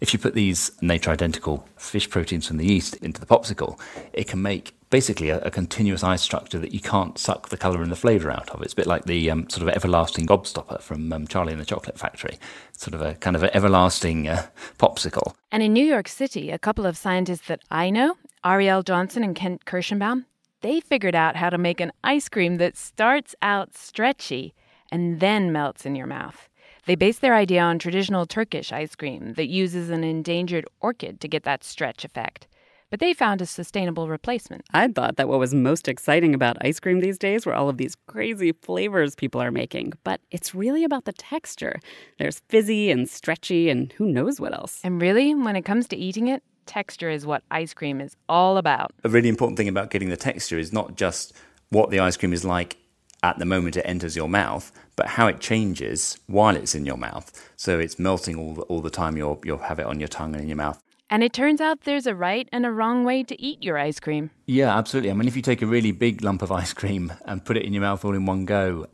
If 0.00 0.12
you 0.12 0.18
put 0.18 0.34
these 0.34 0.70
nature 0.80 1.10
identical 1.10 1.66
fish 1.76 2.08
proteins 2.08 2.46
from 2.46 2.56
the 2.56 2.66
yeast 2.66 2.94
into 2.96 3.20
the 3.20 3.26
popsicle, 3.26 3.80
it 4.12 4.28
can 4.28 4.40
make 4.40 4.74
basically 4.90 5.30
a, 5.30 5.40
a, 5.40 5.50
continuous 5.50 6.02
ice 6.02 6.22
structure 6.22 6.58
that 6.58 6.72
you 6.72 6.80
can't 6.80 7.18
suck 7.18 7.48
the 7.48 7.56
colour 7.56 7.82
and 7.82 7.92
the 7.92 7.96
flavour 7.96 8.30
out 8.30 8.48
of. 8.50 8.62
It's 8.62 8.72
a 8.72 8.76
bit 8.76 8.86
like 8.86 9.04
the 9.04 9.30
um, 9.30 9.48
sort 9.50 9.68
of 9.68 9.74
everlasting 9.74 10.26
gobstopper 10.26 10.80
from 10.80 11.12
um, 11.12 11.26
Charlie 11.26 11.52
and 11.52 11.60
the 11.60 11.66
Chocolate 11.66 11.98
Factory, 11.98 12.38
sort 12.72 12.94
of 12.94 13.02
a 13.02 13.14
kind 13.16 13.36
of 13.36 13.42
an 13.42 13.50
everlasting 13.52 14.28
uh, 14.28 14.46
popsicle. 14.78 15.34
And 15.50 15.62
in 15.62 15.72
New 15.72 15.84
York 15.84 16.08
City, 16.08 16.50
a 16.50 16.58
couple 16.58 16.86
of 16.86 16.96
scientists 16.96 17.48
that 17.48 17.60
I 17.70 17.90
know, 17.90 18.16
Ariel 18.44 18.82
Johnson 18.82 19.24
and 19.24 19.34
Kent 19.34 19.64
Kirshenbaum, 19.64 20.24
they 20.60 20.80
figured 20.80 21.14
out 21.14 21.36
how 21.36 21.50
to 21.50 21.58
make 21.58 21.80
an 21.80 21.92
ice 22.02 22.28
cream 22.28 22.56
that 22.56 22.76
starts 22.76 23.34
out 23.42 23.76
stretchy 23.76 24.54
and 24.90 25.20
then 25.20 25.52
melts 25.52 25.84
in 25.84 25.94
your 25.94 26.06
mouth. 26.06 26.47
They 26.88 26.94
base 26.94 27.18
their 27.18 27.34
idea 27.34 27.60
on 27.60 27.78
traditional 27.78 28.24
Turkish 28.24 28.72
ice 28.72 28.96
cream 28.96 29.34
that 29.34 29.48
uses 29.48 29.90
an 29.90 30.04
endangered 30.04 30.64
orchid 30.80 31.20
to 31.20 31.28
get 31.28 31.42
that 31.42 31.62
stretch 31.62 32.02
effect 32.02 32.48
but 32.90 33.00
they 33.00 33.12
found 33.12 33.42
a 33.42 33.46
sustainable 33.46 34.08
replacement. 34.08 34.64
I 34.72 34.88
thought 34.88 35.16
that 35.16 35.28
what 35.28 35.38
was 35.38 35.52
most 35.52 35.88
exciting 35.88 36.34
about 36.34 36.56
ice 36.64 36.80
cream 36.80 37.00
these 37.00 37.18
days 37.18 37.44
were 37.44 37.54
all 37.54 37.68
of 37.68 37.76
these 37.76 37.94
crazy 38.06 38.52
flavors 38.52 39.14
people 39.14 39.42
are 39.42 39.50
making, 39.50 39.92
but 40.04 40.22
it's 40.30 40.54
really 40.54 40.84
about 40.84 41.04
the 41.04 41.12
texture. 41.12 41.80
There's 42.18 42.40
fizzy 42.48 42.90
and 42.90 43.06
stretchy 43.06 43.68
and 43.68 43.92
who 43.92 44.06
knows 44.06 44.40
what 44.40 44.54
else. 44.54 44.80
And 44.82 45.02
really, 45.02 45.34
when 45.34 45.54
it 45.54 45.66
comes 45.66 45.86
to 45.88 45.96
eating 45.98 46.28
it, 46.28 46.42
texture 46.64 47.10
is 47.10 47.26
what 47.26 47.42
ice 47.50 47.74
cream 47.74 48.00
is 48.00 48.16
all 48.26 48.56
about. 48.56 48.92
A 49.04 49.10
really 49.10 49.28
important 49.28 49.58
thing 49.58 49.68
about 49.68 49.90
getting 49.90 50.08
the 50.08 50.16
texture 50.16 50.58
is 50.58 50.72
not 50.72 50.96
just 50.96 51.34
what 51.68 51.90
the 51.90 52.00
ice 52.00 52.16
cream 52.16 52.32
is 52.32 52.46
like 52.46 52.78
at 53.22 53.38
the 53.38 53.44
moment 53.44 53.76
it 53.76 53.82
enters 53.82 54.16
your 54.16 54.28
mouth, 54.28 54.72
but 54.96 55.06
how 55.06 55.26
it 55.26 55.40
changes 55.40 56.18
while 56.26 56.56
it's 56.56 56.74
in 56.74 56.86
your 56.86 56.96
mouth. 56.96 57.50
So 57.56 57.78
it's 57.78 57.98
melting 57.98 58.36
all 58.36 58.54
the, 58.54 58.62
all 58.62 58.80
the 58.80 58.90
time. 58.90 59.16
You'll 59.16 59.40
you'll 59.44 59.58
have 59.58 59.78
it 59.78 59.86
on 59.86 59.98
your 59.98 60.08
tongue 60.08 60.34
and 60.34 60.42
in 60.42 60.48
your 60.48 60.56
mouth. 60.56 60.82
And 61.10 61.22
it 61.22 61.32
turns 61.32 61.60
out 61.60 61.84
there's 61.84 62.06
a 62.06 62.14
right 62.14 62.48
and 62.52 62.66
a 62.66 62.70
wrong 62.70 63.04
way 63.04 63.22
to 63.22 63.40
eat 63.40 63.62
your 63.62 63.78
ice 63.78 63.98
cream. 63.98 64.30
Yeah, 64.44 64.76
absolutely. 64.76 65.10
I 65.10 65.14
mean, 65.14 65.26
if 65.26 65.36
you 65.36 65.42
take 65.42 65.62
a 65.62 65.66
really 65.66 65.90
big 65.90 66.22
lump 66.22 66.42
of 66.42 66.52
ice 66.52 66.74
cream 66.74 67.12
and 67.24 67.44
put 67.44 67.56
it 67.56 67.64
in 67.64 67.72
your 67.72 67.80
mouth 67.80 68.04
all 68.04 68.14
in 68.14 68.26
one 68.26 68.44
go, 68.44 68.86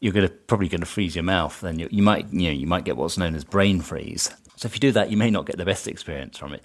you're 0.00 0.14
going 0.14 0.26
to 0.26 0.32
probably 0.32 0.68
going 0.68 0.80
to 0.80 0.86
freeze 0.86 1.14
your 1.14 1.24
mouth. 1.24 1.60
Then 1.60 1.78
you, 1.78 1.88
you 1.90 2.02
might 2.02 2.32
you 2.32 2.48
know 2.48 2.54
you 2.54 2.66
might 2.66 2.84
get 2.84 2.96
what's 2.96 3.18
known 3.18 3.34
as 3.34 3.44
brain 3.44 3.80
freeze. 3.80 4.30
So 4.56 4.66
if 4.66 4.74
you 4.74 4.80
do 4.80 4.92
that, 4.92 5.10
you 5.10 5.16
may 5.16 5.30
not 5.30 5.46
get 5.46 5.56
the 5.56 5.64
best 5.64 5.88
experience 5.88 6.38
from 6.38 6.52
it. 6.52 6.62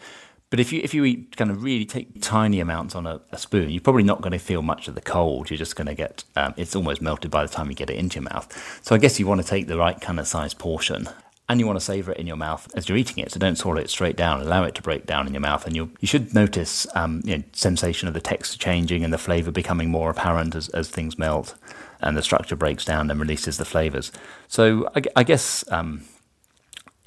But 0.49 0.61
if 0.61 0.71
you 0.71 0.79
if 0.81 0.93
you 0.93 1.03
eat 1.03 1.35
kind 1.35 1.51
of 1.51 1.61
really 1.61 1.85
take 1.85 2.21
tiny 2.21 2.59
amounts 2.61 2.95
on 2.95 3.05
a, 3.05 3.19
a 3.31 3.37
spoon, 3.37 3.69
you're 3.69 3.81
probably 3.81 4.03
not 4.03 4.21
going 4.21 4.31
to 4.31 4.39
feel 4.39 4.61
much 4.61 4.87
of 4.87 4.95
the 4.95 5.01
cold. 5.01 5.49
You're 5.49 5.57
just 5.57 5.75
going 5.75 5.87
to 5.87 5.95
get 5.95 6.23
um, 6.35 6.53
it's 6.55 6.75
almost 6.75 7.01
melted 7.01 7.31
by 7.31 7.45
the 7.45 7.51
time 7.51 7.69
you 7.69 7.75
get 7.75 7.89
it 7.89 7.97
into 7.97 8.15
your 8.21 8.29
mouth. 8.31 8.79
So 8.81 8.95
I 8.95 8.97
guess 8.97 9.19
you 9.19 9.27
want 9.27 9.41
to 9.41 9.47
take 9.47 9.67
the 9.67 9.77
right 9.77 9.99
kind 9.99 10.19
of 10.19 10.27
size 10.27 10.53
portion 10.53 11.09
and 11.49 11.59
you 11.59 11.65
want 11.65 11.79
to 11.79 11.85
savor 11.85 12.11
it 12.11 12.17
in 12.17 12.27
your 12.27 12.35
mouth 12.35 12.67
as 12.75 12.87
you're 12.87 12.97
eating 12.97 13.23
it. 13.23 13.31
So 13.31 13.39
don't 13.39 13.57
swallow 13.57 13.79
it 13.79 13.89
straight 13.89 14.15
down. 14.15 14.41
Allow 14.41 14.63
it 14.63 14.75
to 14.75 14.81
break 14.81 15.05
down 15.05 15.27
in 15.27 15.33
your 15.33 15.41
mouth, 15.41 15.65
and 15.65 15.75
you 15.75 15.91
you 15.99 16.07
should 16.07 16.33
notice 16.33 16.87
um, 16.95 17.21
you 17.25 17.37
know, 17.37 17.43
sensation 17.53 18.07
of 18.07 18.13
the 18.13 18.21
texture 18.21 18.57
changing 18.57 19.03
and 19.03 19.13
the 19.13 19.17
flavor 19.17 19.51
becoming 19.51 19.89
more 19.89 20.09
apparent 20.09 20.55
as 20.55 20.69
as 20.69 20.89
things 20.89 21.17
melt, 21.17 21.55
and 22.01 22.15
the 22.15 22.23
structure 22.23 22.55
breaks 22.55 22.85
down 22.85 23.11
and 23.11 23.19
releases 23.19 23.57
the 23.57 23.65
flavors. 23.65 24.11
So 24.47 24.89
I, 24.95 25.01
I 25.17 25.23
guess. 25.23 25.65
Um, 25.71 26.03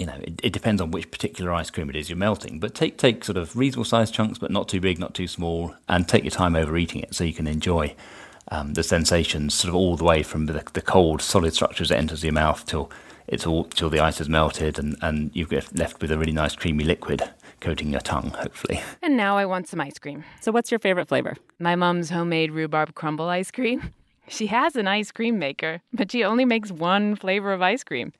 you 0.01 0.07
know, 0.07 0.17
it, 0.23 0.41
it, 0.41 0.51
depends 0.51 0.81
on 0.81 0.89
which 0.89 1.11
particular 1.11 1.53
ice 1.53 1.69
cream 1.69 1.87
it 1.87 1.95
is 1.95 2.09
you're 2.09 2.17
melting. 2.17 2.59
But 2.59 2.73
take 2.73 2.97
take 2.97 3.23
sort 3.23 3.37
of 3.37 3.55
reasonable 3.55 3.85
sized 3.85 4.15
chunks, 4.15 4.39
but 4.39 4.49
not 4.49 4.67
too 4.67 4.81
big, 4.81 4.97
not 4.97 5.13
too 5.13 5.27
small, 5.27 5.75
and 5.87 6.07
take 6.07 6.23
your 6.23 6.31
time 6.31 6.55
over 6.55 6.75
eating 6.75 7.01
it 7.03 7.13
so 7.13 7.23
you 7.23 7.33
can 7.33 7.45
enjoy 7.45 7.93
um, 8.47 8.73
the 8.73 8.81
sensations 8.81 9.53
sort 9.53 9.69
of 9.69 9.75
all 9.75 9.95
the 9.95 10.03
way 10.03 10.23
from 10.23 10.47
the, 10.47 10.63
the 10.73 10.81
cold 10.81 11.21
solid 11.21 11.53
structure 11.53 11.83
as 11.83 11.91
it 11.91 11.99
enters 11.99 12.23
your 12.23 12.33
mouth 12.33 12.65
till 12.65 12.89
it's 13.27 13.45
all 13.45 13.65
till 13.65 13.91
the 13.91 13.99
ice 13.99 14.17
has 14.17 14.27
melted 14.27 14.79
and, 14.79 14.97
and 15.03 15.29
you 15.35 15.45
get 15.45 15.77
left 15.77 16.01
with 16.01 16.11
a 16.11 16.17
really 16.17 16.31
nice 16.31 16.55
creamy 16.55 16.83
liquid 16.83 17.21
coating 17.59 17.91
your 17.91 18.01
tongue, 18.01 18.31
hopefully. 18.31 18.81
And 19.03 19.15
now 19.15 19.37
I 19.37 19.45
want 19.45 19.67
some 19.67 19.79
ice 19.79 19.99
cream. 19.99 20.23
So, 20.41 20.51
what's 20.51 20.71
your 20.71 20.79
favorite 20.79 21.09
flavor? 21.09 21.35
My 21.59 21.75
mom's 21.75 22.09
homemade 22.09 22.51
rhubarb 22.51 22.95
crumble 22.95 23.29
ice 23.29 23.51
cream. 23.51 23.93
She 24.27 24.47
has 24.47 24.77
an 24.77 24.87
ice 24.87 25.11
cream 25.11 25.39
maker, 25.39 25.81
but 25.91 26.09
she 26.09 26.23
only 26.23 26.45
makes 26.45 26.71
one 26.71 27.17
flavor 27.17 27.51
of 27.51 27.61
ice 27.61 27.83
cream. 27.83 28.13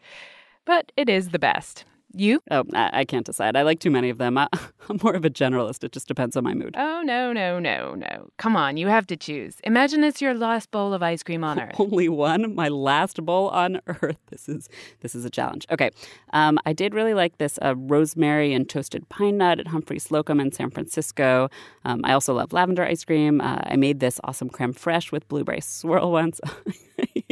But 0.65 0.91
it 0.95 1.09
is 1.09 1.29
the 1.29 1.39
best. 1.39 1.85
You? 2.13 2.41
Oh, 2.51 2.63
I, 2.73 3.05
can't 3.05 3.25
decide. 3.25 3.55
I 3.55 3.61
like 3.61 3.79
too 3.79 3.89
many 3.89 4.09
of 4.09 4.17
them. 4.17 4.37
I, 4.37 4.47
am 4.89 4.99
more 5.01 5.13
of 5.13 5.23
a 5.23 5.29
generalist. 5.29 5.83
It 5.83 5.93
just 5.93 6.07
depends 6.07 6.35
on 6.35 6.43
my 6.43 6.53
mood. 6.53 6.75
Oh, 6.77 7.01
no, 7.03 7.31
no, 7.31 7.59
no, 7.59 7.95
no. 7.95 8.29
Come 8.37 8.55
on, 8.55 8.75
you 8.75 8.87
have 8.87 9.07
to 9.07 9.15
choose. 9.15 9.57
Imagine 9.63 10.03
it's 10.03 10.21
your 10.21 10.33
last 10.33 10.71
bowl 10.71 10.93
of 10.93 11.01
ice 11.01 11.23
cream 11.23 11.43
on 11.43 11.59
earth. 11.61 11.75
Only 11.79 12.09
one? 12.09 12.53
My 12.53 12.67
last 12.67 13.23
bowl 13.25 13.47
on 13.49 13.79
earth. 13.87 14.17
This 14.29 14.49
is 14.49 14.67
this 14.99 15.15
is 15.15 15.23
a 15.23 15.29
challenge. 15.29 15.65
Okay. 15.71 15.89
Um, 16.33 16.59
I 16.65 16.73
did 16.73 16.93
really 16.93 17.13
like 17.13 17.37
this 17.37 17.57
uh, 17.61 17.75
rosemary 17.77 18.53
and 18.53 18.67
toasted 18.67 19.07
pine 19.09 19.37
nut 19.37 19.59
at 19.59 19.67
Humphry 19.67 19.97
Slocombe 19.97 20.41
in 20.41 20.51
San 20.51 20.69
Francisco. 20.69 21.49
Um, 21.85 22.01
I 22.03 22.13
also 22.13 22.33
love 22.33 22.51
lavender 22.51 22.83
ice 22.83 23.05
cream. 23.05 23.39
Uh, 23.39 23.59
I 23.63 23.77
made 23.77 23.99
this 23.99 24.19
awesome 24.25 24.49
creme 24.49 24.73
fraiche 24.73 25.11
with 25.11 25.27
blueberry 25.29 25.61
swirl 25.61 26.11
once. 26.11 26.41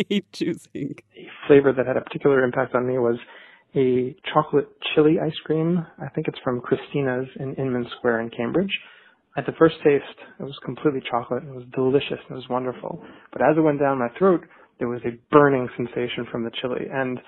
Choosing. 0.33 0.95
A 1.17 1.27
flavor 1.47 1.73
that 1.73 1.85
had 1.85 1.97
a 1.97 2.01
particular 2.01 2.43
impact 2.43 2.75
on 2.75 2.87
me 2.87 2.97
was 2.97 3.17
a 3.75 4.15
chocolate 4.33 4.69
chili 4.93 5.17
ice 5.19 5.37
cream. 5.45 5.85
I 6.01 6.09
think 6.09 6.27
it's 6.27 6.39
from 6.43 6.61
Christina's 6.61 7.27
in 7.39 7.55
Inman 7.55 7.87
Square 7.97 8.21
in 8.21 8.29
Cambridge. 8.29 8.71
At 9.37 9.45
the 9.45 9.53
first 9.59 9.75
taste, 9.83 10.03
it 10.39 10.43
was 10.43 10.57
completely 10.65 11.01
chocolate. 11.09 11.43
It 11.43 11.53
was 11.53 11.65
delicious. 11.73 12.19
It 12.29 12.33
was 12.33 12.49
wonderful. 12.49 13.03
But 13.31 13.41
as 13.41 13.57
it 13.57 13.61
went 13.61 13.79
down 13.79 13.99
my 13.99 14.09
throat, 14.17 14.41
there 14.79 14.87
was 14.87 15.01
a 15.05 15.17
burning 15.31 15.69
sensation 15.77 16.25
from 16.31 16.43
the 16.43 16.51
chili, 16.61 16.87
and 16.91 17.19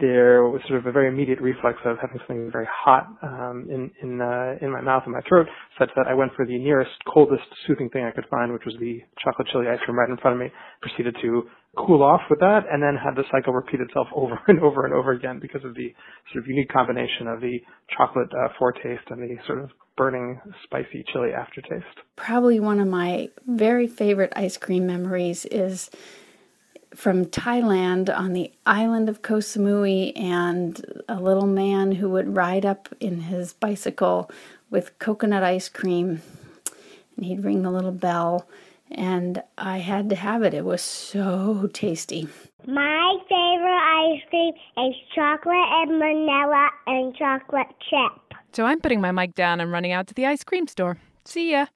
there 0.00 0.44
was 0.44 0.60
sort 0.68 0.78
of 0.80 0.86
a 0.86 0.92
very 0.92 1.08
immediate 1.08 1.40
reflex 1.40 1.78
of 1.84 1.96
having 2.00 2.18
something 2.26 2.50
very 2.52 2.68
hot 2.70 3.06
um, 3.22 3.66
in 3.70 3.90
in 4.02 4.20
uh, 4.20 4.54
in 4.60 4.70
my 4.70 4.80
mouth 4.80 5.02
and 5.04 5.14
my 5.14 5.20
throat, 5.28 5.46
such 5.78 5.90
that 5.96 6.06
I 6.08 6.14
went 6.14 6.32
for 6.34 6.46
the 6.46 6.58
nearest 6.58 6.92
coldest 7.12 7.44
soothing 7.66 7.88
thing 7.90 8.04
I 8.04 8.10
could 8.10 8.26
find, 8.30 8.52
which 8.52 8.64
was 8.64 8.74
the 8.80 9.00
chocolate 9.22 9.48
chili 9.52 9.66
ice 9.68 9.78
cream 9.84 9.98
right 9.98 10.10
in 10.10 10.16
front 10.18 10.34
of 10.34 10.40
me. 10.40 10.52
Proceeded 10.82 11.16
to 11.22 11.44
cool 11.76 12.02
off 12.02 12.22
with 12.30 12.40
that, 12.40 12.60
and 12.70 12.82
then 12.82 12.96
had 12.96 13.14
the 13.14 13.24
cycle 13.30 13.52
repeat 13.52 13.80
itself 13.80 14.08
over 14.14 14.38
and 14.48 14.60
over 14.60 14.84
and 14.84 14.94
over 14.94 15.12
again 15.12 15.38
because 15.40 15.64
of 15.64 15.74
the 15.74 15.94
sort 16.32 16.44
of 16.44 16.48
unique 16.48 16.72
combination 16.72 17.26
of 17.28 17.40
the 17.40 17.58
chocolate 17.96 18.28
uh, 18.32 18.48
foretaste 18.58 19.04
and 19.10 19.22
the 19.22 19.36
sort 19.46 19.60
of 19.60 19.70
burning, 19.96 20.40
spicy 20.64 21.04
chili 21.12 21.30
aftertaste. 21.32 21.86
Probably 22.16 22.60
one 22.60 22.80
of 22.80 22.88
my 22.88 23.28
very 23.46 23.86
favorite 23.86 24.32
ice 24.36 24.56
cream 24.56 24.86
memories 24.86 25.46
is 25.46 25.90
from 26.96 27.26
Thailand 27.26 28.08
on 28.14 28.32
the 28.32 28.50
island 28.64 29.08
of 29.08 29.22
Koh 29.22 29.38
Samui, 29.38 30.18
and 30.18 31.02
a 31.08 31.20
little 31.20 31.46
man 31.46 31.92
who 31.92 32.08
would 32.10 32.34
ride 32.34 32.64
up 32.64 32.88
in 33.00 33.20
his 33.20 33.52
bicycle 33.52 34.30
with 34.70 34.98
coconut 34.98 35.42
ice 35.42 35.68
cream, 35.68 36.22
and 37.16 37.24
he'd 37.24 37.44
ring 37.44 37.62
the 37.62 37.70
little 37.70 37.92
bell, 37.92 38.48
and 38.90 39.42
I 39.58 39.78
had 39.78 40.08
to 40.10 40.16
have 40.16 40.42
it. 40.42 40.54
It 40.54 40.64
was 40.64 40.82
so 40.82 41.68
tasty. 41.72 42.28
My 42.66 43.18
favorite 43.28 44.14
ice 44.14 44.22
cream 44.30 44.54
is 44.88 44.94
chocolate 45.14 45.54
and 45.54 45.98
vanilla 45.98 46.70
and 46.86 47.14
chocolate 47.14 47.68
chip. 47.88 48.38
So 48.52 48.64
I'm 48.64 48.80
putting 48.80 49.00
my 49.00 49.12
mic 49.12 49.34
down 49.34 49.60
and 49.60 49.70
running 49.70 49.92
out 49.92 50.06
to 50.08 50.14
the 50.14 50.26
ice 50.26 50.42
cream 50.42 50.66
store. 50.66 50.98
See 51.24 51.52
ya. 51.52 51.66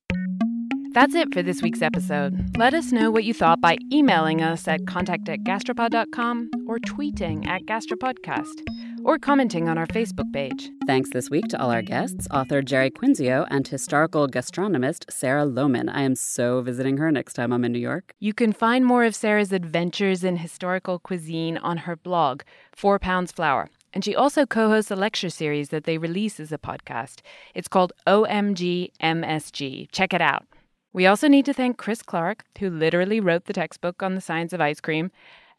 That's 0.93 1.15
it 1.15 1.33
for 1.33 1.41
this 1.41 1.63
week's 1.63 1.83
episode. 1.83 2.57
Let 2.57 2.75
us 2.75 2.91
know 2.91 3.13
what 3.13 3.23
you 3.23 3.33
thought 3.33 3.61
by 3.61 3.79
emailing 3.93 4.43
us 4.43 4.67
at 4.67 4.89
contact 4.89 5.29
at 5.29 5.45
gastropod.com 5.45 6.51
or 6.67 6.81
tweeting 6.81 7.47
at 7.47 7.63
gastropodcast 7.63 8.67
or 9.05 9.17
commenting 9.17 9.69
on 9.69 9.79
our 9.79 9.87
Facebook 9.87 10.33
page. 10.33 10.69
Thanks 10.89 11.11
this 11.11 11.31
week 11.31 11.47
to 11.51 11.63
all 11.63 11.71
our 11.71 11.81
guests, 11.81 12.27
author 12.33 12.61
Jeri 12.61 12.91
Quinzio 12.91 13.47
and 13.51 13.69
historical 13.69 14.27
gastronomist 14.27 15.05
Sarah 15.13 15.47
Lohman. 15.47 15.89
I 15.95 16.03
am 16.03 16.17
so 16.17 16.61
visiting 16.61 16.97
her 16.97 17.13
next 17.13 17.35
time 17.35 17.53
I'm 17.53 17.65
in 17.65 17.71
New 17.71 17.79
York. 17.79 18.13
You 18.19 18.35
can 18.35 18.53
find 18.53 18.85
more 18.85 19.05
of 19.05 19.15
Sarah's 19.15 19.53
adventures 19.53 20.25
in 20.25 20.39
historical 20.39 20.99
cuisine 20.99 21.57
on 21.59 21.77
her 21.79 21.95
blog, 21.95 22.43
Four 22.73 22.99
Pounds 22.99 23.31
Flour. 23.31 23.71
And 23.93 24.05
she 24.05 24.17
also 24.17 24.45
co 24.45 24.69
hosts 24.69 24.91
a 24.91 24.97
lecture 24.97 25.31
series 25.31 25.69
that 25.69 25.85
they 25.85 25.99
release 25.99 26.41
as 26.41 26.51
a 26.51 26.59
podcast. 26.59 27.21
It's 27.55 27.69
called 27.69 27.93
OMG 28.09 28.91
MSG. 29.01 29.89
Check 29.93 30.13
it 30.13 30.21
out. 30.21 30.47
We 30.93 31.07
also 31.07 31.29
need 31.29 31.45
to 31.47 31.53
thank 31.53 31.77
Chris 31.77 32.03
Clarke, 32.03 32.45
who 32.59 32.69
literally 32.69 33.21
wrote 33.21 33.45
the 33.45 33.53
textbook 33.53 34.03
on 34.03 34.15
the 34.15 34.21
science 34.21 34.53
of 34.53 34.61
ice 34.61 34.81
cream, 34.81 35.13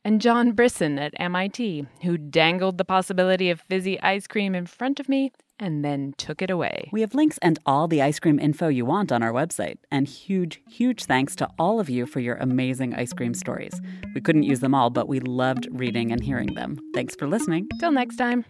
and 0.04 0.20
John 0.20 0.52
Brisson 0.52 1.00
at 1.00 1.14
MIT, 1.18 1.86
who 2.02 2.18
dangled 2.18 2.78
the 2.78 2.86
possibility 2.86 3.50
of 3.50 3.62
fizzy 3.62 4.00
ice 4.02 4.28
cream 4.28 4.56
in 4.56 4.66
front 4.66 5.00
of 5.00 5.08
me 5.08 5.32
and 5.60 5.86
then 5.86 6.14
took 6.18 6.42
it 6.42 6.50
away. 6.50 6.90
We 6.92 7.02
have 7.02 7.14
links 7.14 7.38
and 7.42 7.60
all 7.66 7.88
the 7.88 8.02
ice 8.02 8.20
cream 8.20 8.40
info 8.40 8.68
you 8.68 8.84
want 8.84 9.12
on 9.12 9.22
our 9.22 9.32
website. 9.32 9.78
And 9.92 10.08
huge, 10.08 10.62
huge 10.68 11.06
thanks 11.06 11.36
to 11.38 11.48
all 11.60 11.80
of 11.80 11.90
you 11.90 12.08
for 12.08 12.20
your 12.20 12.36
amazing 12.38 12.96
ice 12.96 13.14
cream 13.14 13.36
stories. 13.36 13.80
We 14.16 14.22
couldn't 14.22 14.44
use 14.44 14.60
them 14.60 14.74
all, 14.74 14.90
but 14.90 15.08
we 15.08 15.20
loved 15.20 15.68
reading 15.72 16.12
and 16.12 16.24
hearing 16.24 16.56
them. 16.56 16.80
Thanks 16.96 17.16
for 17.16 17.28
listening. 17.28 17.70
Till 17.80 17.92
next 17.92 18.16
time. 18.16 18.44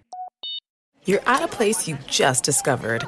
You're 1.04 1.22
at 1.26 1.44
a 1.44 1.48
place 1.48 1.88
you 1.88 1.98
just 2.08 2.44
discovered. 2.46 3.08